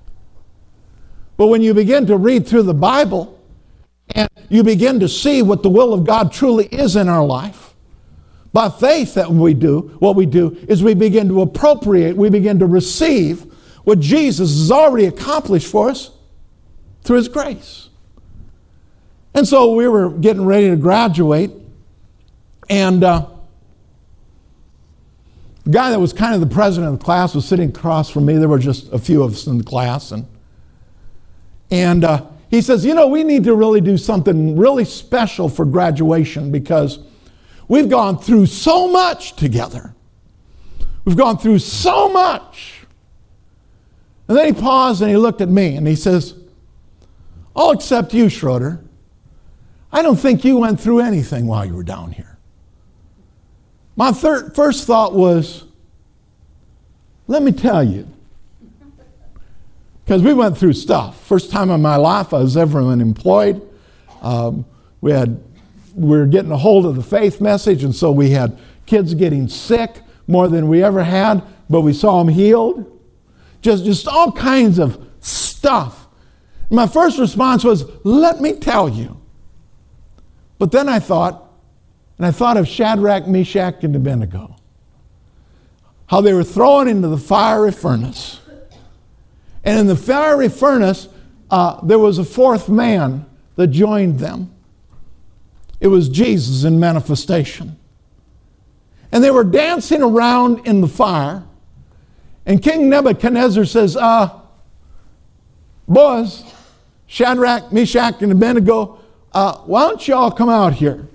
But 1.37 1.47
when 1.47 1.63
you 1.63 1.73
begin 1.73 2.05
to 2.07 2.17
read 2.17 2.49
through 2.49 2.65
the 2.65 2.75
Bible 2.75 3.41
and 4.13 4.29
you 4.49 4.65
begin 4.65 4.99
to 4.99 5.09
see 5.09 5.41
what 5.41 5.63
the 5.63 5.71
will 5.71 5.95
of 5.95 6.05
God 6.05 6.33
truly 6.33 6.67
is 6.67 6.97
in 6.97 7.09
our 7.09 7.25
life, 7.25 7.64
by 8.55 8.71
faith 8.71 9.15
that 9.15 9.29
we 9.29 9.53
do, 9.53 9.81
what 9.99 10.15
we 10.15 10.27
do 10.27 10.57
is 10.69 10.81
we 10.81 10.95
begin 10.95 11.27
to 11.27 11.43
appropriate, 11.43 12.17
we 12.17 12.31
begin 12.31 12.61
to 12.61 12.67
receive 12.67 13.43
what 13.83 13.99
Jesus 13.99 14.49
has 14.57 14.71
already 14.71 15.07
accomplished 15.07 15.67
for 15.67 15.91
us 15.91 16.13
through 17.03 17.17
his 17.17 17.27
grace. 17.27 17.89
And 19.35 19.47
so 19.47 19.75
we 19.75 19.89
were 19.89 20.09
getting 20.09 20.47
ready 20.47 20.71
to 20.71 20.77
graduate, 20.77 21.51
and 22.71 23.03
uh, 23.03 23.27
the 25.65 25.71
guy 25.71 25.91
that 25.91 25.99
was 25.99 26.13
kind 26.13 26.33
of 26.33 26.41
the 26.41 26.55
president 26.55 26.93
of 26.93 27.01
the 27.01 27.05
class 27.05 27.35
was 27.35 27.45
sitting 27.45 27.71
across 27.71 28.09
from 28.09 28.25
me. 28.25 28.37
There 28.37 28.49
were 28.49 28.61
just 28.61 28.93
a 28.93 29.01
few 29.01 29.25
of 29.25 29.33
us 29.33 29.49
in 29.49 29.59
the 29.59 29.65
class, 29.65 30.13
and 30.13 30.29
and 31.73 32.05
uh, 32.05 32.25
he 32.51 32.61
says, 32.61 32.85
You 32.85 32.95
know, 32.95 33.09
we 33.09 33.25
need 33.25 33.43
to 33.45 33.57
really 33.57 33.81
do 33.81 33.99
something 33.99 34.57
really 34.57 34.85
special 34.85 35.49
for 35.49 35.65
graduation 35.65 36.53
because 36.53 37.01
we've 37.69 37.89
gone 37.89 38.19
through 38.19 38.47
so 38.47 38.89
much 38.89 39.37
together. 39.37 39.95
We've 41.05 41.17
gone 41.17 41.39
through 41.39 41.59
so 41.59 42.09
much. 42.09 42.81
And 44.29 44.37
then 44.37 44.55
he 44.55 44.61
paused 44.61 45.03
and 45.03 45.11
he 45.11 45.17
looked 45.17 45.41
at 45.41 45.49
me 45.49 45.77
and 45.77 45.87
he 45.87 45.97
says, 45.97 46.35
I'll 47.55 47.71
accept 47.71 48.15
you, 48.15 48.29
Schroeder. 48.29 48.83
I 49.93 50.03
don't 50.03 50.17
think 50.17 50.45
you 50.45 50.57
went 50.57 50.81
through 50.81 51.01
anything 51.01 51.47
while 51.47 51.65
you 51.65 51.75
were 51.75 51.85
down 51.85 52.13
here. 52.13 52.39
My 53.97 54.11
third, 54.11 54.55
first 54.55 54.87
thought 54.87 55.15
was, 55.15 55.65
let 57.27 57.43
me 57.43 57.53
tell 57.53 57.85
you, 57.85 58.09
because 60.05 60.23
we 60.23 60.35
went 60.35 60.59
through 60.59 60.73
stuff. 60.73 61.21
First 61.25 61.51
time 61.51 61.71
in 61.71 61.81
my 61.81 61.97
life 61.97 62.35
I 62.35 62.39
was 62.39 62.57
ever 62.57 62.81
unemployed. 62.81 63.63
Um, 64.21 64.67
we 65.01 65.13
had 65.13 65.41
were 65.95 66.27
getting 66.27 66.51
a 66.51 66.57
hold 66.57 66.87
of 66.87 66.97
the 66.97 67.03
faith 67.03 67.41
message, 67.41 67.85
and 67.85 67.95
so 67.95 68.11
we 68.11 68.31
had 68.31 68.59
kids 68.87 69.15
getting 69.15 69.49
sick 69.49 70.01
more 70.27 70.49
than 70.49 70.69
we 70.69 70.83
ever 70.83 71.05
had, 71.05 71.43
but 71.69 71.83
we 71.83 71.93
saw 71.93 72.23
them 72.23 72.33
healed. 72.33 72.91
Just 73.63 73.85
just 73.85 74.07
all 74.07 74.33
kinds 74.33 74.79
of 74.79 75.03
stuff. 75.21 76.07
My 76.71 76.87
first 76.87 77.19
response 77.19 77.65
was, 77.65 77.85
"Let 78.05 78.41
me 78.41 78.55
tell 78.55 78.89
you." 78.89 79.17
But 80.59 80.73
then 80.73 80.89
I 80.89 80.99
thought, 80.99 81.51
and 82.19 82.27
I 82.27 82.31
thought 82.31 82.57
of 82.57 82.69
Shadrach, 82.69 83.27
Meshach, 83.27 83.83
and 83.83 83.95
Abednego, 83.97 84.57
how 86.07 86.21
they 86.21 86.33
were 86.33 86.45
thrown 86.45 86.89
into 86.89 87.09
the 87.09 87.19
fiery 87.19 87.73
furnace 87.73 88.41
and 89.65 89.79
in 89.79 89.87
the 89.87 89.97
fiery 89.97 90.49
furnace, 90.49 91.09
uh, 91.51 91.81
there 91.85 91.99
was 91.99 92.19
a 92.19 92.25
fourth 92.25 92.69
man 92.69 93.25
that 93.57 93.69
joined 93.69 94.19
them. 94.19 94.54
It 95.85 95.89
was 95.89 96.09
Jesus 96.09 96.65
in 96.65 96.81
manifestation. 96.81 97.79
And 99.13 99.23
they 99.23 99.31
were 99.31 99.45
dancing 99.45 100.03
around 100.03 100.67
in 100.67 100.81
the 100.81 100.89
fire. 100.89 101.45
And 102.47 102.63
King 102.63 102.89
Nebuchadnezzar 102.89 103.67
says, 103.67 103.95
uh, 103.95 104.31
Boys, 105.87 106.43
Shadrach, 107.07 107.71
Meshach, 107.71 108.23
and 108.23 108.33
Abednego, 108.33 108.99
uh, 109.35 109.59
why 109.59 109.87
don't 109.87 110.09
you 110.09 110.15
all 110.15 110.31
come 110.31 110.49
out 110.49 110.73
here? 110.73 111.07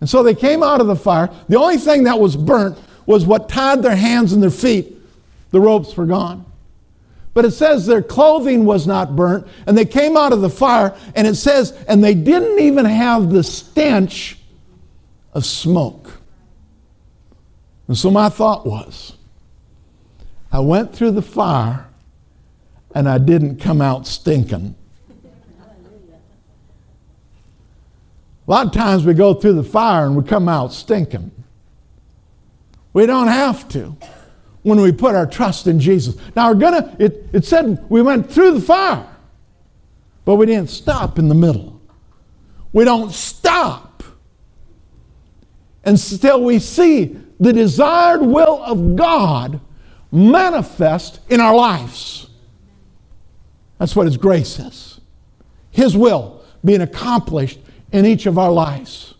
And 0.00 0.10
so 0.10 0.24
they 0.24 0.34
came 0.34 0.64
out 0.64 0.80
of 0.80 0.88
the 0.88 0.96
fire. 0.96 1.30
The 1.48 1.56
only 1.56 1.76
thing 1.76 2.02
that 2.04 2.18
was 2.18 2.34
burnt 2.34 2.76
was 3.06 3.24
what 3.24 3.48
tied 3.48 3.84
their 3.84 3.94
hands 3.94 4.32
and 4.32 4.42
their 4.42 4.50
feet. 4.50 4.96
The 5.52 5.60
ropes 5.60 5.96
were 5.96 6.06
gone. 6.06 6.44
But 7.36 7.44
it 7.44 7.50
says 7.50 7.84
their 7.84 8.00
clothing 8.00 8.64
was 8.64 8.86
not 8.86 9.14
burnt, 9.14 9.46
and 9.66 9.76
they 9.76 9.84
came 9.84 10.16
out 10.16 10.32
of 10.32 10.40
the 10.40 10.48
fire, 10.48 10.96
and 11.14 11.26
it 11.26 11.34
says, 11.34 11.72
and 11.86 12.02
they 12.02 12.14
didn't 12.14 12.58
even 12.60 12.86
have 12.86 13.28
the 13.28 13.42
stench 13.44 14.38
of 15.34 15.44
smoke. 15.44 16.22
And 17.88 17.98
so 17.98 18.10
my 18.10 18.30
thought 18.30 18.64
was, 18.64 19.18
I 20.50 20.60
went 20.60 20.94
through 20.94 21.10
the 21.10 21.20
fire 21.20 21.86
and 22.94 23.06
I 23.06 23.18
didn't 23.18 23.60
come 23.60 23.82
out 23.82 24.06
stinking. 24.06 24.74
A 28.48 28.50
lot 28.50 28.66
of 28.66 28.72
times 28.72 29.04
we 29.04 29.12
go 29.12 29.34
through 29.34 29.52
the 29.52 29.62
fire 29.62 30.06
and 30.06 30.16
we 30.16 30.24
come 30.24 30.48
out 30.48 30.72
stinking. 30.72 31.30
We 32.94 33.04
don't 33.04 33.28
have 33.28 33.68
to 33.68 33.94
when 34.66 34.80
we 34.80 34.90
put 34.90 35.14
our 35.14 35.28
trust 35.28 35.68
in 35.68 35.78
Jesus. 35.78 36.16
Now, 36.34 36.48
we're 36.48 36.58
gonna, 36.58 36.96
it, 36.98 37.28
it 37.32 37.44
said 37.44 37.86
we 37.88 38.02
went 38.02 38.28
through 38.28 38.50
the 38.54 38.60
fire, 38.60 39.06
but 40.24 40.34
we 40.34 40.46
didn't 40.46 40.70
stop 40.70 41.20
in 41.20 41.28
the 41.28 41.36
middle. 41.36 41.80
We 42.72 42.84
don't 42.84 43.12
stop 43.12 44.02
until 45.84 46.42
we 46.42 46.58
see 46.58 47.16
the 47.38 47.52
desired 47.52 48.22
will 48.22 48.60
of 48.64 48.96
God 48.96 49.60
manifest 50.10 51.20
in 51.28 51.40
our 51.40 51.54
lives. 51.54 52.28
That's 53.78 53.94
what 53.94 54.06
His 54.06 54.16
grace 54.16 54.58
is. 54.58 55.00
His 55.70 55.96
will 55.96 56.42
being 56.64 56.80
accomplished 56.80 57.60
in 57.92 58.04
each 58.04 58.26
of 58.26 58.36
our 58.36 58.50
lives. 58.50 59.14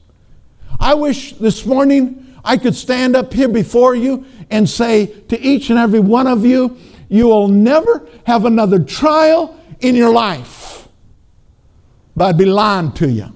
I 0.80 0.94
wish 0.94 1.34
this 1.34 1.64
morning 1.64 2.25
I 2.46 2.56
could 2.56 2.76
stand 2.76 3.16
up 3.16 3.34
here 3.34 3.48
before 3.48 3.96
you 3.96 4.24
and 4.50 4.70
say 4.70 5.06
to 5.06 5.40
each 5.40 5.68
and 5.68 5.78
every 5.80 5.98
one 5.98 6.28
of 6.28 6.46
you, 6.46 6.78
you 7.08 7.26
will 7.26 7.48
never 7.48 8.08
have 8.24 8.44
another 8.44 8.78
trial 8.78 9.60
in 9.80 9.96
your 9.96 10.12
life. 10.12 10.86
But 12.14 12.26
I'd 12.26 12.38
be 12.38 12.44
lying 12.44 12.92
to 12.92 13.10
you. 13.10 13.32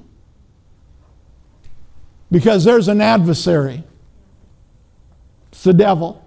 Because 2.30 2.62
there's 2.62 2.86
an 2.86 3.00
adversary. 3.00 3.82
It's 5.50 5.64
the 5.64 5.74
devil. 5.74 6.24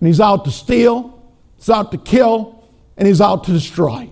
And 0.00 0.08
he's 0.08 0.20
out 0.20 0.44
to 0.46 0.50
steal, 0.50 1.22
he's 1.56 1.70
out 1.70 1.92
to 1.92 1.98
kill, 1.98 2.68
and 2.96 3.06
he's 3.06 3.20
out 3.20 3.44
to 3.44 3.52
destroy. 3.52 4.10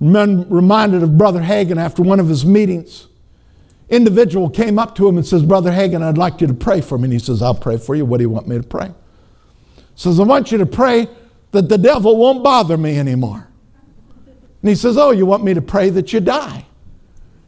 I'm 0.00 0.48
reminded 0.48 1.02
of 1.02 1.18
Brother 1.18 1.40
Hagin 1.40 1.76
after 1.76 2.02
one 2.02 2.20
of 2.20 2.28
his 2.28 2.46
meetings 2.46 3.06
individual 3.88 4.50
came 4.50 4.78
up 4.78 4.94
to 4.96 5.08
him 5.08 5.16
and 5.16 5.26
says, 5.26 5.42
Brother 5.42 5.70
Hagin, 5.70 6.02
I'd 6.02 6.18
like 6.18 6.40
you 6.40 6.46
to 6.46 6.54
pray 6.54 6.80
for 6.80 6.98
me. 6.98 7.04
And 7.04 7.12
he 7.12 7.18
says, 7.18 7.42
I'll 7.42 7.54
pray 7.54 7.78
for 7.78 7.94
you. 7.94 8.04
What 8.04 8.18
do 8.18 8.24
you 8.24 8.30
want 8.30 8.48
me 8.48 8.56
to 8.56 8.62
pray? 8.62 8.92
Says, 9.94 10.20
I 10.20 10.24
want 10.24 10.52
you 10.52 10.58
to 10.58 10.66
pray 10.66 11.08
that 11.52 11.68
the 11.68 11.78
devil 11.78 12.16
won't 12.16 12.42
bother 12.42 12.76
me 12.76 12.98
anymore. 12.98 13.48
And 14.62 14.68
he 14.68 14.74
says, 14.74 14.96
Oh, 14.96 15.10
you 15.10 15.26
want 15.26 15.44
me 15.44 15.54
to 15.54 15.62
pray 15.62 15.90
that 15.90 16.12
you 16.12 16.20
die? 16.20 16.66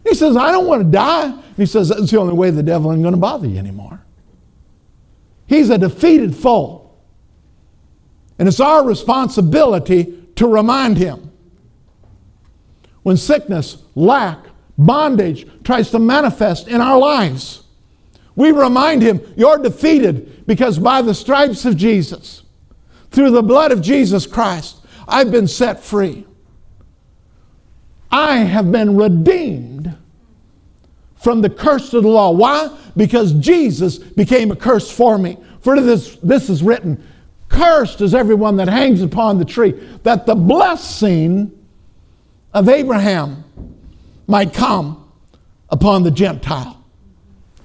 He 0.04 0.14
says, 0.14 0.36
I 0.36 0.52
don't 0.52 0.66
want 0.66 0.82
to 0.82 0.90
die. 0.90 1.26
And 1.26 1.56
he 1.56 1.66
says, 1.66 1.88
That's 1.88 2.10
the 2.10 2.18
only 2.18 2.34
way 2.34 2.50
the 2.50 2.62
devil 2.62 2.92
ain't 2.92 3.02
going 3.02 3.14
to 3.14 3.20
bother 3.20 3.46
you 3.46 3.58
anymore. 3.58 4.00
He's 5.46 5.70
a 5.70 5.78
defeated 5.78 6.36
foe. 6.36 6.90
And 8.38 8.46
it's 8.46 8.60
our 8.60 8.84
responsibility 8.84 10.28
to 10.36 10.46
remind 10.46 10.96
him. 10.96 11.32
When 13.02 13.16
sickness, 13.16 13.82
lack, 13.94 14.38
bondage 14.78 15.46
tries 15.64 15.90
to 15.90 15.98
manifest 15.98 16.68
in 16.68 16.80
our 16.80 16.98
lives, 16.98 17.64
we 18.36 18.52
remind 18.52 19.02
him, 19.02 19.20
You're 19.36 19.58
defeated 19.58 20.46
because 20.46 20.78
by 20.78 21.02
the 21.02 21.14
stripes 21.14 21.64
of 21.64 21.76
Jesus, 21.76 22.44
through 23.10 23.32
the 23.32 23.42
blood 23.42 23.72
of 23.72 23.82
Jesus 23.82 24.26
Christ, 24.26 24.78
I've 25.06 25.30
been 25.30 25.48
set 25.48 25.82
free. 25.82 26.26
I 28.10 28.36
have 28.38 28.70
been 28.72 28.96
redeemed 28.96 29.96
from 31.16 31.42
the 31.42 31.50
curse 31.50 31.92
of 31.92 32.04
the 32.04 32.08
law. 32.08 32.30
Why? 32.30 32.76
Because 32.96 33.32
Jesus 33.34 33.98
became 33.98 34.50
a 34.50 34.56
curse 34.56 34.90
for 34.90 35.18
me. 35.18 35.36
For 35.60 35.80
this, 35.80 36.16
this 36.22 36.48
is 36.48 36.62
written 36.62 37.04
Cursed 37.48 38.02
is 38.02 38.14
everyone 38.14 38.56
that 38.56 38.68
hangs 38.68 39.02
upon 39.02 39.38
the 39.38 39.44
tree, 39.44 39.72
that 40.02 40.26
the 40.26 40.34
blessing 40.34 41.50
of 42.52 42.68
Abraham 42.68 43.44
might 44.28 44.52
come 44.52 45.10
upon 45.70 46.04
the 46.04 46.10
Gentile. 46.12 46.84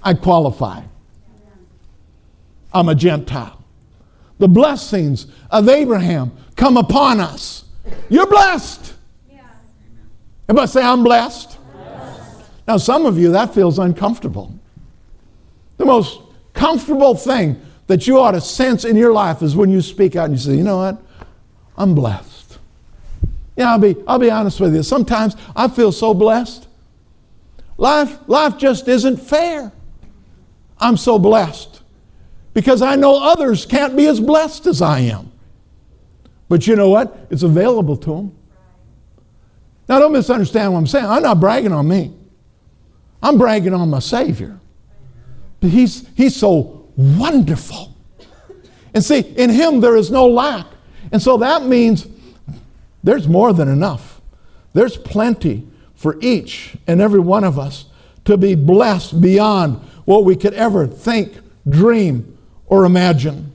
I 0.01 0.15
qualify. 0.15 0.81
I'm 2.73 2.89
a 2.89 2.95
Gentile. 2.95 3.63
The 4.39 4.47
blessings 4.47 5.27
of 5.51 5.69
Abraham 5.69 6.31
come 6.55 6.77
upon 6.77 7.19
us. 7.19 7.65
You're 8.09 8.25
blessed. 8.27 8.95
Everybody 10.49 10.67
say, 10.71 10.81
I'm 10.81 11.03
blessed. 11.03 11.57
blessed. 11.73 12.41
Now, 12.67 12.77
some 12.77 13.05
of 13.05 13.17
you, 13.17 13.31
that 13.31 13.53
feels 13.53 13.79
uncomfortable. 13.79 14.53
The 15.77 15.85
most 15.85 16.19
comfortable 16.53 17.15
thing 17.15 17.61
that 17.87 18.07
you 18.07 18.19
ought 18.19 18.31
to 18.31 18.41
sense 18.41 18.85
in 18.85 18.95
your 18.95 19.13
life 19.13 19.41
is 19.41 19.55
when 19.55 19.69
you 19.69 19.81
speak 19.81 20.15
out 20.15 20.25
and 20.25 20.33
you 20.33 20.39
say, 20.39 20.55
you 20.55 20.63
know 20.63 20.77
what? 20.77 21.01
I'm 21.77 21.95
blessed. 21.95 22.32
Yeah, 23.55 23.71
I'll 23.71 23.79
be, 23.79 23.95
I'll 24.07 24.19
be 24.19 24.31
honest 24.31 24.59
with 24.59 24.75
you. 24.75 24.83
Sometimes 24.83 25.35
I 25.55 25.67
feel 25.67 25.91
so 25.91 26.13
blessed. 26.13 26.67
Life, 27.77 28.17
life 28.27 28.57
just 28.57 28.87
isn't 28.87 29.17
fair. 29.17 29.71
I'm 30.79 30.97
so 30.97 31.19
blessed 31.19 31.81
because 32.53 32.81
I 32.81 32.95
know 32.95 33.21
others 33.21 33.65
can't 33.65 33.95
be 33.95 34.07
as 34.07 34.19
blessed 34.19 34.67
as 34.67 34.81
I 34.81 34.99
am. 34.99 35.31
But 36.49 36.67
you 36.67 36.75
know 36.75 36.89
what? 36.89 37.27
It's 37.29 37.43
available 37.43 37.97
to 37.97 38.09
them. 38.15 38.37
Now, 39.87 39.99
don't 39.99 40.13
misunderstand 40.13 40.71
what 40.71 40.79
I'm 40.79 40.87
saying. 40.87 41.05
I'm 41.05 41.23
not 41.23 41.39
bragging 41.39 41.73
on 41.73 41.87
me, 41.87 42.13
I'm 43.21 43.37
bragging 43.37 43.73
on 43.73 43.89
my 43.89 43.99
Savior. 43.99 44.59
But 45.59 45.69
He's, 45.69 46.07
he's 46.15 46.35
so 46.35 46.89
wonderful. 46.95 47.95
And 48.93 49.03
see, 49.03 49.19
in 49.19 49.49
Him 49.49 49.79
there 49.79 49.95
is 49.95 50.11
no 50.11 50.27
lack. 50.27 50.67
And 51.11 51.21
so 51.21 51.37
that 51.37 51.63
means 51.63 52.07
there's 53.03 53.27
more 53.27 53.53
than 53.53 53.67
enough. 53.67 54.21
There's 54.73 54.97
plenty 54.97 55.67
for 55.95 56.17
each 56.21 56.75
and 56.87 57.01
every 57.01 57.19
one 57.19 57.43
of 57.43 57.59
us 57.59 57.85
to 58.25 58.37
be 58.37 58.55
blessed 58.55 59.21
beyond 59.21 59.75
what 60.05 60.25
we 60.25 60.35
could 60.35 60.53
ever 60.53 60.87
think, 60.87 61.37
dream, 61.67 62.37
or 62.67 62.85
imagine. 62.85 63.51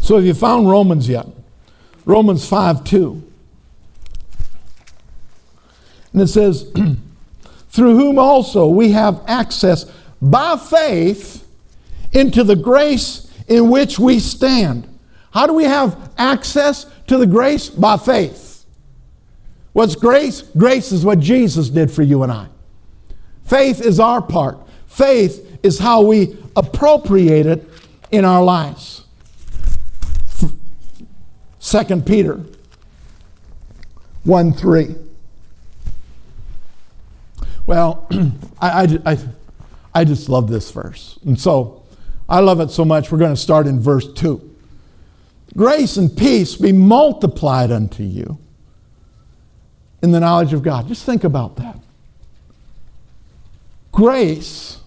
So, 0.00 0.16
have 0.16 0.24
you 0.24 0.34
found 0.34 0.70
Romans 0.70 1.08
yet? 1.08 1.26
Romans 2.04 2.48
5 2.48 2.84
2. 2.84 3.22
And 6.12 6.22
it 6.22 6.28
says, 6.28 6.70
through 7.68 7.96
whom 7.96 8.18
also 8.18 8.66
we 8.66 8.92
have 8.92 9.22
access 9.26 9.84
by 10.20 10.56
faith 10.56 11.46
into 12.12 12.42
the 12.42 12.56
grace 12.56 13.30
in 13.46 13.70
which 13.70 13.98
we 13.98 14.18
stand. 14.18 14.97
How 15.30 15.46
do 15.46 15.54
we 15.54 15.64
have 15.64 16.12
access 16.18 16.86
to 17.06 17.18
the 17.18 17.26
grace? 17.26 17.68
By 17.68 17.96
faith. 17.96 18.64
What's 19.72 19.94
grace? 19.94 20.42
Grace 20.42 20.92
is 20.92 21.04
what 21.04 21.20
Jesus 21.20 21.68
did 21.68 21.90
for 21.90 22.02
you 22.02 22.22
and 22.22 22.32
I. 22.32 22.48
Faith 23.44 23.80
is 23.80 24.00
our 24.00 24.20
part. 24.20 24.58
Faith 24.86 25.58
is 25.62 25.78
how 25.78 26.02
we 26.02 26.36
appropriate 26.56 27.46
it 27.46 27.68
in 28.10 28.24
our 28.24 28.42
lives. 28.42 29.04
Second 31.58 32.06
Peter 32.06 32.40
1 34.24 34.52
3. 34.52 34.94
Well, 37.66 38.08
I, 38.60 38.70
I, 38.70 39.12
I, 39.12 39.18
I 39.94 40.04
just 40.04 40.28
love 40.28 40.48
this 40.48 40.70
verse. 40.70 41.18
And 41.24 41.38
so 41.38 41.82
I 42.28 42.40
love 42.40 42.60
it 42.60 42.70
so 42.70 42.84
much, 42.84 43.12
we're 43.12 43.18
going 43.18 43.34
to 43.34 43.40
start 43.40 43.66
in 43.66 43.80
verse 43.80 44.10
2. 44.12 44.47
Grace 45.56 45.96
and 45.96 46.16
peace 46.16 46.56
be 46.56 46.72
multiplied 46.72 47.72
unto 47.72 48.02
you 48.02 48.38
in 50.02 50.12
the 50.12 50.20
knowledge 50.20 50.52
of 50.52 50.62
God. 50.62 50.86
Just 50.86 51.04
think 51.04 51.24
about 51.24 51.56
that. 51.56 51.76
Grace 53.90 54.78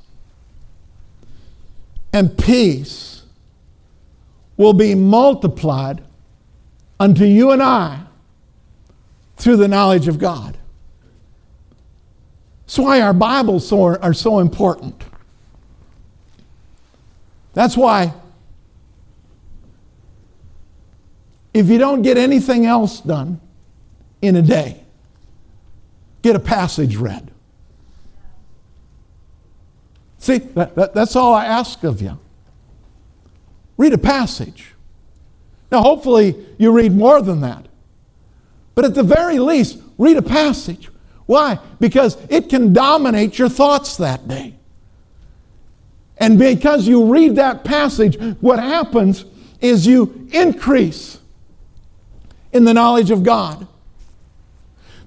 and 2.14 2.38
peace 2.38 3.24
will 4.56 4.74
be 4.74 4.96
multiplied 4.96 6.02
unto 7.00 7.26
you 7.26 7.52
and 7.52 7.62
I 7.62 8.04
through 9.36 9.58
the 9.58 9.68
knowledge 9.68 10.08
of 10.08 10.20
God. 10.20 10.58
That's 12.66 12.80
why 12.80 13.02
our 13.02 13.14
Bibles 13.14 13.74
are 13.74 14.14
so 14.14 14.40
important. 14.40 15.04
That's 17.54 17.76
why 17.76 18.14
if 21.54 21.68
you 21.68 21.78
don't 21.78 22.02
get 22.02 22.18
anything 22.18 22.66
else 22.66 23.02
done 23.02 23.40
in 24.22 24.36
a 24.36 24.42
day, 24.42 24.82
get 26.22 26.36
a 26.36 26.40
passage 26.40 26.96
read. 26.96 27.32
See, 30.20 30.38
that, 30.38 30.76
that, 30.76 30.94
that's 30.94 31.16
all 31.16 31.34
I 31.34 31.46
ask 31.46 31.84
of 31.84 32.02
you. 32.02 32.20
Read 33.78 33.94
a 33.94 33.98
passage. 33.98 34.68
Now, 35.72 35.82
hopefully, 35.82 36.36
you 36.58 36.72
read 36.72 36.94
more 36.94 37.22
than 37.22 37.42
that. 37.42 37.66
But 38.76 38.86
at 38.86 38.94
the 38.94 39.04
very 39.04 39.40
least, 39.40 39.80
read 39.98 40.18
a 40.18 40.22
passage. 40.22 40.90
Why? 41.26 41.60
Because 41.80 42.18
it 42.30 42.50
can 42.50 42.74
dominate 42.74 43.40
your 43.40 43.50
thoughts 43.50 43.98
that 43.98 44.28
day. 44.28 44.54
And 46.18 46.38
because 46.38 46.88
you 46.88 47.12
read 47.12 47.38
that 47.38 47.64
passage, 47.64 48.20
what 48.42 48.60
happens 48.60 49.26
is 49.60 49.88
you 49.88 50.28
increase 50.32 51.21
in 52.54 52.64
the 52.64 52.74
knowledge 52.74 53.12
of 53.12 53.24
God. 53.24 53.68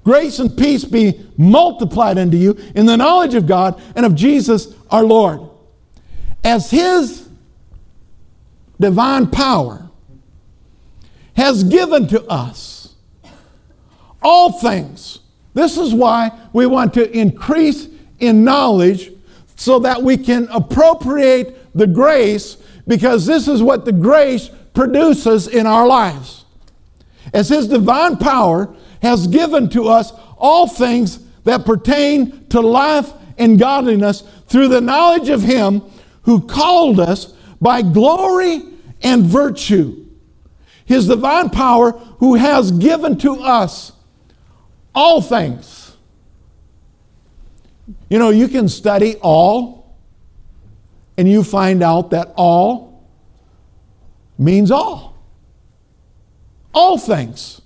Grace 0.05 0.39
and 0.39 0.57
peace 0.57 0.85
be 0.85 1.25
multiplied 1.37 2.19
unto 2.19 2.37
you 2.37 2.59
in 2.75 2.87
the 2.87 2.97
knowledge 2.97 3.35
of 3.35 3.47
God 3.47 3.81
and 3.97 4.05
of 4.05 4.15
Jesus 4.15 4.75
our 4.91 5.03
Lord. 5.03 5.41
As 6.43 6.71
His 6.71 7.29
divine 8.79 9.29
power 9.29 9.89
has 11.37 11.65
given 11.65 12.07
to 12.09 12.23
us 12.27 12.95
all 14.23 14.53
things 14.53 15.21
this 15.55 15.79
is 15.79 15.95
why 15.95 16.33
we 16.53 16.67
want 16.67 16.93
to 16.95 17.11
increase 17.17 17.89
in 18.19 18.45
knowledge 18.45 19.13
so 19.57 19.79
that 19.79 20.03
we 20.03 20.17
can 20.17 20.49
appropriate 20.49 21.57
the 21.75 21.87
grace 21.87 22.57
because 22.87 23.25
this 23.25 23.49
is 23.49 23.63
what 23.63 23.85
the 23.85 23.93
grace 23.93 24.51
produces 24.75 25.47
in 25.47 25.67
our 25.67 25.87
lives. 25.87 26.44
As 27.33 27.49
His 27.49 27.69
divine 27.69 28.17
power 28.17 28.75
has 29.03 29.27
given 29.27 29.69
to 29.71 29.89
us 29.89 30.13
all 30.37 30.67
things 30.67 31.21
that 31.45 31.65
pertain 31.65 32.47
to 32.49 32.61
life 32.61 33.13
and 33.39 33.59
godliness 33.59 34.23
through 34.47 34.69
the 34.69 34.81
knowledge 34.81 35.29
of 35.29 35.43
Him 35.43 35.83
who 36.23 36.47
called 36.47 37.01
us 37.01 37.35
by 37.61 37.83
glory 37.83 38.63
and 39.03 39.25
virtue. 39.25 40.07
His 40.87 41.09
divine 41.09 41.51
power 41.51 41.93
who 42.19 42.35
has 42.35 42.71
given 42.73 43.19
to 43.19 43.41
us 43.41 43.93
all 44.95 45.21
things. 45.23 45.97
You 48.09 48.19
know, 48.19 48.31
you 48.31 48.49
can 48.49 48.69
study 48.69 49.17
all, 49.17 49.97
and 51.17 51.29
you 51.29 51.43
find 51.43 51.83
out 51.83 52.11
that 52.11 52.33
all 52.37 53.05
means 54.39 54.71
all. 54.71 55.14
All 56.75 56.99
things 56.99 57.63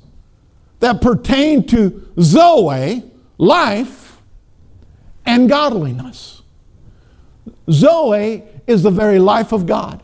that 0.80 1.00
pertain 1.00 1.66
to 1.68 2.08
Zoe, 2.20 3.02
life, 3.38 4.20
and 5.26 5.48
godliness. 5.48 6.42
Zoe 7.70 8.44
is 8.66 8.82
the 8.82 8.90
very 8.90 9.18
life 9.18 9.52
of 9.52 9.66
God. 9.66 10.02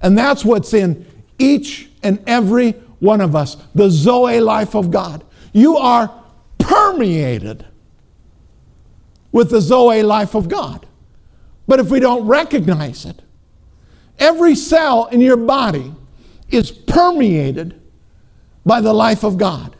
And 0.00 0.16
that's 0.16 0.44
what's 0.44 0.72
in 0.74 1.06
each 1.38 1.90
and 2.02 2.22
every 2.26 2.72
one 3.00 3.20
of 3.20 3.34
us 3.34 3.56
the 3.74 3.90
Zoe 3.90 4.40
life 4.40 4.74
of 4.74 4.90
God. 4.90 5.24
You 5.52 5.76
are 5.76 6.12
permeated 6.58 7.66
with 9.32 9.50
the 9.50 9.60
Zoe 9.60 10.02
life 10.02 10.34
of 10.34 10.48
God. 10.48 10.86
But 11.66 11.80
if 11.80 11.90
we 11.90 12.00
don't 12.00 12.26
recognize 12.26 13.04
it, 13.04 13.22
every 14.18 14.54
cell 14.54 15.06
in 15.06 15.20
your 15.20 15.36
body 15.36 15.92
is 16.50 16.70
permeated 16.70 17.80
by 18.64 18.80
the 18.80 18.92
life 18.92 19.24
of 19.24 19.38
God. 19.38 19.76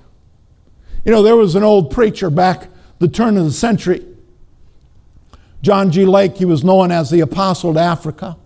You 1.05 1.13
know, 1.13 1.23
there 1.23 1.37
was 1.37 1.55
an 1.55 1.63
old 1.63 1.91
preacher 1.91 2.31
back 2.31 2.69
the 2.99 3.09
turn 3.09 3.37
of 3.37 3.45
the 3.45 3.53
century, 3.53 4.07
John 5.61 5.91
G. 5.91 6.05
Lake, 6.05 6.37
he 6.37 6.45
was 6.45 6.63
known 6.63 6.93
as 6.93 7.11
the 7.11 7.21
Apostle 7.21 7.75
to 7.75 7.81
Africa. 7.81 8.37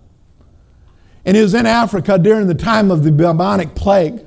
And 1.25 1.37
he 1.37 1.43
was 1.43 1.55
in 1.55 1.67
Africa 1.67 2.19
during 2.19 2.47
the 2.47 2.55
time 2.55 2.91
of 2.91 3.03
the 3.03 3.13
bubonic 3.13 3.75
plague. 3.75 4.25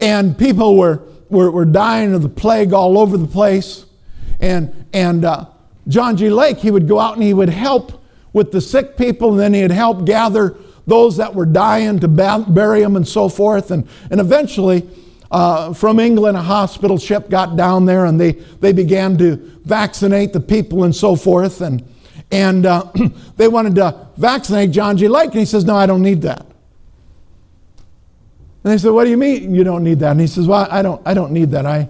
And 0.00 0.38
people 0.38 0.76
were 0.76 1.02
were, 1.28 1.50
were 1.50 1.64
dying 1.64 2.14
of 2.14 2.22
the 2.22 2.28
plague 2.28 2.72
all 2.72 2.98
over 2.98 3.16
the 3.16 3.26
place. 3.26 3.86
And, 4.40 4.86
and 4.92 5.24
uh, 5.24 5.46
John 5.88 6.16
G. 6.16 6.30
Lake, 6.30 6.58
he 6.58 6.70
would 6.70 6.88
go 6.88 6.98
out 6.98 7.14
and 7.14 7.22
he 7.22 7.34
would 7.34 7.48
help 7.48 8.02
with 8.32 8.52
the 8.52 8.60
sick 8.60 8.98
people, 8.98 9.30
and 9.30 9.40
then 9.40 9.54
he'd 9.54 9.70
help 9.70 10.04
gather 10.04 10.56
those 10.86 11.16
that 11.16 11.34
were 11.34 11.46
dying 11.46 11.98
to 12.00 12.08
bury 12.08 12.80
them 12.80 12.96
and 12.96 13.06
so 13.06 13.28
forth. 13.28 13.70
And, 13.70 13.88
and 14.10 14.20
eventually, 14.20 14.88
uh, 15.30 15.72
from 15.74 15.98
England, 15.98 16.36
a 16.36 16.42
hospital 16.42 16.98
ship 16.98 17.28
got 17.28 17.56
down 17.56 17.84
there 17.84 18.04
and 18.04 18.20
they, 18.20 18.32
they 18.32 18.72
began 18.72 19.18
to 19.18 19.36
vaccinate 19.64 20.32
the 20.32 20.40
people 20.40 20.84
and 20.84 20.94
so 20.94 21.16
forth. 21.16 21.60
And, 21.60 21.82
and 22.30 22.66
uh, 22.66 22.90
they 23.36 23.48
wanted 23.48 23.74
to 23.76 24.06
vaccinate 24.16 24.70
John 24.70 24.96
G. 24.96 25.08
Lake, 25.08 25.30
and 25.30 25.40
he 25.40 25.44
says, 25.44 25.64
No, 25.64 25.76
I 25.76 25.86
don't 25.86 26.02
need 26.02 26.22
that. 26.22 26.46
And 28.64 28.72
they 28.72 28.78
said, 28.78 28.90
What 28.90 29.04
do 29.04 29.10
you 29.10 29.16
mean 29.16 29.54
you 29.54 29.64
don't 29.64 29.82
need 29.82 29.98
that? 30.00 30.12
And 30.12 30.20
he 30.20 30.26
says, 30.26 30.46
Well, 30.46 30.68
I 30.70 30.82
don't, 30.82 31.02
I 31.06 31.14
don't 31.14 31.32
need 31.32 31.50
that. 31.50 31.66
I, 31.66 31.88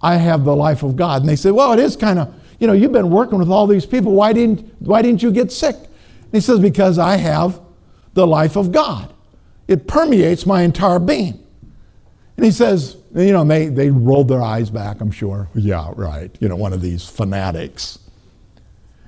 I 0.00 0.16
have 0.16 0.44
the 0.44 0.56
life 0.56 0.82
of 0.82 0.96
God. 0.96 1.22
And 1.22 1.28
they 1.28 1.36
said, 1.36 1.52
Well, 1.52 1.72
it 1.72 1.78
is 1.78 1.96
kind 1.96 2.18
of, 2.18 2.34
you 2.58 2.66
know, 2.66 2.72
you've 2.72 2.92
been 2.92 3.10
working 3.10 3.38
with 3.38 3.50
all 3.50 3.66
these 3.66 3.84
people. 3.84 4.12
Why 4.12 4.32
didn't, 4.32 4.60
why 4.80 5.02
didn't 5.02 5.22
you 5.22 5.30
get 5.30 5.52
sick? 5.52 5.76
And 5.76 6.32
he 6.32 6.40
says, 6.40 6.58
Because 6.58 6.98
I 6.98 7.16
have 7.16 7.60
the 8.16 8.26
life 8.26 8.56
of 8.56 8.72
God. 8.72 9.12
It 9.68 9.86
permeates 9.86 10.46
my 10.46 10.62
entire 10.62 10.98
being. 10.98 11.38
And 12.36 12.44
he 12.44 12.50
says, 12.50 12.96
you 13.14 13.32
know, 13.32 13.44
they, 13.44 13.68
they 13.68 13.90
rolled 13.90 14.28
their 14.28 14.42
eyes 14.42 14.68
back, 14.68 15.00
I'm 15.00 15.10
sure. 15.10 15.48
Yeah, 15.54 15.92
right. 15.94 16.34
You 16.40 16.48
know, 16.48 16.56
one 16.56 16.72
of 16.72 16.80
these 16.80 17.06
fanatics. 17.06 17.98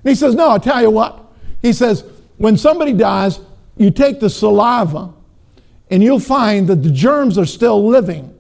And 0.04 0.10
he 0.10 0.14
says, 0.14 0.34
No, 0.34 0.48
I'll 0.50 0.60
tell 0.60 0.80
you 0.80 0.90
what. 0.90 1.24
He 1.60 1.72
says, 1.72 2.04
when 2.36 2.56
somebody 2.56 2.92
dies, 2.92 3.40
you 3.76 3.90
take 3.90 4.20
the 4.20 4.30
saliva 4.30 5.12
and 5.90 6.02
you'll 6.02 6.20
find 6.20 6.68
that 6.68 6.82
the 6.82 6.90
germs 6.90 7.36
are 7.36 7.46
still 7.46 7.86
living. 7.86 8.34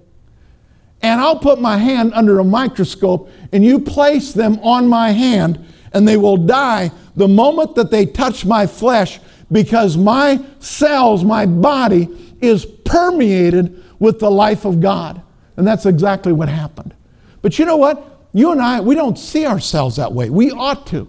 And 1.02 1.20
I'll 1.20 1.38
put 1.38 1.60
my 1.60 1.76
hand 1.76 2.12
under 2.14 2.38
a 2.38 2.44
microscope 2.44 3.30
and 3.52 3.64
you 3.64 3.80
place 3.80 4.32
them 4.32 4.58
on 4.60 4.86
my 4.88 5.10
hand 5.10 5.64
and 5.92 6.06
they 6.06 6.16
will 6.16 6.36
die 6.36 6.90
the 7.16 7.28
moment 7.28 7.74
that 7.74 7.90
they 7.90 8.06
touch 8.06 8.44
my 8.44 8.66
flesh 8.66 9.20
because 9.50 9.96
my 9.96 10.44
cells, 10.60 11.24
my 11.24 11.46
body 11.46 12.08
is 12.40 12.64
permeated 12.64 13.82
with 13.98 14.18
the 14.18 14.30
life 14.30 14.64
of 14.64 14.80
God. 14.80 15.22
And 15.56 15.66
that's 15.66 15.86
exactly 15.86 16.32
what 16.32 16.48
happened. 16.48 16.94
But 17.42 17.58
you 17.58 17.64
know 17.64 17.76
what? 17.76 18.26
You 18.32 18.52
and 18.52 18.60
I, 18.60 18.80
we 18.80 18.94
don't 18.94 19.18
see 19.18 19.46
ourselves 19.46 19.96
that 19.96 20.12
way. 20.12 20.30
We 20.30 20.50
ought 20.50 20.86
to. 20.88 21.08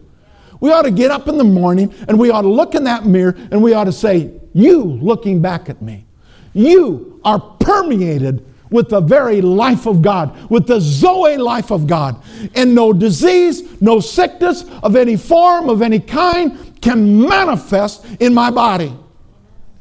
We 0.60 0.72
ought 0.72 0.84
to 0.84 0.92
get 0.92 1.12
up 1.12 1.28
in 1.28 1.38
the 1.38 1.44
morning 1.44 1.94
and 2.08 2.18
we 2.18 2.32
ought 2.32 2.42
to 2.42 2.50
look 2.50 2.76
in 2.76 2.84
that 2.86 3.06
mirror 3.06 3.36
and 3.52 3.62
we 3.62 3.74
ought 3.74 3.86
to 3.86 3.92
say, 3.92 4.32
You 4.54 4.84
looking 4.84 5.42
back 5.42 5.70
at 5.70 5.82
me, 5.82 6.06
you 6.54 7.22
are 7.24 7.40
permeated 7.40 8.46
with 8.70 8.90
the 8.90 9.02
very 9.02 9.42
life 9.42 9.86
of 9.86 10.02
God, 10.02 10.50
with 10.50 10.68
the 10.68 10.80
Zoe 10.80 11.38
life 11.38 11.72
of 11.72 11.88
God. 11.88 12.22
And 12.56 12.76
no 12.76 12.94
disease, 12.94 13.82
no 13.82 14.00
sickness 14.00 14.64
of 14.84 14.96
any 14.96 15.18
form, 15.18 15.70
of 15.70 15.82
any 15.82 16.00
kind 16.00 16.80
can 16.82 17.28
manifest 17.28 18.06
in 18.20 18.34
my 18.34 18.52
body 18.52 18.94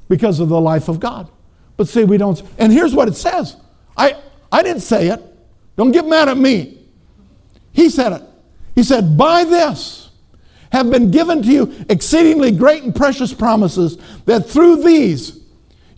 because 0.08 0.40
of 0.40 0.48
the 0.48 0.60
life 0.60 0.88
of 0.88 1.00
God. 1.00 1.30
But 1.76 1.88
see, 1.88 2.04
we 2.04 2.16
don't. 2.16 2.42
And 2.58 2.72
here's 2.72 2.94
what 2.94 3.08
it 3.08 3.14
says 3.14 3.56
I, 3.96 4.16
I 4.50 4.62
didn't 4.62 4.82
say 4.82 5.08
it. 5.08 5.22
Don't 5.76 5.92
get 5.92 6.06
mad 6.06 6.28
at 6.28 6.36
me. 6.36 6.78
He 7.72 7.88
said 7.88 8.12
it. 8.12 8.22
He 8.74 8.82
said, 8.82 9.16
By 9.16 9.44
this 9.44 10.10
have 10.72 10.90
been 10.90 11.10
given 11.10 11.42
to 11.42 11.48
you 11.48 11.84
exceedingly 11.88 12.50
great 12.50 12.82
and 12.82 12.94
precious 12.94 13.32
promises, 13.32 13.96
that 14.26 14.46
through 14.46 14.82
these 14.82 15.37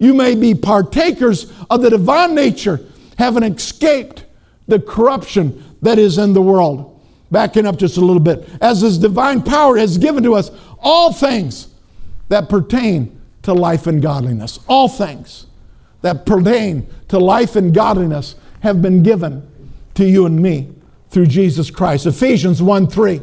you 0.01 0.15
may 0.15 0.35
be 0.35 0.55
partakers 0.55 1.53
of 1.71 1.83
the 1.83 1.91
divine 1.91 2.35
nature, 2.35 2.81
having 3.17 3.45
escaped 3.45 4.25
the 4.67 4.81
corruption 4.81 5.63
that 5.83 5.99
is 5.99 6.19
in 6.19 6.33
the 6.33 6.43
world. 6.43 6.87
Backing 7.31 7.65
up 7.65 7.77
just 7.77 7.97
a 7.97 8.01
little 8.01 8.23
bit. 8.23 8.49
As 8.61 8.81
his 8.81 8.99
divine 8.99 9.43
power 9.43 9.77
has 9.77 9.99
given 9.99 10.25
to 10.25 10.35
us 10.35 10.51
all 10.81 11.13
things 11.13 11.69
that 12.29 12.49
pertain 12.49 13.21
to 13.43 13.53
life 13.53 13.87
and 13.87 14.03
godliness. 14.03 14.59
All 14.67 14.89
things 14.89 15.47
that 16.03 16.27
pertain 16.27 16.89
to 17.09 17.19
life 17.19 17.55
and 17.55 17.73
godliness 17.73 18.35
have 18.61 18.83
been 18.83 19.05
given 19.05 19.49
to 19.95 20.05
you 20.05 20.27
and 20.27 20.41
me 20.41 20.73
through 21.11 21.27
Jesus 21.27 21.71
Christ. 21.71 22.07
Ephesians 22.07 22.61
1 22.61 22.89
3. 22.89 23.21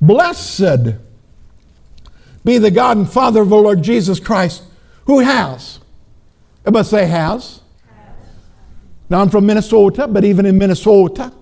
Blessed 0.00 0.96
be 2.44 2.58
the 2.58 2.70
God 2.70 2.96
and 2.96 3.10
Father 3.10 3.42
of 3.42 3.52
our 3.52 3.60
Lord 3.60 3.82
Jesus 3.82 4.20
Christ, 4.20 4.62
who 5.06 5.18
has, 5.18 5.80
everybody 6.66 6.88
say 6.88 7.06
has. 7.06 7.60
Now 9.08 9.20
I'm 9.20 9.30
from 9.30 9.46
Minnesota, 9.46 10.08
but 10.08 10.24
even 10.24 10.46
in 10.46 10.58
Minnesota, 10.58 11.32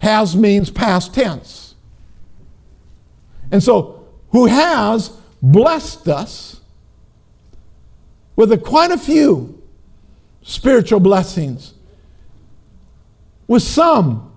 has 0.00 0.36
means 0.36 0.70
past 0.70 1.14
tense. 1.14 1.74
And 3.50 3.62
so, 3.62 4.06
who 4.30 4.46
has 4.46 5.08
blessed 5.40 6.08
us 6.08 6.60
with 8.36 8.52
a, 8.52 8.58
quite 8.58 8.90
a 8.90 8.98
few 8.98 9.60
spiritual 10.42 11.00
blessings, 11.00 11.74
with 13.46 13.62
some, 13.62 14.32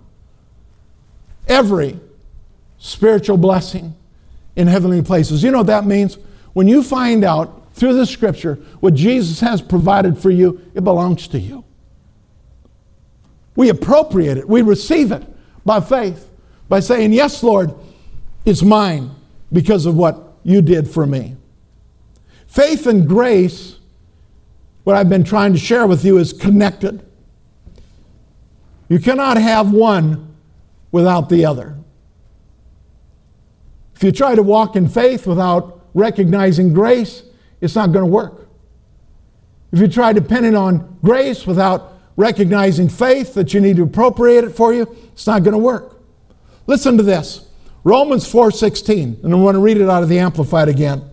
every 1.47 1.99
spiritual 2.77 3.37
blessing 3.37 3.95
in 4.55 4.67
heavenly 4.67 5.01
places. 5.01 5.43
You 5.43 5.51
know 5.51 5.59
what 5.59 5.67
that 5.67 5.85
means? 5.85 6.17
When 6.53 6.67
you 6.67 6.81
find 6.83 7.23
out 7.23 7.60
through 7.73 7.93
the 7.93 8.05
scripture 8.05 8.55
what 8.79 8.93
Jesus 8.93 9.39
has 9.39 9.61
provided 9.61 10.17
for 10.17 10.29
you, 10.29 10.61
it 10.73 10.83
belongs 10.83 11.27
to 11.29 11.39
you. 11.39 11.63
We 13.55 13.69
appropriate 13.69 14.37
it, 14.37 14.47
we 14.47 14.61
receive 14.61 15.11
it 15.11 15.23
by 15.65 15.79
faith, 15.81 16.29
by 16.69 16.79
saying, 16.79 17.13
Yes, 17.13 17.43
Lord, 17.43 17.73
it's 18.45 18.63
mine 18.63 19.11
because 19.51 19.85
of 19.85 19.95
what 19.95 20.33
you 20.43 20.61
did 20.61 20.89
for 20.89 21.05
me. 21.05 21.35
Faith 22.47 22.87
and 22.87 23.07
grace, 23.07 23.77
what 24.83 24.95
I've 24.95 25.09
been 25.09 25.23
trying 25.23 25.53
to 25.53 25.59
share 25.59 25.87
with 25.87 26.03
you, 26.03 26.17
is 26.17 26.33
connected. 26.33 27.05
You 28.89 28.99
cannot 28.99 29.37
have 29.37 29.71
one 29.71 30.35
without 30.91 31.29
the 31.29 31.45
other. 31.45 31.77
If 33.95 34.03
you 34.03 34.11
try 34.11 34.35
to 34.35 34.43
walk 34.43 34.75
in 34.75 34.89
faith 34.89 35.27
without 35.27 35.79
recognizing 35.93 36.73
grace, 36.73 37.23
it's 37.61 37.75
not 37.75 37.91
going 37.91 38.03
to 38.03 38.11
work. 38.11 38.49
If 39.71 39.79
you 39.79 39.87
try 39.87 40.11
depending 40.11 40.55
on 40.55 40.97
grace 41.01 41.47
without 41.47 41.93
recognizing 42.17 42.89
faith 42.89 43.33
that 43.35 43.53
you 43.53 43.61
need 43.61 43.77
to 43.77 43.83
appropriate 43.83 44.43
it 44.43 44.49
for 44.51 44.73
you, 44.73 44.93
it's 45.13 45.25
not 45.25 45.43
going 45.43 45.53
to 45.53 45.57
work. 45.57 46.01
Listen 46.67 46.97
to 46.97 47.03
this. 47.03 47.47
Romans 47.83 48.31
4:16, 48.31 49.23
and 49.23 49.33
I 49.33 49.37
want 49.37 49.55
to 49.55 49.59
read 49.59 49.77
it 49.77 49.89
out 49.89 50.03
of 50.03 50.09
the 50.09 50.19
amplified 50.19 50.67
again. 50.67 51.03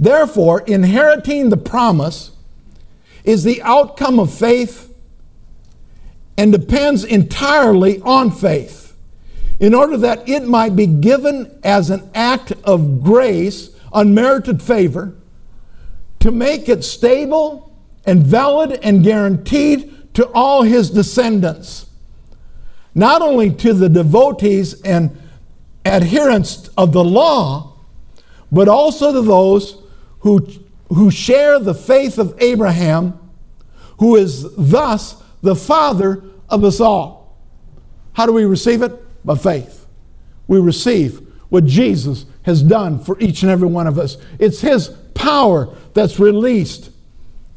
Therefore, 0.00 0.60
inheriting 0.60 1.50
the 1.50 1.56
promise 1.56 2.32
is 3.24 3.44
the 3.44 3.62
outcome 3.62 4.18
of 4.18 4.32
faith 4.32 4.92
and 6.36 6.50
depends 6.50 7.04
entirely 7.04 8.00
on 8.00 8.30
faith 8.30 8.94
in 9.60 9.74
order 9.74 9.96
that 9.96 10.28
it 10.28 10.42
might 10.44 10.74
be 10.74 10.86
given 10.86 11.48
as 11.62 11.90
an 11.90 12.10
act 12.16 12.52
of 12.64 13.02
grace, 13.02 13.70
unmerited 13.94 14.62
favor, 14.62 15.14
to 16.20 16.30
make 16.30 16.68
it 16.68 16.84
stable 16.84 17.76
and 18.04 18.22
valid 18.22 18.78
and 18.82 19.02
guaranteed 19.02 20.14
to 20.14 20.26
all 20.32 20.62
his 20.62 20.90
descendants, 20.90 21.86
not 22.94 23.22
only 23.22 23.50
to 23.50 23.72
the 23.72 23.88
devotees 23.88 24.80
and 24.82 25.16
adherents 25.84 26.68
of 26.76 26.92
the 26.92 27.02
law, 27.02 27.76
but 28.50 28.68
also 28.68 29.12
to 29.12 29.22
those 29.22 29.82
who, 30.20 30.46
who 30.88 31.10
share 31.10 31.58
the 31.58 31.74
faith 31.74 32.18
of 32.18 32.34
Abraham, 32.40 33.18
who 33.98 34.16
is 34.16 34.54
thus 34.56 35.22
the 35.40 35.56
father 35.56 36.22
of 36.48 36.62
us 36.64 36.80
all. 36.80 37.36
How 38.12 38.26
do 38.26 38.32
we 38.32 38.44
receive 38.44 38.82
it? 38.82 39.02
by 39.24 39.36
faith. 39.36 39.86
We 40.46 40.60
receive 40.60 41.26
what 41.48 41.64
Jesus 41.64 42.26
has 42.44 42.62
done 42.62 42.98
for 42.98 43.18
each 43.20 43.42
and 43.42 43.50
every 43.50 43.68
one 43.68 43.86
of 43.86 43.98
us. 43.98 44.16
It's 44.38 44.60
His 44.60 44.88
power 45.14 45.74
that's 45.94 46.18
released 46.18 46.90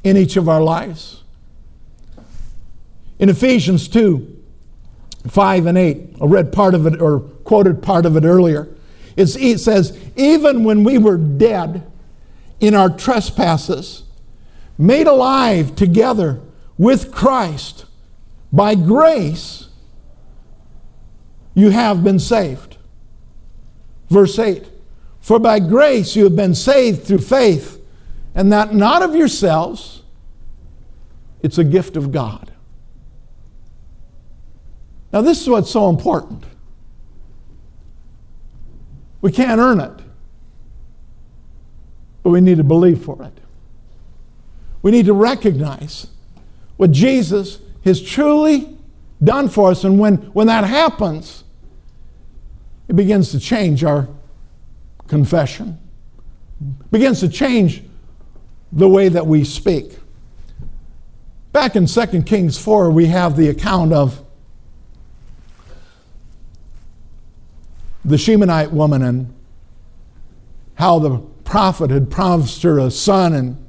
in 0.03 0.17
each 0.17 0.37
of 0.37 0.47
our 0.47 0.61
lives. 0.61 1.23
In 3.19 3.29
Ephesians 3.29 3.87
2 3.87 4.31
5 5.27 5.65
and 5.65 5.77
8, 5.77 6.17
I 6.21 6.25
read 6.25 6.51
part 6.51 6.75
of 6.75 6.85
it 6.85 7.01
or 7.01 7.19
quoted 7.19 7.81
part 7.81 8.05
of 8.05 8.15
it 8.15 8.23
earlier. 8.23 8.67
It's, 9.15 9.35
it 9.35 9.57
says, 9.59 9.97
Even 10.15 10.63
when 10.63 10.83
we 10.83 10.99
were 10.99 11.17
dead 11.17 11.91
in 12.59 12.75
our 12.75 12.89
trespasses, 12.89 14.03
made 14.77 15.07
alive 15.07 15.75
together 15.75 16.41
with 16.77 17.11
Christ, 17.11 17.85
by 18.51 18.75
grace 18.75 19.69
you 21.55 21.69
have 21.71 22.03
been 22.03 22.19
saved. 22.19 22.77
Verse 24.09 24.37
8 24.37 24.67
For 25.25 25.39
by 25.39 25.57
grace 25.59 26.15
you 26.15 26.23
have 26.25 26.35
been 26.35 26.53
saved 26.53 27.03
through 27.03 27.17
faith, 27.17 27.83
and 28.35 28.51
that 28.51 28.75
not 28.75 29.01
of 29.01 29.15
yourselves, 29.15 30.03
it's 31.41 31.57
a 31.57 31.63
gift 31.63 31.97
of 31.97 32.11
God. 32.11 32.51
Now, 35.11 35.21
this 35.21 35.41
is 35.41 35.49
what's 35.49 35.71
so 35.71 35.89
important. 35.89 36.43
We 39.21 39.31
can't 39.31 39.59
earn 39.59 39.79
it, 39.79 39.99
but 42.21 42.29
we 42.29 42.39
need 42.39 42.57
to 42.57 42.63
believe 42.63 43.03
for 43.03 43.23
it. 43.23 43.39
We 44.83 44.91
need 44.91 45.07
to 45.07 45.13
recognize 45.13 46.05
what 46.77 46.91
Jesus 46.91 47.57
has 47.83 47.99
truly 47.99 48.77
done 49.23 49.49
for 49.49 49.71
us, 49.71 49.85
and 49.85 49.97
when, 49.97 50.17
when 50.33 50.45
that 50.45 50.65
happens, 50.65 51.43
it 52.87 52.95
begins 52.95 53.31
to 53.31 53.39
change 53.39 53.83
our 53.83 54.07
confession, 55.07 55.79
begins 56.91 57.19
to 57.19 57.29
change 57.29 57.83
the 58.71 58.87
way 58.87 59.09
that 59.09 59.25
we 59.25 59.43
speak. 59.43 59.97
Back 61.51 61.75
in 61.75 61.85
2 61.85 62.23
Kings 62.23 62.57
4, 62.57 62.91
we 62.91 63.05
have 63.07 63.37
the 63.37 63.49
account 63.49 63.93
of 63.93 64.21
the 68.03 68.17
Shunammite 68.17 68.71
woman 68.71 69.01
and 69.01 69.33
how 70.75 70.99
the 70.99 71.17
prophet 71.43 71.89
had 71.89 72.11
promised 72.11 72.61
her 72.63 72.79
a 72.79 72.91
son 72.91 73.33
and, 73.33 73.65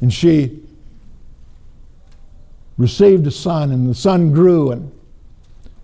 and 0.00 0.12
she 0.12 0.62
received 2.76 3.26
a 3.26 3.30
son 3.30 3.72
and 3.72 3.88
the 3.88 3.94
son 3.94 4.32
grew 4.32 4.70
and 4.70 4.92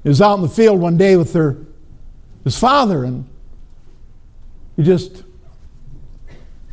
was 0.04 0.20
out 0.20 0.34
in 0.34 0.42
the 0.42 0.48
field 0.48 0.78
one 0.78 0.96
day 0.96 1.16
with 1.16 1.32
her 1.32 1.56
his 2.44 2.58
father 2.58 3.04
and 3.04 3.26
he 4.76 4.82
just 4.82 5.24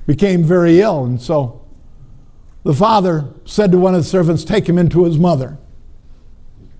became 0.07 0.43
very 0.43 0.79
ill 0.81 1.05
and 1.05 1.21
so 1.21 1.61
the 2.63 2.73
father 2.73 3.25
said 3.45 3.71
to 3.71 3.77
one 3.77 3.93
of 3.93 4.01
the 4.01 4.07
servants 4.07 4.43
take 4.43 4.67
him 4.67 4.77
into 4.77 5.03
his 5.03 5.17
mother 5.17 5.57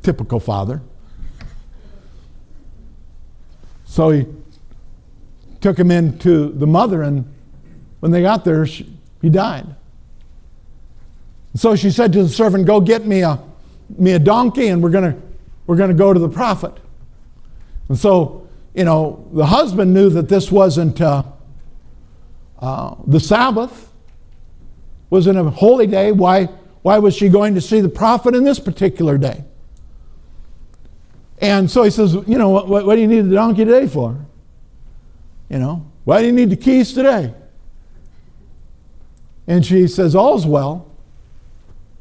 typical 0.02 0.40
father 0.40 0.82
so 3.86 4.12
he 4.12 4.26
took 5.62 5.78
him 5.78 5.92
into 5.92 6.50
the 6.52 6.68
mother, 6.68 7.02
and 7.02 7.26
when 8.00 8.12
they 8.12 8.22
got 8.22 8.46
there, 8.46 8.66
she, 8.66 8.92
he 9.22 9.30
died. 9.30 9.76
So 11.56 11.76
she 11.76 11.90
said 11.90 12.14
to 12.14 12.24
the 12.24 12.30
servant, 12.30 12.66
Go 12.66 12.80
get 12.80 13.06
me 13.06 13.22
a, 13.22 13.40
me 13.98 14.12
a 14.12 14.20
donkey, 14.20 14.68
and 14.68 14.82
we're 14.84 14.92
going 14.92 15.22
we're 15.66 15.76
going 15.76 15.90
to 15.90 15.96
go 15.96 16.14
to 16.14 16.20
the 16.20 16.30
prophet. 16.30 16.74
And 17.90 17.98
so, 17.98 18.48
you 18.74 18.84
know, 18.84 19.28
the 19.34 19.46
husband 19.46 19.94
knew 19.94 20.10
that 20.10 20.30
this 20.30 20.52
wasn't 20.52 21.02
uh, 21.02 21.24
uh, 22.60 22.96
the 23.08 23.20
Sabbath, 23.20 23.92
wasn't 25.10 25.38
a 25.40 25.44
holy 25.44 25.88
day. 25.88 26.12
Why, 26.12 26.46
why 26.82 27.00
was 27.00 27.16
she 27.16 27.30
going 27.30 27.56
to 27.56 27.62
see 27.62 27.82
the 27.82 27.90
prophet 27.90 28.36
in 28.36 28.44
this 28.44 28.60
particular 28.60 29.18
day? 29.18 29.44
And 31.40 31.72
so 31.72 31.84
he 31.84 31.90
says, 31.90 32.14
You 32.14 32.38
know, 32.38 32.50
what, 32.50 32.68
what 32.68 32.96
do 32.96 33.02
you 33.02 33.08
need 33.08 33.22
the 33.22 33.36
donkey 33.36 33.66
today 33.66 33.88
for? 33.88 34.18
You 35.50 35.58
know, 35.58 35.90
why 36.04 36.22
do 36.22 36.28
you 36.28 36.34
need 36.34 36.50
the 36.50 36.58
keys 36.58 36.94
today? 36.94 37.34
And 39.48 39.66
she 39.66 39.88
says, 39.88 40.16
All's 40.16 40.46
well. 40.46 40.86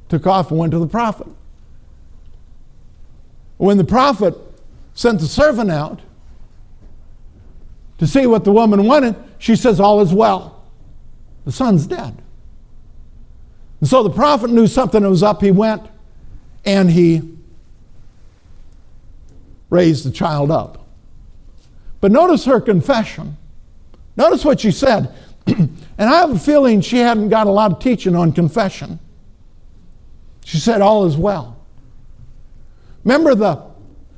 Took 0.08 0.26
off 0.26 0.50
and 0.50 0.58
went 0.58 0.72
to 0.72 0.78
the 0.78 0.86
prophet. 0.86 1.26
When 3.58 3.78
the 3.78 3.84
prophet 3.84 4.34
sent 4.94 5.20
the 5.20 5.26
servant 5.26 5.70
out 5.70 6.00
to 7.98 8.06
see 8.06 8.26
what 8.26 8.44
the 8.44 8.52
woman 8.52 8.84
wanted, 8.84 9.16
she 9.38 9.56
says, 9.56 9.80
All 9.80 10.00
is 10.00 10.12
well. 10.12 10.64
The 11.44 11.52
son's 11.52 11.86
dead. 11.86 12.20
And 13.80 13.88
so 13.88 14.02
the 14.02 14.10
prophet 14.10 14.50
knew 14.50 14.66
something 14.66 15.08
was 15.08 15.22
up. 15.22 15.42
He 15.42 15.50
went 15.50 15.82
and 16.64 16.90
he 16.90 17.36
raised 19.70 20.04
the 20.04 20.10
child 20.10 20.50
up. 20.50 20.86
But 22.00 22.12
notice 22.12 22.44
her 22.44 22.60
confession. 22.60 23.36
Notice 24.16 24.44
what 24.44 24.60
she 24.60 24.70
said. 24.70 25.14
and 25.46 25.78
I 25.98 26.18
have 26.20 26.30
a 26.30 26.38
feeling 26.38 26.80
she 26.80 26.98
hadn't 26.98 27.28
got 27.28 27.46
a 27.46 27.50
lot 27.50 27.72
of 27.72 27.78
teaching 27.78 28.14
on 28.14 28.32
confession. 28.32 28.98
She 30.44 30.58
said, 30.58 30.80
All 30.80 31.06
is 31.06 31.16
well. 31.16 31.56
Remember 33.04 33.34
the 33.34 33.62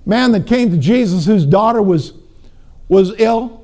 man 0.06 0.32
that 0.32 0.46
came 0.46 0.70
to 0.70 0.76
Jesus 0.76 1.26
whose 1.26 1.44
daughter 1.44 1.82
was, 1.82 2.14
was 2.88 3.12
ill? 3.18 3.59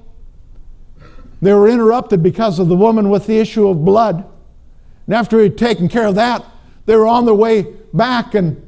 They 1.43 1.53
were 1.53 1.69
interrupted 1.69 2.23
because 2.23 2.59
of 2.59 2.69
the 2.69 2.77
woman 2.77 3.11
with 3.11 3.27
the 3.27 3.39
issue 3.39 3.69
of 3.69 3.85
blood. 3.85 4.25
And 5.07 5.15
after 5.15 5.41
he'd 5.41 5.59
taken 5.59 5.89
care 5.89 6.07
of 6.07 6.15
that, 6.15 6.45
they 6.87 6.97
were 6.97 7.07
on 7.07 7.25
their 7.25 7.35
way 7.35 7.75
back, 7.93 8.35
and 8.35 8.63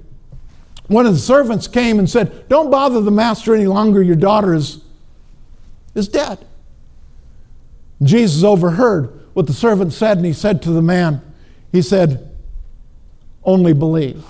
one 0.88 1.06
of 1.06 1.12
the 1.12 1.20
servants 1.20 1.68
came 1.68 1.98
and 1.98 2.08
said, 2.08 2.48
Don't 2.48 2.70
bother 2.70 3.00
the 3.00 3.10
master 3.10 3.54
any 3.54 3.66
longer, 3.66 4.02
your 4.02 4.16
daughter 4.16 4.54
is, 4.54 4.82
is 5.94 6.08
dead. 6.08 6.44
Jesus 8.02 8.42
overheard 8.42 9.20
what 9.34 9.46
the 9.46 9.52
servant 9.52 9.92
said, 9.92 10.16
and 10.16 10.26
he 10.26 10.32
said 10.32 10.62
to 10.62 10.70
the 10.70 10.82
man, 10.82 11.22
He 11.72 11.82
said, 11.82 12.30
Only 13.44 13.72
believe. 13.72 14.24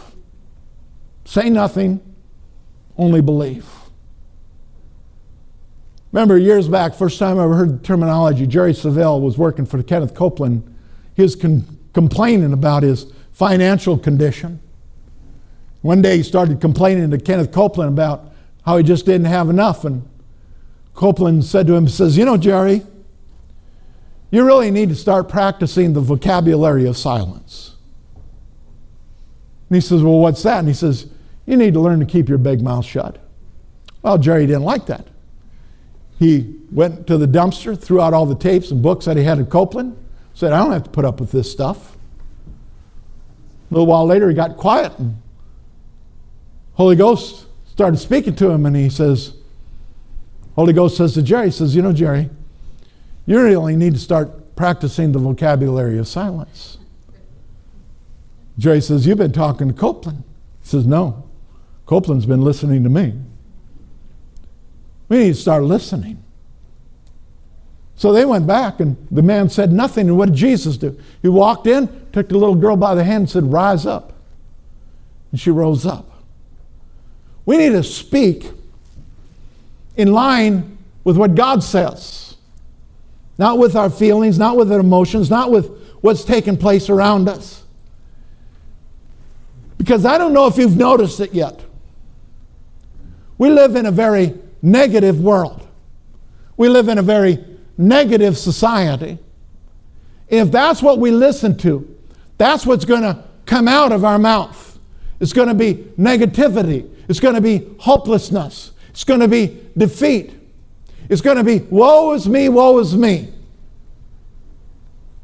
Say 1.24 1.50
nothing, 1.50 2.00
only 2.96 3.20
believe. 3.20 3.66
Remember 6.12 6.38
years 6.38 6.68
back, 6.68 6.94
first 6.94 7.18
time 7.18 7.38
I 7.38 7.44
ever 7.44 7.54
heard 7.54 7.80
the 7.80 7.86
terminology, 7.86 8.46
Jerry 8.46 8.72
Savelle 8.72 9.20
was 9.20 9.36
working 9.36 9.66
for 9.66 9.82
Kenneth 9.82 10.14
Copeland. 10.14 10.74
He 11.14 11.22
was 11.22 11.36
con- 11.36 11.78
complaining 11.92 12.52
about 12.52 12.82
his 12.82 13.12
financial 13.32 13.98
condition. 13.98 14.60
One 15.82 16.00
day 16.00 16.16
he 16.16 16.22
started 16.22 16.60
complaining 16.60 17.10
to 17.10 17.18
Kenneth 17.18 17.52
Copeland 17.52 17.92
about 17.92 18.32
how 18.64 18.78
he 18.78 18.82
just 18.82 19.06
didn't 19.06 19.26
have 19.26 19.48
enough. 19.50 19.84
And 19.84 20.08
Copeland 20.94 21.44
said 21.44 21.66
to 21.66 21.74
him, 21.74 21.88
says, 21.88 22.16
You 22.16 22.24
know, 22.24 22.36
Jerry, 22.36 22.82
you 24.30 24.44
really 24.44 24.70
need 24.70 24.88
to 24.88 24.94
start 24.94 25.28
practicing 25.28 25.92
the 25.92 26.00
vocabulary 26.00 26.86
of 26.86 26.96
silence. 26.96 27.76
And 29.68 29.76
he 29.76 29.80
says, 29.80 30.02
Well, 30.02 30.18
what's 30.18 30.42
that? 30.42 30.58
And 30.58 30.68
he 30.68 30.74
says, 30.74 31.06
You 31.46 31.56
need 31.56 31.74
to 31.74 31.80
learn 31.80 32.00
to 32.00 32.06
keep 32.06 32.28
your 32.28 32.38
big 32.38 32.62
mouth 32.62 32.84
shut. 32.84 33.18
Well, 34.02 34.18
Jerry 34.18 34.46
didn't 34.46 34.64
like 34.64 34.86
that. 34.86 35.06
He 36.18 36.56
went 36.72 37.06
to 37.06 37.16
the 37.16 37.26
dumpster, 37.26 37.80
threw 37.80 38.00
out 38.00 38.12
all 38.12 38.26
the 38.26 38.34
tapes 38.34 38.70
and 38.70 38.82
books 38.82 39.04
that 39.04 39.16
he 39.16 39.22
had 39.22 39.38
at 39.38 39.48
Copeland, 39.50 39.96
said, 40.34 40.52
I 40.52 40.58
don't 40.58 40.72
have 40.72 40.84
to 40.84 40.90
put 40.90 41.04
up 41.04 41.20
with 41.20 41.30
this 41.30 41.50
stuff. 41.50 41.96
A 43.70 43.74
little 43.74 43.86
while 43.86 44.06
later, 44.06 44.28
he 44.28 44.34
got 44.34 44.56
quiet, 44.56 44.98
and 44.98 45.20
Holy 46.74 46.96
Ghost 46.96 47.46
started 47.66 47.98
speaking 47.98 48.34
to 48.36 48.50
him, 48.50 48.66
and 48.66 48.74
he 48.74 48.88
says, 48.88 49.34
Holy 50.56 50.72
Ghost 50.72 50.96
says 50.96 51.14
to 51.14 51.22
Jerry, 51.22 51.46
he 51.46 51.52
says, 51.52 51.76
You 51.76 51.82
know, 51.82 51.92
Jerry, 51.92 52.30
you 53.26 53.40
really 53.40 53.76
need 53.76 53.94
to 53.94 54.00
start 54.00 54.56
practicing 54.56 55.12
the 55.12 55.18
vocabulary 55.20 55.98
of 55.98 56.08
silence. 56.08 56.78
Jerry 58.58 58.80
says, 58.80 59.06
You've 59.06 59.18
been 59.18 59.32
talking 59.32 59.68
to 59.68 59.74
Copeland. 59.74 60.24
He 60.62 60.68
says, 60.68 60.84
No, 60.84 61.28
Copeland's 61.86 62.26
been 62.26 62.42
listening 62.42 62.82
to 62.82 62.88
me. 62.90 63.14
We 65.08 65.18
need 65.18 65.34
to 65.34 65.40
start 65.40 65.62
listening. 65.62 66.22
So 67.96 68.12
they 68.12 68.24
went 68.24 68.46
back, 68.46 68.78
and 68.78 68.96
the 69.10 69.22
man 69.22 69.48
said 69.48 69.72
nothing. 69.72 70.08
And 70.08 70.16
what 70.16 70.26
did 70.26 70.36
Jesus 70.36 70.76
do? 70.76 70.98
He 71.20 71.28
walked 71.28 71.66
in, 71.66 71.88
took 72.12 72.28
the 72.28 72.38
little 72.38 72.54
girl 72.54 72.76
by 72.76 72.94
the 72.94 73.02
hand, 73.02 73.22
and 73.22 73.30
said, 73.30 73.52
Rise 73.52 73.86
up. 73.86 74.12
And 75.32 75.40
she 75.40 75.50
rose 75.50 75.84
up. 75.84 76.08
We 77.44 77.56
need 77.56 77.70
to 77.70 77.82
speak 77.82 78.50
in 79.96 80.12
line 80.12 80.78
with 81.02 81.16
what 81.16 81.34
God 81.34 81.62
says. 81.62 82.36
Not 83.36 83.58
with 83.58 83.74
our 83.74 83.90
feelings, 83.90 84.38
not 84.38 84.56
with 84.56 84.70
our 84.70 84.80
emotions, 84.80 85.28
not 85.30 85.50
with 85.50 85.68
what's 86.00 86.24
taking 86.24 86.56
place 86.56 86.88
around 86.88 87.28
us. 87.28 87.64
Because 89.76 90.04
I 90.04 90.18
don't 90.18 90.32
know 90.32 90.46
if 90.46 90.56
you've 90.56 90.76
noticed 90.76 91.20
it 91.20 91.34
yet. 91.34 91.64
We 93.38 93.50
live 93.50 93.76
in 93.76 93.86
a 93.86 93.90
very 93.90 94.34
negative 94.62 95.20
world. 95.20 95.66
We 96.56 96.68
live 96.68 96.88
in 96.88 96.98
a 96.98 97.02
very 97.02 97.44
negative 97.76 98.36
society. 98.36 99.18
If 100.28 100.50
that's 100.50 100.82
what 100.82 100.98
we 100.98 101.10
listen 101.10 101.56
to, 101.58 101.96
that's 102.36 102.66
what's 102.66 102.84
going 102.84 103.02
to 103.02 103.24
come 103.46 103.68
out 103.68 103.92
of 103.92 104.04
our 104.04 104.18
mouth. 104.18 104.78
It's 105.20 105.32
going 105.32 105.48
to 105.48 105.54
be 105.54 105.74
negativity. 105.98 106.88
It's 107.08 107.20
going 107.20 107.34
to 107.34 107.40
be 107.40 107.66
hopelessness. 107.78 108.72
It's 108.90 109.04
going 109.04 109.20
to 109.20 109.28
be 109.28 109.60
defeat. 109.76 110.34
It's 111.08 111.22
going 111.22 111.36
to 111.36 111.44
be, 111.44 111.60
woe 111.70 112.12
is 112.12 112.28
me, 112.28 112.48
woe 112.48 112.78
is 112.78 112.96
me. 112.96 113.32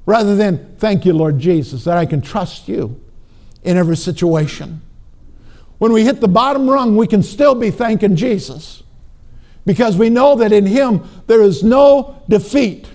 Rather 0.06 0.36
than, 0.36 0.76
thank 0.78 1.04
you, 1.04 1.12
Lord 1.12 1.38
Jesus, 1.38 1.84
that 1.84 1.98
I 1.98 2.06
can 2.06 2.20
trust 2.20 2.68
you 2.68 3.00
in 3.64 3.76
every 3.76 3.96
situation. 3.96 4.80
When 5.78 5.92
we 5.92 6.04
hit 6.04 6.20
the 6.20 6.28
bottom 6.28 6.70
rung, 6.70 6.96
we 6.96 7.06
can 7.06 7.22
still 7.22 7.54
be 7.54 7.70
thanking 7.70 8.14
Jesus 8.14 8.83
because 9.64 9.96
we 9.96 10.10
know 10.10 10.36
that 10.36 10.52
in 10.52 10.66
Him 10.66 11.08
there 11.26 11.42
is 11.42 11.62
no 11.62 12.22
defeat. 12.28 12.88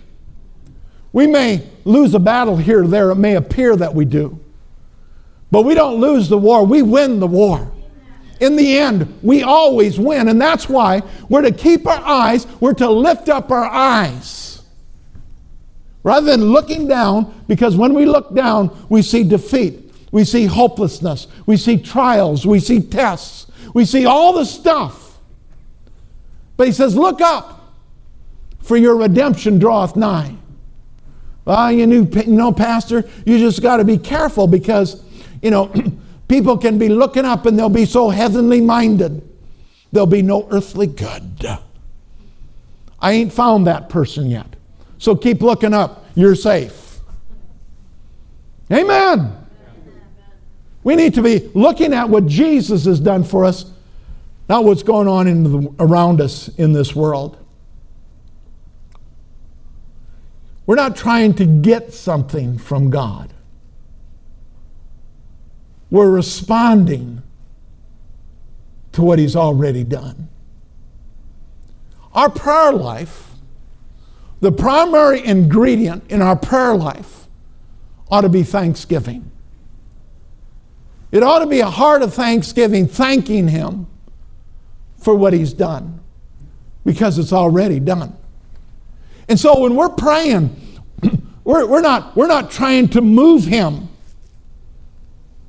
We 1.12 1.28
may 1.28 1.68
lose 1.86 2.14
a 2.14 2.20
battle 2.20 2.58
here 2.58 2.84
or 2.84 2.88
there, 2.88 3.12
it 3.12 3.16
may 3.16 3.36
appear 3.36 3.76
that 3.76 3.94
we 3.94 4.06
do, 4.06 4.40
but 5.52 5.64
we 5.64 5.74
don't 5.74 6.00
lose 6.00 6.30
the 6.30 6.38
war, 6.38 6.66
we 6.66 6.82
win 6.82 7.20
the 7.20 7.28
war 7.28 7.72
in 8.40 8.56
the 8.56 8.78
end, 8.78 9.20
we 9.22 9.44
always 9.44 10.00
win. 10.00 10.30
And 10.30 10.42
that's 10.42 10.70
why 10.70 11.02
we're 11.28 11.42
to 11.42 11.52
keep 11.52 11.86
our 11.86 12.02
eyes, 12.02 12.48
we're 12.60 12.74
to 12.76 12.90
lift 12.90 13.30
up 13.30 13.52
our 13.52 13.66
eyes. 13.66 14.62
Rather 16.04 16.26
than 16.26 16.46
looking 16.52 16.88
down, 16.88 17.44
because 17.48 17.76
when 17.76 17.94
we 17.94 18.06
look 18.06 18.34
down, 18.34 18.86
we 18.88 19.02
see 19.02 19.24
defeat, 19.24 19.94
we 20.12 20.24
see 20.24 20.46
hopelessness, 20.46 21.28
we 21.46 21.58
see 21.58 21.78
trials, 21.78 22.46
we 22.46 22.60
see 22.60 22.80
tests, 22.80 23.48
we 23.74 23.84
see 23.84 24.06
all 24.06 24.34
the 24.34 24.46
stuff. 24.46 25.09
But 26.60 26.68
he 26.68 26.74
says, 26.74 26.96
Look 26.96 27.22
up, 27.22 27.74
for 28.60 28.78
your 28.78 28.98
redemption 28.98 29.58
draweth 29.58 29.96
nigh. 29.96 30.36
Ah, 31.48 31.70
well, 31.70 31.72
you 31.72 31.88
know, 32.28 32.52
Pastor, 32.52 33.10
you 33.26 33.40
just 33.40 33.64
got 33.64 33.78
to 33.78 33.84
be 33.84 33.98
careful 33.98 34.46
because, 34.46 35.04
you 35.42 35.50
know, 35.50 35.74
People 36.30 36.60
can 36.60 36.78
be 36.78 36.90
looking 36.90 37.26
up 37.26 37.48
and 37.48 37.58
they'll 37.58 37.70
be 37.70 37.86
so 37.86 38.10
heavenly 38.10 38.62
minded, 38.62 39.28
there'll 39.92 40.06
be 40.06 40.22
no 40.22 40.48
earthly 40.52 40.86
good. 40.86 41.44
I 43.02 43.12
ain't 43.14 43.34
found 43.34 43.66
that 43.66 43.90
person 43.90 44.30
yet. 44.30 44.56
So 45.00 45.16
keep 45.16 45.42
looking 45.42 45.74
up. 45.74 46.06
You're 46.14 46.36
safe. 46.36 47.00
Amen. 48.72 49.36
We 50.84 50.96
need 50.96 51.16
to 51.16 51.24
be 51.24 51.50
looking 51.56 51.94
at 51.94 52.08
what 52.08 52.28
Jesus 52.28 52.86
has 52.86 53.00
done 53.00 53.24
for 53.24 53.44
us, 53.44 53.72
not 54.50 54.66
what's 54.66 54.82
going 54.82 55.08
on 55.08 55.28
in 55.28 55.44
the, 55.44 55.76
around 55.80 56.20
us 56.20 56.48
in 56.58 56.74
this 56.74 56.96
world. 56.96 57.38
We're 60.66 60.76
not 60.76 60.96
trying 60.96 61.36
to 61.36 61.46
get 61.46 61.94
something 61.94 62.58
from 62.58 62.90
God. 62.90 63.32
We're 65.92 66.10
responding 66.10 67.22
to 68.92 69.02
what 69.04 69.20
He's 69.20 69.36
already 69.36 69.84
done. 69.84 70.30
Our 72.14 72.30
prayer 72.30 72.74
life, 72.74 73.32
the 74.42 74.52
primary 74.52 75.24
ingredient 75.24 76.10
in 76.10 76.24
our 76.24 76.36
prayer 76.36 76.76
life, 76.76 77.28
ought 78.10 78.22
to 78.22 78.30
be 78.30 78.42
thanksgiving. 78.42 79.32
It 81.12 81.22
ought 81.22 81.40
to 81.40 81.48
be 81.48 81.60
a 81.60 81.70
heart 81.70 82.02
of 82.02 82.14
thanksgiving, 82.14 82.88
thanking 82.88 83.48
Him 83.48 83.88
for 85.00 85.16
what 85.16 85.34
He's 85.34 85.54
done 85.54 86.00
because 86.86 87.18
it's 87.18 87.34
already 87.34 87.80
done. 87.80 88.16
And 89.28 89.40
so 89.40 89.60
when 89.60 89.76
we're 89.76 89.90
praying, 89.90 90.56
we're, 91.44 91.66
we're, 91.66 91.82
not, 91.82 92.16
we're 92.16 92.28
not 92.28 92.52
trying 92.52 92.90
to 92.90 93.02
move 93.02 93.46
Him 93.46 93.90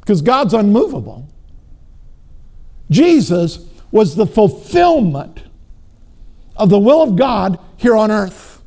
because 0.00 0.22
God's 0.22 0.54
unmovable. 0.54 1.28
Jesus 2.90 3.66
was 3.90 4.16
the 4.16 4.26
fulfillment 4.26 5.42
of 6.56 6.68
the 6.68 6.78
will 6.78 7.02
of 7.02 7.16
God 7.16 7.58
here 7.76 7.96
on 7.96 8.10
earth. 8.10 8.62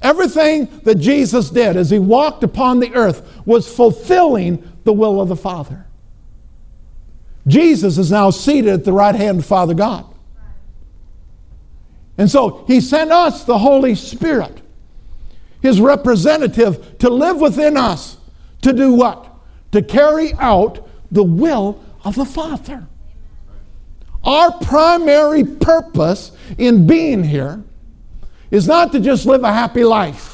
Everything 0.00 0.66
that 0.82 0.96
Jesus 0.96 1.50
did 1.50 1.76
as 1.76 1.90
he 1.90 1.98
walked 1.98 2.42
upon 2.42 2.80
the 2.80 2.92
earth 2.94 3.40
was 3.46 3.72
fulfilling 3.72 4.68
the 4.84 4.92
will 4.92 5.20
of 5.20 5.28
the 5.28 5.36
Father. 5.36 5.86
Jesus 7.46 7.98
is 7.98 8.10
now 8.10 8.30
seated 8.30 8.72
at 8.72 8.84
the 8.84 8.92
right 8.92 9.14
hand 9.14 9.40
of 9.40 9.46
Father 9.46 9.74
God. 9.74 10.06
And 12.18 12.30
so 12.30 12.64
he 12.66 12.80
sent 12.80 13.10
us 13.10 13.44
the 13.44 13.58
Holy 13.58 13.94
Spirit, 13.94 14.60
his 15.60 15.80
representative, 15.80 16.98
to 16.98 17.10
live 17.10 17.40
within 17.40 17.76
us. 17.76 18.16
To 18.62 18.72
do 18.72 18.92
what? 18.92 19.28
To 19.72 19.82
carry 19.82 20.32
out 20.34 20.88
the 21.10 21.24
will 21.24 21.82
of 22.04 22.14
the 22.14 22.24
Father. 22.24 22.86
Our 24.24 24.52
primary 24.58 25.44
purpose 25.44 26.30
in 26.58 26.86
being 26.86 27.24
here 27.24 27.62
is 28.50 28.68
not 28.68 28.92
to 28.92 29.00
just 29.00 29.26
live 29.26 29.42
a 29.42 29.52
happy 29.52 29.82
life. 29.82 30.31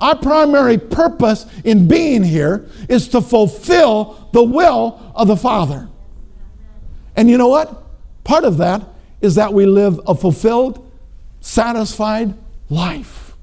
Our 0.00 0.16
primary 0.16 0.78
purpose 0.78 1.46
in 1.62 1.86
being 1.86 2.22
here 2.22 2.66
is 2.88 3.08
to 3.08 3.20
fulfill 3.20 4.28
the 4.32 4.42
will 4.42 5.12
of 5.14 5.28
the 5.28 5.36
Father. 5.36 5.88
And 7.16 7.28
you 7.28 7.36
know 7.36 7.48
what? 7.48 7.84
Part 8.24 8.44
of 8.44 8.56
that 8.58 8.82
is 9.20 9.34
that 9.34 9.52
we 9.52 9.66
live 9.66 10.00
a 10.06 10.14
fulfilled, 10.14 10.90
satisfied 11.40 12.34
life. 12.70 13.36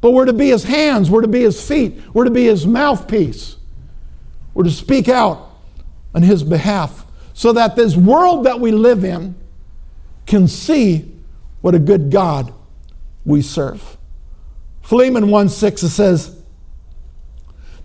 But 0.00 0.12
we're 0.12 0.24
to 0.24 0.32
be 0.32 0.48
his 0.48 0.64
hands, 0.64 1.10
we're 1.10 1.22
to 1.22 1.28
be 1.28 1.42
his 1.42 1.66
feet, 1.66 2.00
we're 2.14 2.24
to 2.24 2.30
be 2.30 2.44
his 2.44 2.66
mouthpiece. 2.66 3.56
We're 4.54 4.64
to 4.64 4.70
speak 4.70 5.08
out 5.08 5.50
on 6.14 6.22
his 6.22 6.42
behalf 6.42 7.04
so 7.34 7.52
that 7.52 7.76
this 7.76 7.94
world 7.94 8.44
that 8.44 8.58
we 8.58 8.72
live 8.72 9.04
in 9.04 9.34
can 10.24 10.48
see 10.48 11.12
what 11.60 11.74
a 11.74 11.78
good 11.78 12.10
God 12.10 12.54
we 13.26 13.42
serve. 13.42 13.95
Philemon 14.86 15.30
1 15.30 15.48
6 15.48 15.82
it 15.82 15.88
says, 15.88 16.36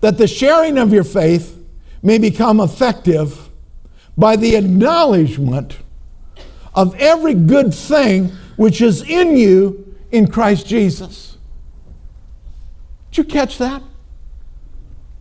that 0.02 0.20
the 0.20 0.28
sharing 0.28 0.78
of 0.78 0.94
your 0.94 1.04
faith 1.04 1.58
may 2.04 2.20
become 2.20 2.60
effective 2.60 3.50
by 4.16 4.36
the 4.36 4.56
acknowledgement 4.56 5.80
of 6.76 6.94
every 7.00 7.34
good 7.34 7.74
thing 7.74 8.28
which 8.56 8.82
is 8.82 9.02
in 9.02 9.36
you 9.36 9.96
in 10.12 10.28
Christ 10.28 10.68
Jesus. 10.68 11.40
Did 13.10 13.18
you 13.18 13.24
catch 13.24 13.58
that? 13.58 13.82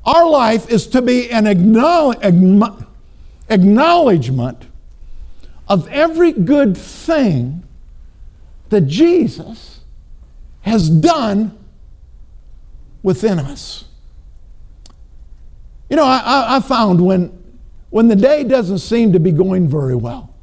Our 0.05 0.29
life 0.29 0.69
is 0.69 0.87
to 0.89 1.01
be 1.01 1.31
an 1.31 1.47
acknowledgement 1.47 2.85
of 5.67 5.89
every 5.89 6.33
good 6.33 6.77
thing 6.77 7.63
that 8.69 8.83
Jesus 8.83 9.81
has 10.61 10.91
done 10.91 11.57
within 13.03 13.39
us. 13.39 13.85
You 15.89 15.97
know, 15.97 16.05
I, 16.05 16.57
I 16.57 16.61
found 16.61 17.01
when, 17.05 17.37
when 17.91 18.09
the 18.09 18.17
day 18.17 18.45
doesn't 18.45 18.79
seem 18.79 19.13
to 19.13 19.21
be 19.21 19.33
going 19.33 19.69
very 19.69 19.97
well, 19.97 20.35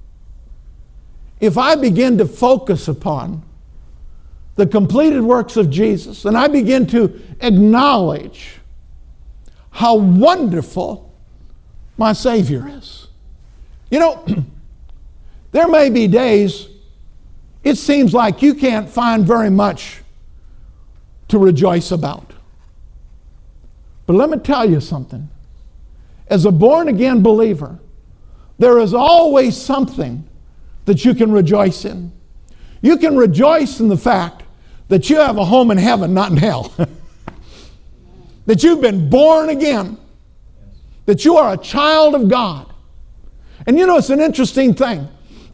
if 1.39 1.57
I 1.57 1.75
begin 1.75 2.17
to 2.17 2.25
focus 2.25 2.87
upon 2.87 3.43
the 4.55 4.65
completed 4.65 5.21
works 5.21 5.55
of 5.55 5.69
Jesus 5.69 6.25
and 6.25 6.35
I 6.35 6.47
begin 6.47 6.87
to 6.87 7.21
acknowledge 7.41 8.55
how 9.69 9.95
wonderful 9.95 11.13
my 11.95 12.11
Savior 12.13 12.67
is. 12.67 13.07
You 13.91 13.99
know, 13.99 14.25
there 15.51 15.67
may 15.67 15.89
be 15.89 16.07
days 16.07 16.69
it 17.63 17.77
seems 17.77 18.13
like 18.13 18.41
you 18.41 18.53
can't 18.53 18.89
find 18.89 19.25
very 19.25 19.49
much 19.49 20.01
to 21.27 21.37
rejoice 21.37 21.91
about. 21.91 22.31
But 24.07 24.15
let 24.15 24.29
me 24.29 24.37
tell 24.39 24.67
you 24.67 24.81
something. 24.81 25.29
As 26.29 26.45
a 26.45 26.51
born 26.51 26.87
again 26.87 27.21
believer, 27.21 27.77
there 28.57 28.79
is 28.79 28.93
always 28.93 29.55
something 29.55 30.27
that 30.85 31.05
you 31.05 31.13
can 31.13 31.31
rejoice 31.31 31.85
in. 31.85 32.11
You 32.81 32.97
can 32.97 33.15
rejoice 33.15 33.79
in 33.79 33.89
the 33.89 33.97
fact 33.97 34.43
that 34.87 35.09
you 35.09 35.17
have 35.17 35.37
a 35.37 35.45
home 35.45 35.69
in 35.69 35.77
heaven, 35.77 36.13
not 36.13 36.31
in 36.31 36.37
hell. 36.37 36.73
that 38.45 38.63
you've 38.63 38.81
been 38.81 39.09
born 39.09 39.49
again. 39.49 39.97
That 41.05 41.25
you 41.25 41.37
are 41.37 41.53
a 41.53 41.57
child 41.57 42.15
of 42.15 42.29
God. 42.29 42.73
And 43.65 43.77
you 43.77 43.85
know, 43.85 43.97
it's 43.97 44.09
an 44.09 44.21
interesting 44.21 44.73
thing. 44.73 45.07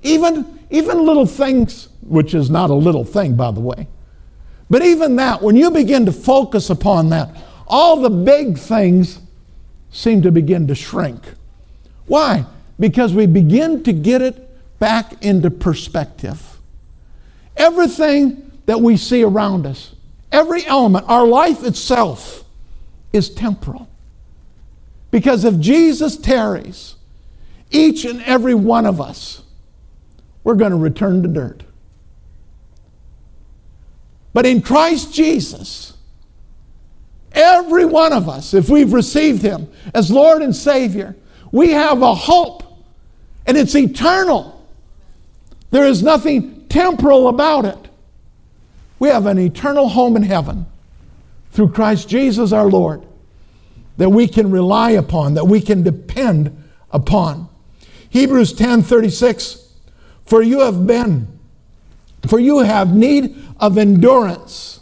Even, 0.03 0.59
even 0.69 1.05
little 1.05 1.25
things, 1.25 1.89
which 2.01 2.35
is 2.35 2.49
not 2.49 2.69
a 2.69 2.75
little 2.75 3.03
thing, 3.03 3.35
by 3.35 3.51
the 3.51 3.61
way, 3.61 3.87
but 4.69 4.83
even 4.83 5.15
that, 5.17 5.41
when 5.41 5.55
you 5.55 5.71
begin 5.71 6.05
to 6.05 6.11
focus 6.11 6.69
upon 6.69 7.09
that, 7.09 7.35
all 7.67 8.01
the 8.01 8.09
big 8.09 8.57
things 8.57 9.19
seem 9.91 10.21
to 10.23 10.31
begin 10.31 10.67
to 10.67 10.75
shrink. 10.75 11.21
Why? 12.07 12.45
Because 12.79 13.13
we 13.13 13.25
begin 13.25 13.83
to 13.83 13.93
get 13.93 14.21
it 14.21 14.49
back 14.79 15.23
into 15.23 15.49
perspective. 15.49 16.57
Everything 17.55 18.51
that 18.65 18.81
we 18.81 18.97
see 18.97 19.23
around 19.23 19.65
us, 19.65 19.95
every 20.31 20.65
element, 20.65 21.05
our 21.07 21.25
life 21.25 21.63
itself, 21.63 22.43
is 23.11 23.29
temporal. 23.29 23.87
Because 25.11 25.45
if 25.45 25.59
Jesus 25.59 26.17
tarries, 26.17 26.95
each 27.69 28.03
and 28.05 28.21
every 28.23 28.55
one 28.55 28.85
of 28.85 28.99
us, 28.99 29.43
we're 30.43 30.55
going 30.55 30.71
to 30.71 30.77
return 30.77 31.21
to 31.21 31.29
dirt. 31.29 31.63
But 34.33 34.47
in 34.47 34.61
Christ 34.61 35.13
Jesus, 35.13 35.92
Every 37.33 37.85
one 37.85 38.13
of 38.13 38.29
us, 38.29 38.53
if 38.53 38.69
we've 38.69 38.93
received 38.93 39.41
Him 39.41 39.69
as 39.93 40.11
Lord 40.11 40.41
and 40.41 40.55
Savior, 40.55 41.15
we 41.51 41.71
have 41.71 42.01
a 42.01 42.13
hope, 42.13 42.63
and 43.45 43.57
it's 43.57 43.75
eternal. 43.75 44.67
There 45.71 45.85
is 45.85 46.03
nothing 46.03 46.65
temporal 46.67 47.27
about 47.27 47.65
it. 47.65 47.77
We 48.99 49.09
have 49.09 49.25
an 49.25 49.39
eternal 49.39 49.89
home 49.89 50.15
in 50.15 50.23
heaven 50.23 50.65
through 51.51 51.69
Christ 51.69 52.07
Jesus 52.07 52.51
our 52.51 52.69
Lord 52.69 53.03
that 53.97 54.09
we 54.09 54.27
can 54.27 54.49
rely 54.49 54.91
upon, 54.91 55.35
that 55.35 55.45
we 55.45 55.61
can 55.61 55.83
depend 55.83 56.63
upon. 56.91 57.47
Hebrews 58.09 58.53
10 58.53 58.83
36, 58.83 59.67
for 60.25 60.41
you 60.41 60.61
have 60.61 60.85
been, 60.87 61.27
for 62.27 62.39
you 62.39 62.59
have 62.59 62.95
need 62.95 63.35
of 63.59 63.77
endurance 63.77 64.72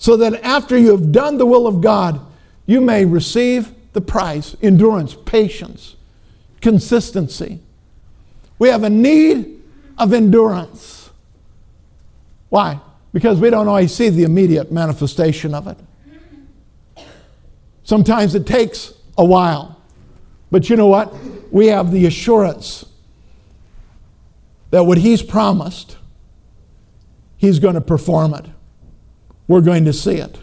so 0.00 0.16
that 0.16 0.42
after 0.42 0.78
you 0.78 0.92
have 0.92 1.12
done 1.12 1.36
the 1.36 1.44
will 1.44 1.66
of 1.66 1.82
God, 1.82 2.18
you 2.64 2.80
may 2.80 3.04
receive 3.04 3.70
the 3.92 4.00
prize 4.00 4.56
endurance, 4.62 5.14
patience, 5.14 5.94
consistency. 6.62 7.60
We 8.58 8.70
have 8.70 8.82
a 8.82 8.88
need 8.88 9.62
of 9.98 10.14
endurance. 10.14 11.10
Why? 12.48 12.80
Because 13.12 13.40
we 13.40 13.50
don't 13.50 13.68
always 13.68 13.94
see 13.94 14.08
the 14.08 14.22
immediate 14.22 14.72
manifestation 14.72 15.54
of 15.54 15.66
it. 15.68 15.76
Sometimes 17.84 18.34
it 18.34 18.46
takes 18.46 18.94
a 19.18 19.24
while. 19.24 19.82
But 20.50 20.70
you 20.70 20.76
know 20.76 20.86
what? 20.86 21.14
We 21.52 21.66
have 21.66 21.92
the 21.92 22.06
assurance 22.06 22.86
that 24.70 24.84
what 24.84 24.96
He's 24.96 25.22
promised, 25.22 25.98
He's 27.36 27.58
going 27.58 27.74
to 27.74 27.82
perform 27.82 28.32
it. 28.32 28.46
We're 29.50 29.62
going 29.62 29.84
to 29.86 29.92
see 29.92 30.14
it. 30.14 30.38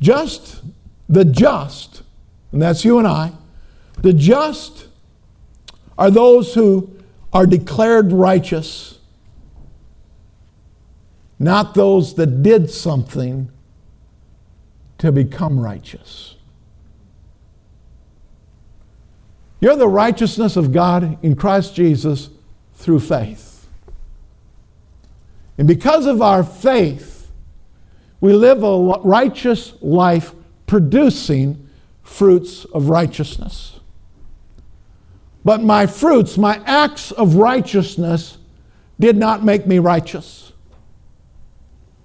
Just 0.00 0.62
the 1.08 1.24
just, 1.24 2.04
and 2.52 2.62
that's 2.62 2.84
you 2.84 2.98
and 2.98 3.08
I, 3.08 3.32
the 4.02 4.12
just 4.12 4.86
are 5.98 6.12
those 6.12 6.54
who 6.54 6.96
are 7.32 7.46
declared 7.46 8.12
righteous, 8.12 9.00
not 11.40 11.74
those 11.74 12.14
that 12.14 12.44
did 12.44 12.70
something 12.70 13.50
to 14.98 15.10
become 15.10 15.58
righteous. 15.58 16.36
You're 19.60 19.74
the 19.74 19.88
righteousness 19.88 20.54
of 20.54 20.70
God 20.70 21.18
in 21.20 21.34
Christ 21.34 21.74
Jesus 21.74 22.30
through 22.74 23.00
faith. 23.00 23.66
And 25.58 25.66
because 25.66 26.06
of 26.06 26.22
our 26.22 26.44
faith, 26.44 27.09
we 28.20 28.32
live 28.32 28.62
a 28.62 28.78
righteous 29.02 29.74
life 29.80 30.34
producing 30.66 31.68
fruits 32.02 32.64
of 32.66 32.88
righteousness. 32.88 33.80
But 35.44 35.62
my 35.62 35.86
fruits, 35.86 36.36
my 36.36 36.60
acts 36.66 37.12
of 37.12 37.36
righteousness, 37.36 38.36
did 38.98 39.16
not 39.16 39.42
make 39.42 39.66
me 39.66 39.78
righteous. 39.78 40.52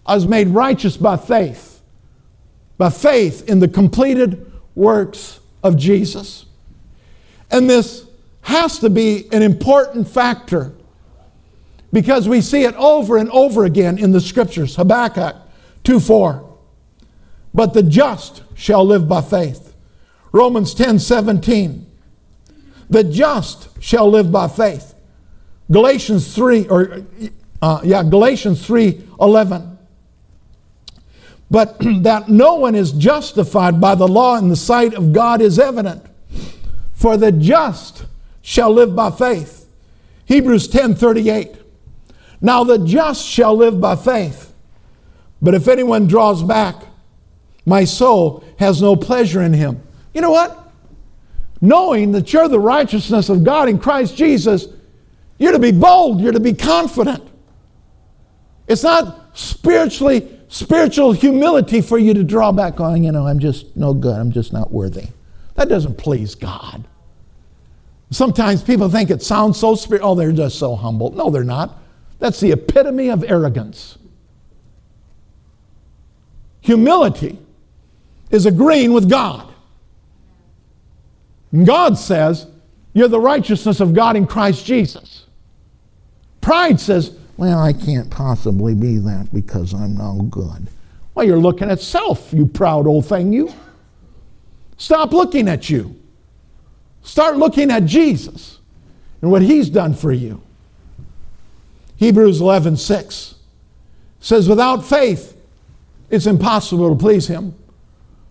I 0.05 0.15
was 0.15 0.27
made 0.27 0.49
righteous 0.49 0.95
by 0.95 1.17
faith, 1.17 1.81
by 2.77 2.89
faith 2.89 3.49
in 3.49 3.59
the 3.59 3.67
completed 3.67 4.51
works 4.75 5.39
of 5.63 5.75
Jesus. 5.77 6.45
And 7.51 7.69
this 7.69 8.05
has 8.41 8.79
to 8.79 8.89
be 8.89 9.27
an 9.33 9.41
important 9.41 10.07
factor 10.07 10.73
because 11.91 12.29
we 12.29 12.41
see 12.41 12.63
it 12.63 12.75
over 12.75 13.17
and 13.17 13.29
over 13.31 13.65
again 13.65 13.97
in 13.97 14.11
the 14.11 14.21
scriptures. 14.21 14.75
Habakkuk 14.75 15.35
2 15.85 15.99
4. 15.99 16.57
But 17.53 17.73
the 17.73 17.83
just 17.83 18.43
shall 18.53 18.85
live 18.85 19.07
by 19.07 19.21
faith. 19.21 19.73
Romans 20.31 20.73
10 20.73 20.99
17. 20.99 21.85
The 22.89 23.03
just 23.03 23.69
shall 23.81 24.09
live 24.09 24.31
by 24.31 24.47
faith. 24.47 24.93
Galatians 25.71 26.35
3, 26.35 26.67
or 26.67 27.05
uh, 27.61 27.79
yeah, 27.83 28.03
Galatians 28.03 28.65
3 28.65 29.07
11. 29.19 29.77
But 31.49 31.77
that 32.03 32.29
no 32.29 32.55
one 32.55 32.75
is 32.75 32.91
justified 32.91 33.79
by 33.79 33.95
the 33.95 34.07
law 34.07 34.37
in 34.37 34.49
the 34.49 34.55
sight 34.55 34.93
of 34.93 35.13
God 35.13 35.41
is 35.41 35.57
evident. 35.57 36.05
For 36.93 37.17
the 37.17 37.31
just 37.31 38.05
shall 38.41 38.71
live 38.71 38.95
by 38.95 39.11
faith. 39.11 39.67
Hebrews 40.25 40.67
10 40.67 40.95
38. 40.95 41.55
Now 42.41 42.63
the 42.63 42.77
just 42.77 43.25
shall 43.25 43.55
live 43.55 43.79
by 43.79 43.95
faith. 43.95 44.44
But 45.41 45.53
if 45.53 45.67
anyone 45.67 46.07
draws 46.07 46.43
back, 46.43 46.75
my 47.65 47.83
soul 47.83 48.43
has 48.57 48.81
no 48.81 48.95
pleasure 48.95 49.41
in 49.41 49.53
him. 49.53 49.81
You 50.13 50.21
know 50.21 50.31
what? 50.31 50.71
Knowing 51.61 52.11
that 52.13 52.31
you're 52.31 52.47
the 52.47 52.59
righteousness 52.59 53.29
of 53.29 53.43
God 53.43 53.69
in 53.69 53.79
Christ 53.79 54.15
Jesus, 54.15 54.67
you're 55.37 55.51
to 55.51 55.59
be 55.59 55.71
bold, 55.71 56.21
you're 56.21 56.31
to 56.31 56.39
be 56.39 56.53
confident. 56.53 57.23
It's 58.67 58.83
not 58.83 59.37
spiritually 59.37 60.35
spiritual 60.47 61.11
humility 61.11 61.81
for 61.81 61.97
you 61.97 62.13
to 62.13 62.23
draw 62.23 62.51
back 62.51 62.79
on, 62.79 63.03
you 63.03 63.11
know, 63.11 63.27
I'm 63.27 63.39
just 63.39 63.75
no 63.75 63.93
good, 63.93 64.17
I'm 64.17 64.31
just 64.31 64.53
not 64.53 64.71
worthy. 64.71 65.07
That 65.55 65.69
doesn't 65.69 65.97
please 65.97 66.35
God. 66.35 66.87
Sometimes 68.11 68.61
people 68.61 68.89
think 68.89 69.09
it 69.09 69.21
sounds 69.21 69.59
so 69.59 69.75
spiritual. 69.75 70.11
Oh, 70.11 70.15
they're 70.15 70.31
just 70.31 70.59
so 70.59 70.75
humble. 70.75 71.11
No, 71.11 71.29
they're 71.29 71.43
not. 71.43 71.79
That's 72.19 72.39
the 72.39 72.51
epitome 72.51 73.09
of 73.09 73.23
arrogance. 73.23 73.97
Humility 76.65 77.37
is 78.31 78.47
agreeing 78.47 78.91
with 78.91 79.07
God. 79.07 79.53
And 81.51 81.63
God 81.63 81.95
says, 81.95 82.47
You're 82.91 83.07
the 83.07 83.19
righteousness 83.19 83.79
of 83.81 83.93
God 83.93 84.15
in 84.15 84.25
Christ 84.25 84.65
Jesus. 84.65 85.27
Pride 86.41 86.79
says, 86.79 87.15
Well, 87.37 87.59
I 87.59 87.71
can't 87.71 88.09
possibly 88.09 88.73
be 88.73 88.97
that 88.97 89.29
because 89.31 89.75
I'm 89.75 89.95
no 89.95 90.23
good. 90.31 90.67
Well, 91.13 91.27
you're 91.27 91.37
looking 91.37 91.69
at 91.69 91.81
self, 91.81 92.33
you 92.33 92.47
proud 92.47 92.87
old 92.87 93.05
thing, 93.05 93.31
you. 93.31 93.53
Stop 94.77 95.13
looking 95.13 95.47
at 95.47 95.69
you. 95.69 95.95
Start 97.03 97.37
looking 97.37 97.69
at 97.69 97.85
Jesus 97.85 98.57
and 99.21 99.29
what 99.29 99.43
he's 99.43 99.69
done 99.69 99.93
for 99.93 100.11
you. 100.11 100.41
Hebrews 101.97 102.41
11 102.41 102.77
6 102.77 103.35
says, 104.19 104.49
Without 104.49 104.83
faith, 104.83 105.34
it's 106.09 106.27
impossible 106.27 106.89
to 106.89 106.95
please 106.95 107.27
him. 107.27 107.55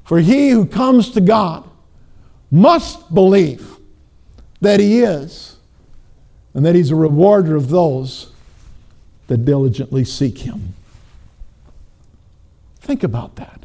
For 0.05 0.21
he 0.21 0.51
who 0.51 0.67
comes 0.67 1.11
to 1.13 1.21
God 1.21 1.69
must 2.51 3.13
believe 3.15 3.79
that 4.61 4.81
he 4.81 5.01
is 5.01 5.57
and 6.53 6.65
that 6.65 6.75
he's 6.75 6.91
a 6.91 6.97
rewarder 6.97 7.57
of 7.57 7.69
those 7.69 8.31
that 9.27 9.45
diligently 9.45 10.05
seek 10.05 10.39
him. 10.39 10.75
Think 12.81 13.03
about 13.03 13.37
that. 13.37 13.65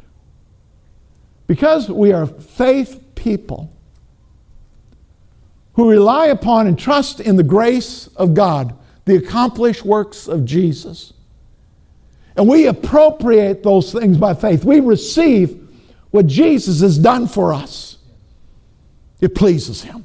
Because 1.46 1.90
we 1.90 2.12
are 2.12 2.26
faith 2.26 3.02
people, 3.14 3.70
who 5.74 5.90
rely 5.90 6.26
upon 6.26 6.66
and 6.66 6.78
trust 6.78 7.20
in 7.20 7.36
the 7.36 7.42
grace 7.42 8.06
of 8.16 8.34
God, 8.34 8.74
the 9.04 9.16
accomplished 9.16 9.84
works 9.84 10.26
of 10.26 10.44
Jesus. 10.44 11.12
And 12.36 12.48
we 12.48 12.66
appropriate 12.66 13.62
those 13.62 13.92
things 13.92 14.16
by 14.16 14.34
faith. 14.34 14.64
We 14.64 14.80
receive 14.80 15.68
what 16.10 16.26
Jesus 16.26 16.80
has 16.80 16.98
done 16.98 17.26
for 17.26 17.52
us. 17.52 17.98
It 19.20 19.34
pleases 19.34 19.82
Him. 19.82 20.04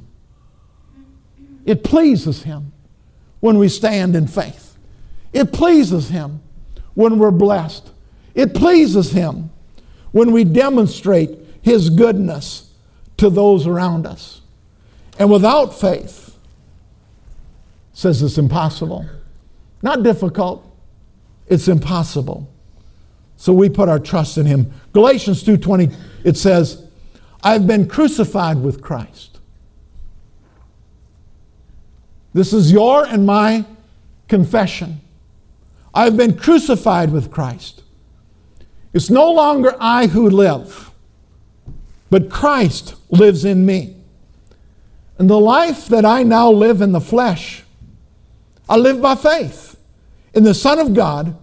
It 1.66 1.84
pleases 1.84 2.44
Him 2.44 2.74
when 3.40 3.58
we 3.58 3.70
stand 3.70 4.16
in 4.16 4.28
faith. 4.28 4.78
It 5.34 5.54
pleases 5.54 6.10
Him 6.10 6.42
when 6.94 7.18
we're 7.20 7.32
blessed. 7.32 7.92
It 8.34 8.54
pleases 8.54 9.12
Him 9.12 9.50
when 10.12 10.32
we 10.32 10.44
demonstrate 10.44 11.38
His 11.62 11.90
goodness 11.90 12.74
to 13.18 13.30
those 13.30 13.66
around 13.68 14.06
us. 14.06 14.42
And 15.18 15.32
without 15.32 15.80
faith, 15.80 16.38
says 17.94 18.22
it's 18.22 18.38
impossible. 18.38 19.06
Not 19.82 20.04
difficult, 20.04 20.70
it's 21.48 21.68
impossible. 21.68 22.50
So 23.38 23.54
we 23.54 23.70
put 23.70 23.89
our 23.89 24.00
trust 24.00 24.38
in 24.38 24.46
him. 24.46 24.72
Galatians 24.93 25.43
2:20 25.43 25.91
it 26.24 26.38
says, 26.38 26.84
"I've 27.43 27.68
been 27.68 27.88
crucified 27.88 28.62
with 28.62 28.82
Christ." 28.82 29.39
This 32.34 32.54
is 32.54 32.72
your 32.72 33.06
and 33.06 33.26
my 33.26 33.66
confession. 34.28 35.02
I've 35.93 36.18
been 36.18 36.36
crucified 36.36 37.12
with 37.12 37.32
Christ. 37.32 37.82
It's 38.93 39.10
no 39.10 39.32
longer 39.32 39.76
I 39.80 40.08
who 40.08 40.30
live, 40.30 40.91
but 42.10 42.30
Christ 42.30 42.96
lives 43.10 43.46
in 43.46 43.66
me. 43.66 43.96
And 45.18 45.30
the 45.30 45.39
life 45.39 45.88
that 45.88 46.04
I 46.04 46.24
now 46.24 46.52
live 46.52 46.82
in 46.82 46.91
the 46.91 47.00
flesh, 47.00 47.64
I 48.68 48.78
live 48.78 49.02
by 49.02 49.16
faith 49.16 49.75
in 50.36 50.44
the 50.44 50.54
Son 50.54 50.80
of 50.80 50.94
God 50.94 51.38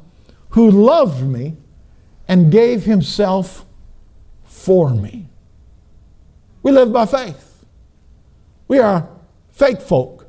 who 0.51 0.71
loved 0.71 1.23
me 1.25 1.57
and 2.29 2.53
gave 2.53 2.85
himself 2.85 3.65
for 4.45 4.91
me. 4.91 5.29
We 6.63 6.71
live 6.71 6.93
by 6.93 7.07
faith. 7.07 7.65
We 8.69 8.79
are 8.79 9.09
faith 9.51 9.83
folk 9.83 10.27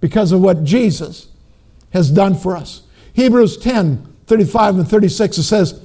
because 0.00 0.32
of 0.32 0.40
what 0.40 0.64
Jesus 0.64 1.28
has 1.90 2.10
done 2.10 2.34
for 2.34 2.56
us. 2.56 2.82
Hebrews 3.12 3.58
10 3.58 4.06
35 4.26 4.78
and 4.78 4.88
36 4.88 5.38
it 5.38 5.42
says, 5.42 5.80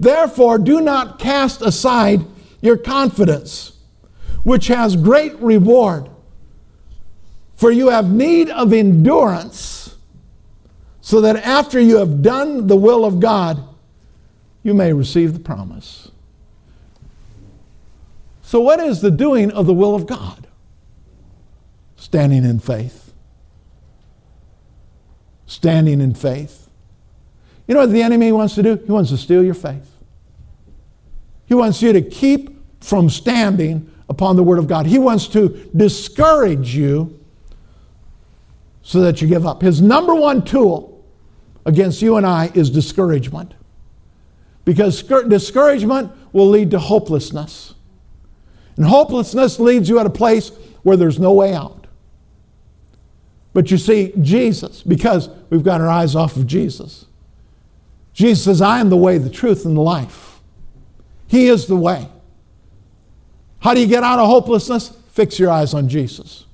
Therefore, 0.00 0.58
do 0.58 0.80
not 0.80 1.18
cast 1.18 1.60
aside 1.60 2.22
your 2.62 2.76
confidence 2.76 3.72
which 4.44 4.68
has 4.68 4.96
great 4.96 5.34
reward. 5.36 6.08
For 7.54 7.70
you 7.70 7.90
have 7.90 8.10
need 8.10 8.50
of 8.50 8.72
endurance, 8.72 9.81
so 11.02 11.20
that 11.20 11.36
after 11.36 11.80
you 11.80 11.96
have 11.96 12.22
done 12.22 12.68
the 12.68 12.76
will 12.76 13.04
of 13.04 13.18
God, 13.18 13.62
you 14.62 14.72
may 14.72 14.92
receive 14.92 15.34
the 15.34 15.40
promise. 15.40 16.10
So, 18.42 18.60
what 18.60 18.78
is 18.78 19.00
the 19.00 19.10
doing 19.10 19.50
of 19.50 19.66
the 19.66 19.74
will 19.74 19.96
of 19.96 20.06
God? 20.06 20.46
Standing 21.96 22.44
in 22.44 22.60
faith. 22.60 23.12
Standing 25.46 26.00
in 26.00 26.14
faith. 26.14 26.70
You 27.66 27.74
know 27.74 27.80
what 27.80 27.90
the 27.90 28.02
enemy 28.02 28.30
wants 28.30 28.54
to 28.54 28.62
do? 28.62 28.76
He 28.76 28.92
wants 28.92 29.10
to 29.10 29.16
steal 29.16 29.42
your 29.42 29.54
faith. 29.54 29.90
He 31.46 31.54
wants 31.54 31.82
you 31.82 31.92
to 31.92 32.00
keep 32.00 32.50
from 32.82 33.10
standing 33.10 33.90
upon 34.08 34.36
the 34.36 34.42
Word 34.44 34.60
of 34.60 34.68
God. 34.68 34.86
He 34.86 35.00
wants 35.00 35.26
to 35.28 35.48
discourage 35.76 36.76
you 36.76 37.18
so 38.82 39.00
that 39.00 39.20
you 39.20 39.26
give 39.26 39.46
up. 39.46 39.62
His 39.62 39.82
number 39.82 40.14
one 40.14 40.44
tool 40.44 40.91
against 41.64 42.02
you 42.02 42.16
and 42.16 42.26
I 42.26 42.50
is 42.54 42.70
discouragement. 42.70 43.54
Because 44.64 45.02
discouragement 45.02 46.12
will 46.32 46.48
lead 46.48 46.70
to 46.70 46.78
hopelessness. 46.78 47.74
And 48.76 48.86
hopelessness 48.86 49.58
leads 49.58 49.88
you 49.88 49.98
at 49.98 50.06
a 50.06 50.10
place 50.10 50.50
where 50.82 50.96
there's 50.96 51.18
no 51.18 51.32
way 51.32 51.54
out. 51.54 51.86
But 53.52 53.70
you 53.70 53.78
see, 53.78 54.12
Jesus, 54.20 54.82
because 54.82 55.28
we've 55.50 55.62
got 55.62 55.80
our 55.80 55.88
eyes 55.88 56.16
off 56.16 56.36
of 56.36 56.46
Jesus, 56.46 57.06
Jesus 58.12 58.44
says, 58.44 58.62
I 58.62 58.80
am 58.80 58.88
the 58.88 58.96
way, 58.96 59.18
the 59.18 59.30
truth, 59.30 59.64
and 59.64 59.76
the 59.76 59.82
life. 59.82 60.40
He 61.26 61.48
is 61.48 61.66
the 61.66 61.76
way. 61.76 62.08
How 63.60 63.74
do 63.74 63.80
you 63.80 63.86
get 63.86 64.02
out 64.02 64.18
of 64.18 64.26
hopelessness? 64.26 64.96
Fix 65.10 65.38
your 65.38 65.50
eyes 65.50 65.74
on 65.74 65.88
Jesus. 65.88 66.46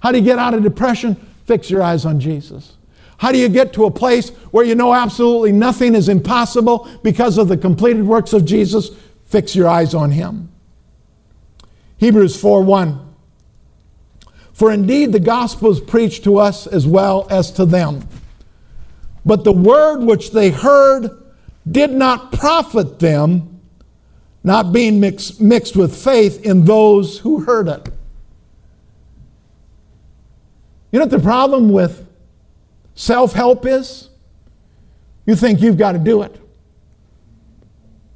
How 0.00 0.12
do 0.12 0.18
you 0.18 0.24
get 0.24 0.38
out 0.38 0.54
of 0.54 0.62
depression? 0.62 1.14
Fix 1.44 1.70
your 1.70 1.82
eyes 1.82 2.04
on 2.04 2.20
Jesus. 2.20 2.76
How 3.18 3.32
do 3.32 3.38
you 3.38 3.48
get 3.48 3.72
to 3.74 3.86
a 3.86 3.90
place 3.90 4.28
where 4.50 4.64
you 4.64 4.74
know 4.74 4.92
absolutely 4.92 5.52
nothing 5.52 5.94
is 5.94 6.08
impossible 6.08 6.88
because 7.02 7.38
of 7.38 7.48
the 7.48 7.56
completed 7.56 8.06
works 8.06 8.32
of 8.32 8.44
Jesus? 8.44 8.90
Fix 9.24 9.56
your 9.56 9.68
eyes 9.68 9.94
on 9.94 10.10
Him. 10.10 10.52
Hebrews 11.96 12.38
4 12.40 12.62
1. 12.62 13.14
For 14.52 14.72
indeed 14.72 15.12
the 15.12 15.20
gospel 15.20 15.70
is 15.70 15.80
preached 15.80 16.24
to 16.24 16.38
us 16.38 16.66
as 16.66 16.86
well 16.86 17.26
as 17.30 17.50
to 17.52 17.66
them. 17.66 18.06
But 19.24 19.44
the 19.44 19.52
word 19.52 20.00
which 20.00 20.30
they 20.30 20.50
heard 20.50 21.10
did 21.70 21.90
not 21.90 22.32
profit 22.32 22.98
them, 22.98 23.60
not 24.44 24.72
being 24.72 25.00
mix, 25.00 25.40
mixed 25.40 25.76
with 25.76 25.96
faith 25.96 26.44
in 26.44 26.64
those 26.64 27.18
who 27.18 27.40
heard 27.40 27.68
it. 27.68 27.88
You 30.92 31.00
know 31.00 31.06
what 31.06 31.10
the 31.10 31.18
problem 31.18 31.70
with 31.70 32.05
self 32.96 33.32
help 33.32 33.64
is? 33.64 34.10
You 35.24 35.36
think 35.36 35.60
you've 35.60 35.78
got 35.78 35.92
to 35.92 35.98
do 35.98 36.22
it. 36.22 36.40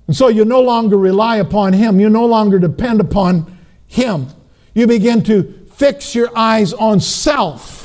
And 0.09 0.17
so 0.17 0.27
you 0.27 0.45
no 0.45 0.61
longer 0.61 0.97
rely 0.99 1.37
upon 1.37 1.73
Him, 1.73 2.01
you 2.01 2.11
no 2.11 2.27
longer 2.27 2.59
depend 2.59 3.01
upon 3.01 3.57
Him. 3.87 4.27
You 4.75 4.89
begin 4.89 5.23
to 5.25 5.69
fix 5.77 6.17
your 6.17 6.37
eyes 6.37 6.73
on 6.73 6.99
self 6.99 7.81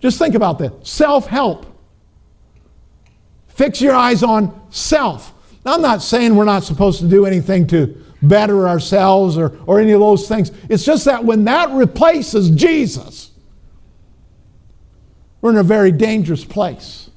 just 0.00 0.18
think 0.18 0.34
about 0.34 0.58
that 0.58 0.86
self 0.86 1.26
help. 1.26 1.66
Fix 3.48 3.80
your 3.80 3.94
eyes 3.94 4.22
on 4.22 4.60
self. 4.70 5.32
Now, 5.64 5.74
I'm 5.74 5.82
not 5.82 6.02
saying 6.02 6.36
we're 6.36 6.44
not 6.44 6.62
supposed 6.62 7.00
to 7.00 7.08
do 7.08 7.26
anything 7.26 7.66
to 7.68 8.04
better 8.22 8.68
ourselves 8.68 9.36
or, 9.36 9.58
or 9.66 9.80
any 9.80 9.92
of 9.92 10.00
those 10.00 10.28
things. 10.28 10.52
It's 10.68 10.84
just 10.84 11.06
that 11.06 11.24
when 11.24 11.44
that 11.44 11.70
replaces 11.70 12.50
Jesus, 12.50 13.32
we're 15.40 15.50
in 15.50 15.56
a 15.56 15.62
very 15.62 15.92
dangerous 15.92 16.44
place. 16.44 17.10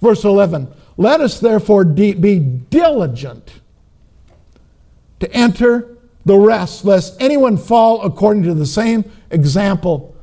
Verse 0.00 0.24
11 0.24 0.68
Let 0.96 1.20
us 1.20 1.40
therefore 1.40 1.84
de- 1.84 2.14
be 2.14 2.38
diligent 2.38 3.60
to 5.20 5.32
enter 5.32 5.96
the 6.24 6.36
rest, 6.36 6.84
lest 6.84 7.20
anyone 7.20 7.56
fall 7.56 8.02
according 8.02 8.42
to 8.44 8.54
the 8.54 8.66
same 8.66 9.10
example 9.30 10.14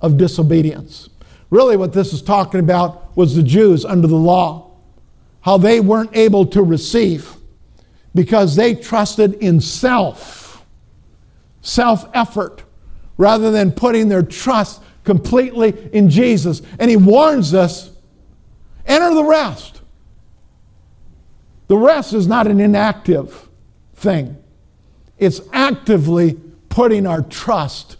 of 0.00 0.16
disobedience. 0.16 1.08
Really, 1.50 1.76
what 1.76 1.92
this 1.92 2.12
is 2.12 2.22
talking 2.22 2.60
about 2.60 3.16
was 3.16 3.34
the 3.34 3.42
Jews 3.42 3.84
under 3.84 4.06
the 4.06 4.16
law, 4.16 4.72
how 5.42 5.58
they 5.58 5.80
weren't 5.80 6.14
able 6.16 6.46
to 6.46 6.62
receive 6.62 7.34
because 8.14 8.56
they 8.56 8.74
trusted 8.74 9.34
in 9.34 9.60
self, 9.60 10.64
self 11.60 12.08
effort, 12.14 12.62
rather 13.16 13.50
than 13.50 13.72
putting 13.72 14.08
their 14.08 14.22
trust 14.22 14.82
completely 15.04 15.90
in 15.92 16.10
Jesus. 16.10 16.62
And 16.78 16.90
he 16.90 16.96
warns 16.96 17.54
us 17.54 17.90
enter 18.86 19.14
the 19.14 19.24
rest. 19.24 19.80
The 21.68 21.76
rest 21.76 22.12
is 22.12 22.26
not 22.26 22.46
an 22.46 22.60
inactive 22.60 23.48
thing, 23.94 24.36
it's 25.18 25.40
actively 25.52 26.38
putting 26.68 27.06
our 27.06 27.22
trust 27.22 27.96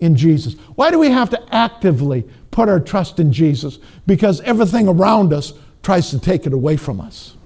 in 0.00 0.14
Jesus. 0.14 0.54
Why 0.76 0.90
do 0.90 0.98
we 0.98 1.10
have 1.10 1.30
to 1.30 1.54
actively 1.54 2.24
put 2.58 2.68
our 2.68 2.80
trust 2.80 3.20
in 3.20 3.32
Jesus 3.32 3.78
because 4.04 4.40
everything 4.40 4.88
around 4.88 5.32
us 5.32 5.52
tries 5.82 6.10
to 6.10 6.18
take 6.18 6.44
it 6.44 6.52
away 6.52 6.76
from 6.76 7.00
us. 7.00 7.36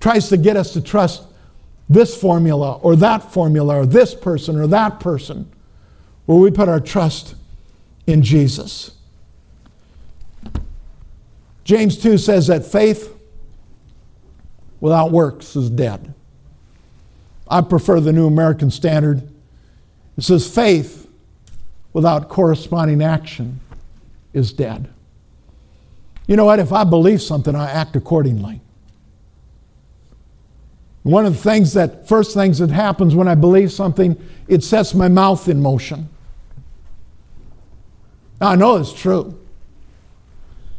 Tries 0.00 0.28
to 0.30 0.36
get 0.36 0.56
us 0.56 0.72
to 0.72 0.80
trust 0.80 1.22
this 1.88 2.20
formula 2.20 2.78
or 2.78 2.96
that 2.96 3.32
formula 3.32 3.80
or 3.80 3.86
this 3.86 4.12
person 4.12 4.58
or 4.58 4.66
that 4.66 4.98
person, 4.98 5.50
where 6.30 6.38
we 6.38 6.48
put 6.48 6.68
our 6.68 6.78
trust 6.78 7.34
in 8.06 8.22
Jesus. 8.22 8.92
James 11.64 11.98
2 11.98 12.18
says 12.18 12.46
that 12.46 12.64
faith 12.64 13.12
without 14.78 15.10
works 15.10 15.56
is 15.56 15.68
dead. 15.68 16.14
I 17.48 17.62
prefer 17.62 17.98
the 17.98 18.12
New 18.12 18.28
American 18.28 18.70
Standard. 18.70 19.28
It 20.16 20.22
says 20.22 20.48
faith 20.48 21.08
without 21.92 22.28
corresponding 22.28 23.02
action 23.02 23.58
is 24.32 24.52
dead. 24.52 24.88
You 26.28 26.36
know 26.36 26.44
what? 26.44 26.60
If 26.60 26.72
I 26.72 26.84
believe 26.84 27.20
something, 27.20 27.56
I 27.56 27.68
act 27.72 27.96
accordingly. 27.96 28.60
One 31.02 31.26
of 31.26 31.32
the 31.32 31.42
things 31.42 31.72
that, 31.72 32.06
first 32.06 32.34
things 32.34 32.60
that 32.60 32.70
happens 32.70 33.16
when 33.16 33.26
I 33.26 33.34
believe 33.34 33.72
something, 33.72 34.16
it 34.46 34.62
sets 34.62 34.94
my 34.94 35.08
mouth 35.08 35.48
in 35.48 35.60
motion. 35.60 36.08
Now, 38.40 38.48
I 38.48 38.54
know 38.56 38.76
it's 38.76 38.92
true. 38.92 39.38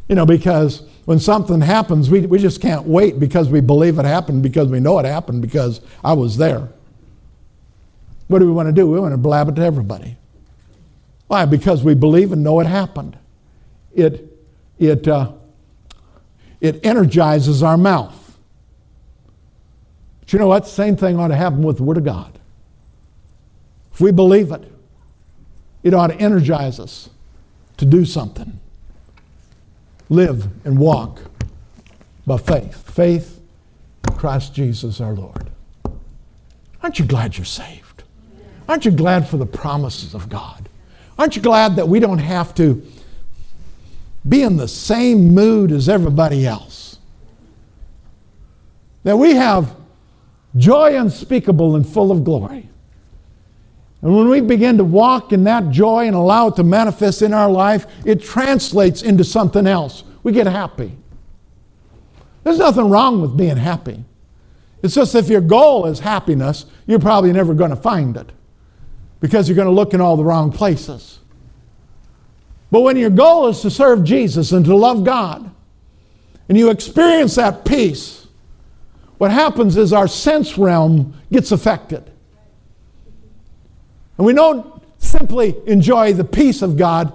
You 0.08 0.16
know, 0.16 0.26
because 0.26 0.84
when 1.06 1.20
something 1.20 1.62
happens, 1.62 2.10
we, 2.10 2.22
we 2.22 2.40
just 2.40 2.62
can't 2.62 2.86
wait 2.86 3.20
because 3.20 3.50
we 3.50 3.62
believe 3.62 4.00
it 4.00 4.06
happened, 4.06 4.44
because 4.44 4.68
we 4.68 4.80
know 4.80 5.00
it 5.00 5.06
happened, 5.06 5.42
because 5.42 5.82
I 6.04 6.14
was 6.14 6.38
there. 6.38 6.70
What 8.28 8.40
do 8.40 8.46
we 8.46 8.52
want 8.52 8.68
to 8.68 8.74
do? 8.74 8.88
We 8.88 9.00
want 9.00 9.14
to 9.14 9.18
blab 9.18 9.50
it 9.50 9.56
to 9.56 9.62
everybody. 9.62 10.18
Why? 11.28 11.46
Because 11.46 11.84
we 11.84 11.94
believe 11.94 12.32
and 12.32 12.44
know 12.44 12.60
it 12.60 12.68
happened. 12.68 13.18
It, 13.94 14.38
it, 14.80 15.08
uh, 15.08 15.34
it 16.60 16.86
energizes 16.86 17.64
our 17.64 17.78
mouth. 17.78 18.38
But 20.20 20.34
you 20.34 20.40
know 20.40 20.48
what? 20.48 20.68
Same 20.68 20.96
thing 20.96 21.20
ought 21.20 21.30
to 21.30 21.36
happen 21.36 21.64
with 21.64 21.78
the 21.78 21.84
Word 21.84 21.98
of 21.98 22.04
God. 22.04 22.38
If 23.94 24.02
we 24.02 24.12
believe 24.12 24.52
it, 24.52 24.64
it 25.84 25.94
ought 25.94 26.08
to 26.08 26.16
energize 26.16 26.80
us 26.80 27.10
to 27.82 27.86
do 27.88 28.06
something. 28.06 28.60
Live 30.08 30.48
and 30.68 30.78
walk 30.78 31.20
by 32.28 32.38
faith. 32.38 32.76
Faith 32.92 33.42
in 34.08 34.14
Christ 34.14 34.54
Jesus 34.54 35.02
our 35.02 35.14
Lord. 35.14 35.50
Aren't 36.84 37.00
you 37.00 37.06
glad 37.06 37.38
you're 37.38 37.46
saved? 37.46 38.04
Aren't 38.70 38.86
you 38.86 38.92
glad 38.92 39.28
for 39.28 39.38
the 39.38 39.48
promises 39.48 40.14
of 40.14 40.30
God? 40.30 40.70
Aren't 41.18 41.36
you 41.36 41.42
glad 41.42 41.76
that 41.78 41.88
we 41.88 42.00
don't 42.00 42.20
have 42.20 42.54
to 42.56 42.86
be 44.30 44.44
in 44.44 44.58
the 44.58 44.68
same 44.68 45.34
mood 45.34 45.72
as 45.72 45.90
everybody 45.90 46.46
else? 46.46 47.00
That 49.06 49.18
we 49.18 49.34
have 49.34 49.76
joy 50.56 50.96
unspeakable 50.96 51.76
and 51.76 51.88
full 51.88 52.12
of 52.12 52.24
glory. 52.24 52.70
And 54.02 54.16
when 54.16 54.30
we 54.30 54.42
begin 54.42 54.78
to 54.78 54.84
walk 54.84 55.32
in 55.32 55.44
that 55.44 55.70
joy 55.70 56.08
and 56.08 56.16
allow 56.16 56.48
it 56.48 56.56
to 56.56 56.64
manifest 56.64 57.22
in 57.22 57.34
our 57.34 57.52
life, 57.52 57.86
it 58.06 58.22
translates 58.22 59.04
into 59.04 59.24
something 59.24 59.68
else. 59.68 60.04
We 60.24 60.32
get 60.32 60.48
happy. 60.48 60.98
There's 62.44 62.58
nothing 62.58 62.90
wrong 62.90 63.22
with 63.22 63.38
being 63.38 63.58
happy. 63.58 64.04
It's 64.82 64.96
just 64.96 65.14
if 65.14 65.30
your 65.30 65.42
goal 65.42 65.86
is 65.86 66.00
happiness, 66.00 66.66
you're 66.88 67.00
probably 67.00 67.32
never 67.32 67.54
going 67.54 67.70
to 67.70 67.76
find 67.76 68.18
it 68.18 68.32
because 69.20 69.48
you're 69.48 69.56
going 69.56 69.68
to 69.68 69.74
look 69.74 69.94
in 69.94 70.02
all 70.02 70.18
the 70.18 70.24
wrong 70.24 70.52
places. 70.52 71.20
But 72.72 72.82
when 72.82 72.98
your 72.98 73.12
goal 73.12 73.48
is 73.48 73.62
to 73.62 73.70
serve 73.70 74.04
Jesus 74.04 74.52
and 74.52 74.66
to 74.66 74.76
love 74.76 75.04
God, 75.04 75.52
and 76.50 76.58
you 76.58 76.72
experience 76.72 77.36
that 77.36 77.64
peace, 77.64 78.28
what 79.20 79.30
happens 79.30 79.78
is 79.78 79.94
our 79.94 80.08
sense 80.08 80.58
realm 80.58 81.14
gets 81.32 81.52
affected. 81.52 82.11
And 84.22 84.26
we 84.28 84.34
don't 84.34 84.80
simply 85.00 85.56
enjoy 85.66 86.14
the 86.14 86.24
peace 86.24 86.62
of 86.62 86.78
God, 86.78 87.12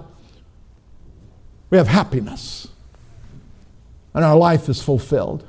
we 1.69 1.77
have 1.77 1.87
happiness. 1.87 2.67
And 4.13 4.25
our 4.25 4.35
life 4.35 4.67
is 4.67 4.81
fulfilled. 4.81 5.47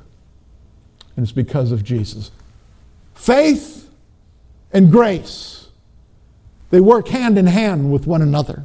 And 1.17 1.25
it's 1.25 1.33
because 1.33 1.73
of 1.73 1.83
Jesus. 1.83 2.31
Faith 3.17 3.91
and 4.73 4.93
grace 4.93 5.67
they 6.71 6.79
work 6.79 7.09
hand 7.09 7.37
in 7.37 7.47
hand 7.47 7.91
with 7.91 8.07
one 8.07 8.23
another. 8.23 8.65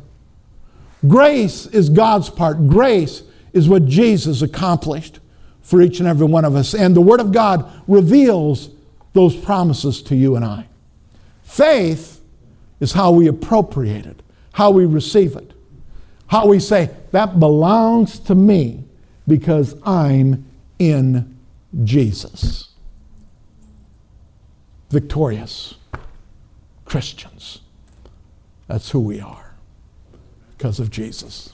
Grace 1.07 1.65
is 1.65 1.89
God's 1.89 2.29
part. 2.29 2.67
Grace 2.67 3.23
is 3.53 3.67
what 3.67 3.87
Jesus 3.87 4.43
accomplished 4.43 5.19
for 5.63 5.81
each 5.81 5.97
and 5.97 6.07
every 6.07 6.27
one 6.27 6.45
of 6.45 6.55
us. 6.55 6.75
And 6.75 6.95
the 6.95 7.01
Word 7.01 7.21
of 7.21 7.31
God 7.31 7.67
reveals 7.87 8.69
those 9.13 9.35
promises 9.35 9.99
to 10.03 10.15
you 10.15 10.35
and 10.35 10.45
I. 10.45 10.67
Faith 11.41 12.12
is 12.79 12.93
how 12.93 13.11
we 13.11 13.27
appropriate 13.27 14.05
it, 14.05 14.21
how 14.53 14.71
we 14.71 14.85
receive 14.85 15.35
it, 15.35 15.53
How 16.27 16.47
we 16.47 16.59
say, 16.59 16.89
that 17.11 17.39
belongs 17.39 18.17
to 18.21 18.35
me 18.35 18.85
because 19.27 19.75
I'm 19.85 20.45
in 20.79 21.37
Jesus. 21.83 22.69
Victorious 24.89 25.75
Christians. 26.85 27.61
That's 28.67 28.89
who 28.89 28.99
we 28.99 29.19
are 29.19 29.53
because 30.57 30.79
of 30.79 30.89
Jesus. 30.89 31.53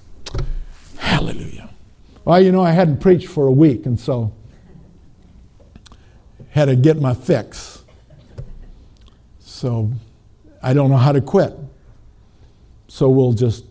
Hallelujah. 0.97 1.69
Well, 2.23 2.41
you 2.41 2.51
know, 2.51 2.61
I 2.61 2.71
hadn't 2.71 2.99
preached 2.99 3.27
for 3.27 3.47
a 3.47 3.51
week, 3.51 3.85
and 3.85 3.99
so 3.99 4.31
had 6.51 6.65
to 6.65 6.75
get 6.75 6.99
my 6.99 7.13
fix. 7.13 7.83
So 9.39 9.91
I 10.61 10.73
don't 10.73 10.89
know 10.89 10.97
how 10.97 11.11
to 11.11 11.21
quit. 11.21 11.53
So 12.87 13.09
we'll 13.09 13.33
just 13.33 13.65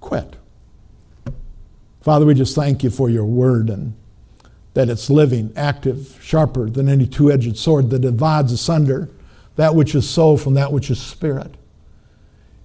quit. 0.00 0.36
Father, 2.00 2.24
we 2.24 2.34
just 2.34 2.54
thank 2.54 2.82
you 2.82 2.90
for 2.90 3.10
your 3.10 3.24
word 3.24 3.68
and 3.68 3.94
that 4.74 4.88
it's 4.88 5.10
living, 5.10 5.52
active, 5.56 6.18
sharper 6.22 6.70
than 6.70 6.88
any 6.88 7.06
two 7.06 7.30
edged 7.30 7.56
sword 7.56 7.90
that 7.90 8.00
divides 8.00 8.52
asunder 8.52 9.10
that 9.56 9.74
which 9.74 9.94
is 9.94 10.08
soul 10.08 10.38
from 10.38 10.54
that 10.54 10.72
which 10.72 10.90
is 10.90 11.00
spirit. 11.00 11.54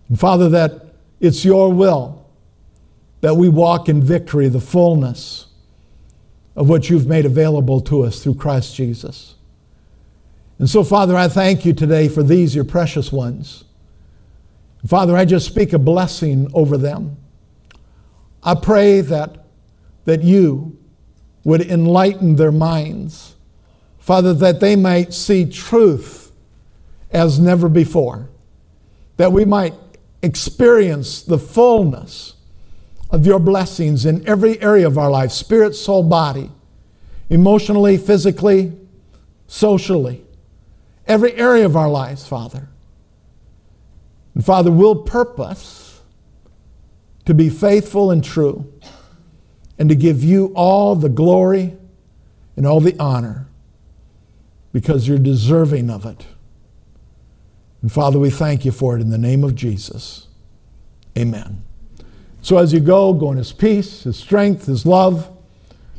And 0.07 0.19
Father, 0.19 0.47
that 0.49 0.93
it's 1.19 1.43
your 1.43 1.73
will 1.73 2.25
that 3.21 3.35
we 3.35 3.49
walk 3.49 3.89
in 3.89 4.01
victory, 4.01 4.47
the 4.47 4.61
fullness 4.61 5.47
of 6.55 6.69
what 6.69 6.89
you've 6.89 7.07
made 7.07 7.25
available 7.25 7.81
to 7.81 8.03
us 8.03 8.23
through 8.23 8.35
Christ 8.35 8.75
Jesus. 8.75 9.34
And 10.57 10.69
so, 10.69 10.83
Father, 10.83 11.15
I 11.15 11.27
thank 11.27 11.65
you 11.65 11.73
today 11.73 12.07
for 12.07 12.23
these, 12.23 12.55
your 12.55 12.63
precious 12.63 13.11
ones. 13.11 13.65
Father, 14.87 15.17
I 15.17 15.25
just 15.25 15.47
speak 15.47 15.73
a 15.73 15.79
blessing 15.79 16.49
over 16.53 16.77
them. 16.77 17.17
I 18.41 18.55
pray 18.55 19.01
that, 19.01 19.45
that 20.05 20.23
you 20.23 20.77
would 21.43 21.61
enlighten 21.61 22.35
their 22.35 22.51
minds, 22.51 23.35
Father, 23.99 24.33
that 24.35 24.59
they 24.59 24.75
might 24.75 25.13
see 25.13 25.45
truth 25.45 26.31
as 27.11 27.39
never 27.39 27.67
before, 27.67 28.29
that 29.17 29.31
we 29.31 29.45
might 29.45 29.73
experience 30.21 31.23
the 31.23 31.37
fullness 31.37 32.35
of 33.09 33.25
your 33.25 33.39
blessings 33.39 34.05
in 34.05 34.27
every 34.27 34.61
area 34.61 34.87
of 34.87 34.97
our 34.97 35.09
life 35.09 35.31
spirit, 35.31 35.73
soul, 35.75 36.03
body, 36.03 36.51
emotionally, 37.29 37.97
physically, 37.97 38.71
socially 39.47 40.24
every 41.07 41.33
area 41.33 41.65
of 41.65 41.75
our 41.75 41.89
lives, 41.89 42.27
Father. 42.27 42.69
And 44.33 44.45
Father, 44.45 44.71
we'll 44.71 44.95
purpose 44.95 46.01
to 47.25 47.33
be 47.33 47.49
faithful 47.49 48.11
and 48.11 48.23
true 48.23 48.71
and 49.77 49.89
to 49.89 49.95
give 49.95 50.23
you 50.23 50.53
all 50.55 50.95
the 50.95 51.09
glory 51.09 51.75
and 52.55 52.65
all 52.65 52.79
the 52.79 52.95
honor 52.99 53.47
because 54.71 55.07
you're 55.07 55.17
deserving 55.17 55.89
of 55.89 56.05
it. 56.05 56.25
And 57.81 57.91
Father, 57.91 58.19
we 58.19 58.29
thank 58.29 58.65
you 58.65 58.71
for 58.71 58.97
it 58.97 59.01
in 59.01 59.09
the 59.09 59.17
name 59.17 59.43
of 59.43 59.55
Jesus. 59.55 60.27
Amen. 61.17 61.63
So 62.41 62.57
as 62.57 62.73
you 62.73 62.79
go, 62.79 63.13
go 63.13 63.31
in 63.31 63.37
his 63.37 63.53
peace, 63.53 64.03
his 64.03 64.17
strength, 64.17 64.65
his 64.65 64.85
love. 64.85 65.31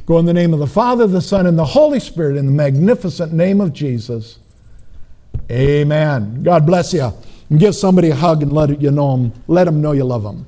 Go 0.05 0.19
in 0.19 0.27
the 0.27 0.33
name 0.33 0.53
of 0.53 0.61
the 0.61 0.67
Father, 0.67 1.07
the 1.07 1.21
Son, 1.21 1.47
and 1.47 1.59
the 1.59 1.65
Holy 1.65 1.99
Spirit 1.99 2.37
in 2.37 2.47
the 2.47 2.53
magnificent 2.53 3.33
name 3.33 3.61
of 3.61 3.73
Jesus. 3.73 4.39
Amen. 5.51 6.43
God 6.43 6.67
bless 6.67 6.93
you. 6.95 7.13
And 7.51 7.61
give 7.61 7.75
somebody 7.75 8.11
a 8.11 8.17
hug 8.17 8.43
and 8.43 8.53
let 8.53 8.81
you 8.81 8.91
know 8.91 9.17
them, 9.17 9.33
let 9.47 9.65
them 9.65 9.81
know 9.83 9.93
you 9.93 10.05
love 10.05 10.25
them. 10.25 10.47